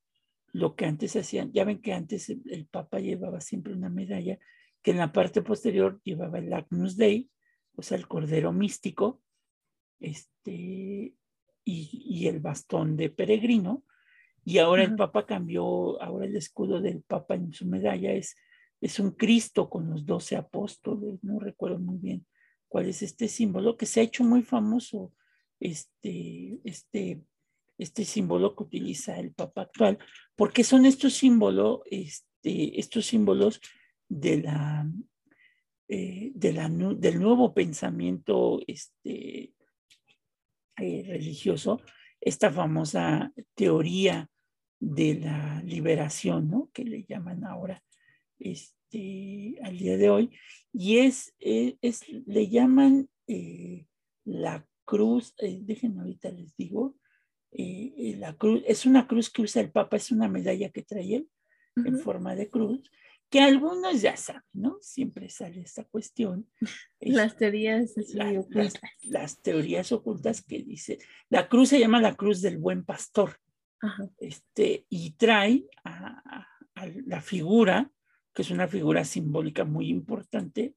lo 0.52 0.76
que 0.76 0.86
antes 0.86 1.16
hacían. 1.16 1.52
Ya 1.52 1.64
ven 1.64 1.80
que 1.80 1.92
antes 1.92 2.28
el, 2.30 2.66
Papa 2.70 3.00
llevaba 3.00 3.40
siempre 3.40 3.72
una 3.72 3.90
medalla 3.90 4.38
que 4.86 4.92
en 4.92 4.98
la 4.98 5.12
parte 5.12 5.42
posterior 5.42 6.00
llevaba 6.04 6.38
el 6.38 6.52
Agnus 6.52 6.96
Dei, 6.96 7.28
o 7.74 7.82
sea, 7.82 7.98
el 7.98 8.06
cordero 8.06 8.52
místico, 8.52 9.20
este, 9.98 11.16
y, 11.64 12.26
el 12.28 12.38
bastón 12.38 12.96
de 12.96 13.10
peregrino. 13.10 13.82
Y 14.44 14.58
ahora 14.58 14.84
el 14.84 14.94
Papa 14.94 15.26
cambió, 15.26 16.00
ahora 16.00 16.26
el 16.26 16.36
escudo 16.36 16.80
del 16.80 17.02
Papa 17.02 17.34
en 17.34 17.52
su 17.52 17.66
medalla 17.66 18.12
es, 18.12 18.36
es 18.80 19.00
un 19.00 19.10
Cristo 19.10 19.68
con 19.68 19.90
los 19.90 20.06
doce 20.06 20.36
apóstoles, 20.36 21.18
no 21.24 21.40
recuerdo 21.40 21.80
muy 21.80 21.98
bien 21.98 22.24
cuál 22.68 22.86
es 22.86 23.02
este 23.02 23.26
símbolo, 23.26 23.76
que 23.76 23.86
se 23.86 23.98
ha 23.98 24.04
hecho 24.04 24.22
muy 24.22 24.44
famoso, 24.44 25.12
este, 25.58 26.60
este, 26.62 27.24
este 27.76 28.04
símbolo 28.04 28.54
que 28.54 28.62
utiliza 28.62 29.18
el 29.18 29.32
Papa 29.32 29.62
actual, 29.62 29.98
porque 30.36 30.62
son 30.62 30.86
estos 30.86 31.14
símbolos, 31.14 31.80
este, 31.90 32.78
estos 32.78 33.06
símbolos 33.06 33.60
de 34.08 34.42
la, 34.42 34.88
eh, 35.88 36.32
de 36.34 36.52
la, 36.52 36.68
del 36.68 37.20
nuevo 37.20 37.54
pensamiento 37.54 38.60
este, 38.66 39.52
eh, 40.78 41.04
religioso, 41.06 41.80
esta 42.20 42.50
famosa 42.50 43.32
teoría 43.54 44.28
de 44.80 45.14
la 45.14 45.62
liberación, 45.64 46.50
¿no? 46.50 46.70
Que 46.72 46.84
le 46.84 47.04
llaman 47.04 47.44
ahora 47.44 47.82
este, 48.38 49.56
al 49.62 49.78
día 49.78 49.96
de 49.96 50.10
hoy, 50.10 50.30
y 50.72 50.98
es, 50.98 51.34
eh, 51.38 51.76
es, 51.80 52.04
le 52.08 52.48
llaman 52.48 53.08
la 54.24 54.66
cruz, 54.84 55.34
déjenme 55.38 56.00
ahorita 56.00 56.30
les 56.30 56.54
digo, 56.56 56.96
la 57.50 58.36
cruz, 58.36 58.62
es 58.66 58.86
una 58.86 59.06
cruz 59.08 59.30
que 59.30 59.42
usa 59.42 59.62
el 59.62 59.72
Papa, 59.72 59.96
es 59.96 60.12
una 60.12 60.28
medalla 60.28 60.70
que 60.70 60.82
trae 60.82 61.14
él 61.16 61.28
en 61.76 61.98
forma 61.98 62.36
de 62.36 62.48
cruz, 62.48 62.88
que 63.28 63.40
algunos 63.40 64.00
ya 64.02 64.16
saben, 64.16 64.42
¿no? 64.52 64.78
Siempre 64.80 65.28
sale 65.28 65.60
esta 65.60 65.84
cuestión. 65.84 66.48
Las 67.00 67.36
teorías 67.36 67.94
ocultas. 68.38 68.80
Las, 69.02 69.42
teorías 69.42 69.92
ocultas 69.92 70.42
que 70.42 70.62
dice, 70.62 70.98
la 71.28 71.48
cruz 71.48 71.70
se 71.70 71.80
llama 71.80 72.00
la 72.00 72.14
cruz 72.14 72.40
del 72.42 72.58
buen 72.58 72.84
pastor, 72.84 73.38
Este, 74.18 74.86
y 74.88 75.12
trae 75.12 75.64
a, 75.84 76.46
la 77.06 77.20
figura, 77.20 77.90
que 78.34 78.42
es 78.42 78.50
una 78.50 78.68
figura 78.68 79.04
simbólica 79.04 79.64
muy 79.64 79.88
importante, 79.88 80.74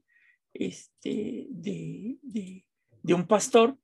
este, 0.54 1.48
de, 1.50 2.18
de, 2.22 3.14
un 3.14 3.28
pastor 3.28 3.78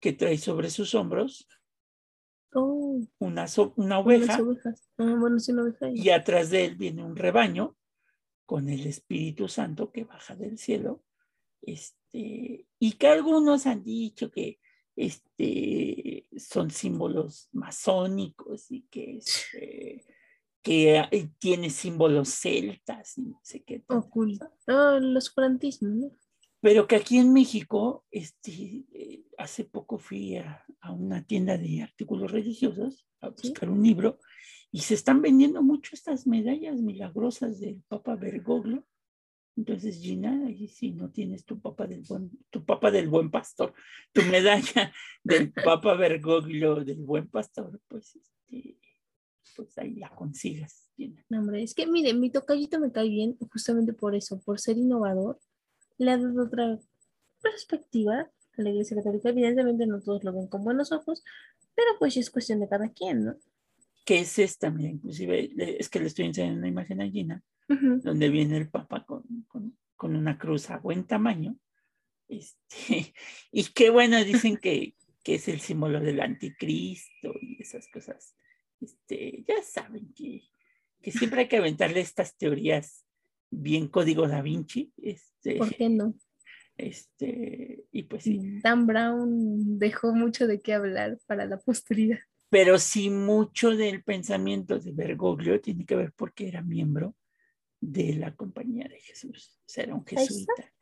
que 0.00 0.12
trae 0.12 0.38
sobre 0.38 0.70
sus 0.70 0.94
hombros 0.94 1.48
oh. 2.56 3.00
una, 3.18 3.46
una 3.76 3.98
oveja, 3.98 4.38
ah, 4.98 5.14
bueno, 5.18 5.38
sí, 5.38 5.52
una 5.52 5.62
oveja 5.62 5.90
y 5.92 6.10
atrás 6.10 6.50
de 6.50 6.64
él 6.64 6.76
viene 6.76 7.04
un 7.04 7.16
rebaño 7.16 7.76
con 8.44 8.68
el 8.68 8.86
Espíritu 8.86 9.48
Santo 9.48 9.90
que 9.90 10.04
baja 10.04 10.36
del 10.36 10.58
cielo, 10.58 11.02
este, 11.62 12.66
y 12.78 12.92
que 12.92 13.06
algunos 13.08 13.66
han 13.66 13.82
dicho 13.82 14.30
que 14.30 14.60
este, 14.94 16.26
son 16.38 16.70
símbolos 16.70 17.48
masónicos 17.52 18.70
y 18.70 18.82
que, 18.88 19.18
este, 19.18 20.04
que 20.62 20.98
eh, 20.98 21.30
tiene 21.38 21.70
símbolos 21.70 22.30
celtas 22.30 23.18
y 23.18 23.22
no 23.22 23.40
sé 23.42 23.62
qué. 23.62 23.84
Oculto. 23.88 24.50
Los 24.66 25.32
frantismos, 25.32 25.92
¿no? 25.92 26.10
Pero 26.60 26.86
que 26.86 26.96
aquí 26.96 27.18
en 27.18 27.32
México, 27.32 28.04
este, 28.10 28.84
eh, 28.92 29.24
hace 29.38 29.64
poco 29.64 29.98
fui 29.98 30.36
a, 30.36 30.64
una 30.90 31.24
tienda 31.24 31.58
de 31.58 31.82
artículos 31.82 32.30
religiosos 32.30 33.06
a 33.20 33.30
buscar 33.30 33.68
un 33.68 33.82
libro 33.82 34.20
y 34.70 34.80
se 34.80 34.94
están 34.94 35.20
vendiendo 35.20 35.62
mucho 35.62 35.90
estas 35.94 36.26
medallas 36.26 36.80
milagrosas 36.80 37.60
del 37.60 37.82
Papa 37.88 38.14
Bergoglio. 38.14 38.86
Entonces, 39.56 40.00
Gina, 40.00 40.46
ahí 40.46 40.68
si 40.68 40.92
no 40.92 41.10
tienes 41.10 41.44
tu 41.44 41.60
papa 41.60 41.86
del 41.86 42.02
buen, 42.02 42.30
tu 42.50 42.64
papa 42.64 42.90
del 42.90 43.08
buen 43.08 43.30
pastor, 43.30 43.72
tu 44.12 44.22
medalla 44.22 44.92
del 45.24 45.50
Papa 45.52 45.94
Bergoglio 45.94 46.84
del 46.84 47.02
buen 47.02 47.28
pastor, 47.28 47.80
pues, 47.88 48.16
este, 48.16 48.78
pues 49.56 49.78
ahí 49.78 49.94
la 49.94 50.14
consigas. 50.14 50.92
Gina. 50.94 51.24
No, 51.30 51.38
hombre, 51.40 51.62
es 51.62 51.74
que 51.74 51.86
mire, 51.86 52.12
mi 52.12 52.30
tocallito 52.30 52.78
me 52.78 52.92
cae 52.92 53.08
bien 53.08 53.38
justamente 53.50 53.94
por 53.94 54.14
eso, 54.14 54.40
por 54.42 54.60
ser 54.60 54.76
innovador. 54.76 55.40
Le 55.98 56.10
dado 56.18 56.44
otra 56.44 56.78
perspectiva 57.42 58.30
a 58.56 58.62
la 58.62 58.70
Iglesia 58.70 58.96
Católica. 58.96 59.28
Evidentemente 59.28 59.86
no 59.86 60.00
todos 60.00 60.24
lo 60.24 60.32
ven 60.32 60.48
con 60.48 60.64
buenos 60.64 60.92
ojos, 60.92 61.22
pero 61.74 61.88
pues 61.98 62.16
es 62.16 62.30
cuestión 62.30 62.60
de 62.60 62.68
cada 62.68 62.88
quien, 62.90 63.24
¿no? 63.24 63.36
que 64.06 64.20
es 64.20 64.38
esta, 64.38 64.70
mira, 64.70 64.88
inclusive 64.88 65.50
es 65.56 65.88
que 65.88 65.98
le 65.98 66.06
estoy 66.06 66.26
enseñando 66.26 66.60
una 66.60 66.68
imagen 66.68 67.02
a 67.02 67.10
Gina, 67.10 67.42
donde 67.68 68.28
viene 68.28 68.56
el 68.56 68.70
Papa 68.70 69.04
con, 69.04 69.24
con, 69.96 70.16
una 70.16 70.38
cruz 70.38 70.70
a 70.70 70.78
buen 70.78 71.04
tamaño. 71.08 71.58
Este, 72.28 73.12
y 73.50 73.64
qué 73.74 73.90
bueno, 73.90 74.22
dicen 74.22 74.58
que, 74.58 74.94
que, 75.24 75.34
es 75.34 75.48
el 75.48 75.58
símbolo 75.58 75.98
del 75.98 76.20
anticristo 76.20 77.34
y 77.40 77.60
esas 77.60 77.88
cosas. 77.88 78.36
Este, 78.80 79.44
ya 79.48 79.60
saben 79.64 80.14
que, 80.14 80.44
que 81.02 81.10
siempre 81.10 81.40
hay 81.40 81.48
que 81.48 81.56
aventarle 81.56 82.00
estas 82.00 82.36
teorías 82.36 83.04
bien 83.50 83.88
código 83.88 84.28
da 84.28 84.42
Vinci. 84.42 84.92
Este, 84.96 85.56
¿Por 85.56 85.74
qué 85.74 85.88
no? 85.88 86.14
Este, 86.78 87.86
y 87.90 88.02
pues 88.02 88.24
sí. 88.24 88.60
Dan 88.62 88.86
Brown 88.86 89.78
dejó 89.78 90.14
mucho 90.14 90.46
de 90.46 90.60
qué 90.60 90.74
hablar 90.74 91.18
para 91.26 91.46
la 91.46 91.58
posteridad 91.58 92.18
pero 92.48 92.78
sí 92.78 93.10
mucho 93.10 93.76
del 93.76 94.02
pensamiento 94.02 94.78
de 94.78 94.92
Bergoglio 94.92 95.60
tiene 95.60 95.84
que 95.84 95.96
ver 95.96 96.12
porque 96.12 96.48
era 96.48 96.62
miembro 96.62 97.14
de 97.80 98.14
la 98.14 98.34
Compañía 98.34 98.86
de 98.88 99.00
Jesús, 99.00 99.58
o 99.60 99.68
sea, 99.68 99.84
era 99.84 99.94
un 99.94 100.04
jesuita. 100.04 100.72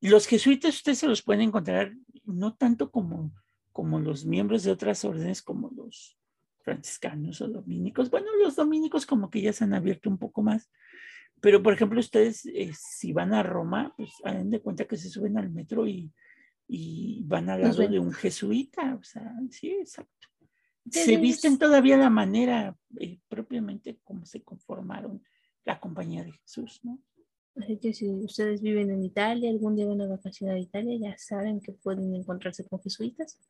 Los 0.00 0.26
jesuitas 0.26 0.76
ustedes 0.76 0.98
se 0.98 1.08
los 1.08 1.22
pueden 1.22 1.42
encontrar 1.42 1.94
no 2.24 2.54
tanto 2.54 2.90
como, 2.90 3.32
como 3.72 3.98
los 3.98 4.24
miembros 4.24 4.62
de 4.62 4.70
otras 4.70 5.04
órdenes 5.04 5.42
como 5.42 5.70
los 5.70 6.18
franciscanos 6.60 7.40
o 7.40 7.48
dominicos. 7.48 8.10
Bueno, 8.10 8.28
los 8.42 8.56
dominicos 8.56 9.06
como 9.06 9.30
que 9.30 9.40
ya 9.40 9.52
se 9.52 9.64
han 9.64 9.74
abierto 9.74 10.08
un 10.08 10.18
poco 10.18 10.42
más, 10.42 10.70
pero 11.40 11.62
por 11.62 11.72
ejemplo 11.72 12.00
ustedes 12.00 12.46
eh, 12.46 12.72
si 12.78 13.12
van 13.12 13.34
a 13.34 13.42
Roma, 13.42 13.92
pues 13.96 14.10
hagan 14.24 14.50
de 14.50 14.60
cuenta 14.60 14.86
que 14.86 14.96
se 14.96 15.10
suben 15.10 15.38
al 15.38 15.50
metro 15.50 15.86
y, 15.86 16.12
y 16.68 17.22
van 17.24 17.48
al 17.50 17.62
lado 17.62 17.86
de 17.86 17.98
un 17.98 18.12
jesuita, 18.12 18.94
o 18.94 19.02
sea, 19.02 19.32
sí, 19.50 19.70
exacto 19.70 20.28
se 20.90 21.16
visten 21.16 21.58
todavía 21.58 21.96
la 21.96 22.10
manera 22.10 22.76
eh, 23.00 23.18
propiamente 23.28 23.98
como 24.04 24.24
se 24.26 24.42
conformaron 24.42 25.22
la 25.64 25.80
compañía 25.80 26.24
de 26.24 26.32
Jesús, 26.32 26.80
¿no? 26.84 26.98
Así 27.56 27.78
que 27.78 27.94
si 27.94 28.08
ustedes 28.08 28.60
viven 28.60 28.90
en 28.90 29.02
Italia, 29.02 29.50
algún 29.50 29.76
día 29.76 29.86
van 29.86 30.02
a 30.02 30.06
vacacionar 30.06 30.56
a 30.56 30.60
Italia, 30.60 30.98
ya 30.98 31.18
saben 31.18 31.60
que 31.60 31.72
pueden 31.72 32.14
encontrarse 32.14 32.64
con 32.64 32.80
jesuitas. 32.82 33.40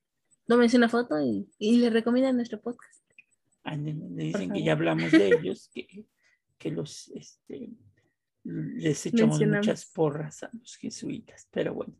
Tómense 0.47 0.77
una 0.77 0.89
foto 0.89 1.21
y, 1.21 1.49
y 1.59 1.79
les 1.79 1.93
recomiendan 1.93 2.37
nuestro 2.37 2.61
podcast. 2.61 3.03
le 3.65 4.25
dicen 4.25 4.53
que 4.53 4.63
ya 4.63 4.73
hablamos 4.73 5.11
de 5.11 5.29
ellos, 5.41 5.71
que, 5.75 6.07
que 6.59 6.71
los 6.71 7.09
este, 7.09 7.71
les 8.45 9.07
echamos 9.07 9.41
muchas 9.41 9.87
porras 9.87 10.43
a 10.43 10.51
los 10.53 10.77
jesuitas. 10.77 11.49
Pero 11.51 11.75
bueno, 11.75 11.95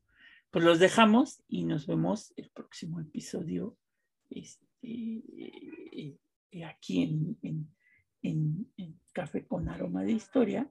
pues 0.51 0.65
los 0.65 0.79
dejamos 0.79 1.43
y 1.49 1.65
nos 1.65 1.87
vemos 1.87 2.33
el 2.37 2.51
próximo 2.51 3.01
episodio. 3.01 3.77
Este, 4.31 6.19
aquí 6.65 7.03
en, 7.43 7.69
Café 9.13 9.47
con 9.47 9.69
Aroma 9.69 10.05
de 10.05 10.13
Historia. 10.13 10.71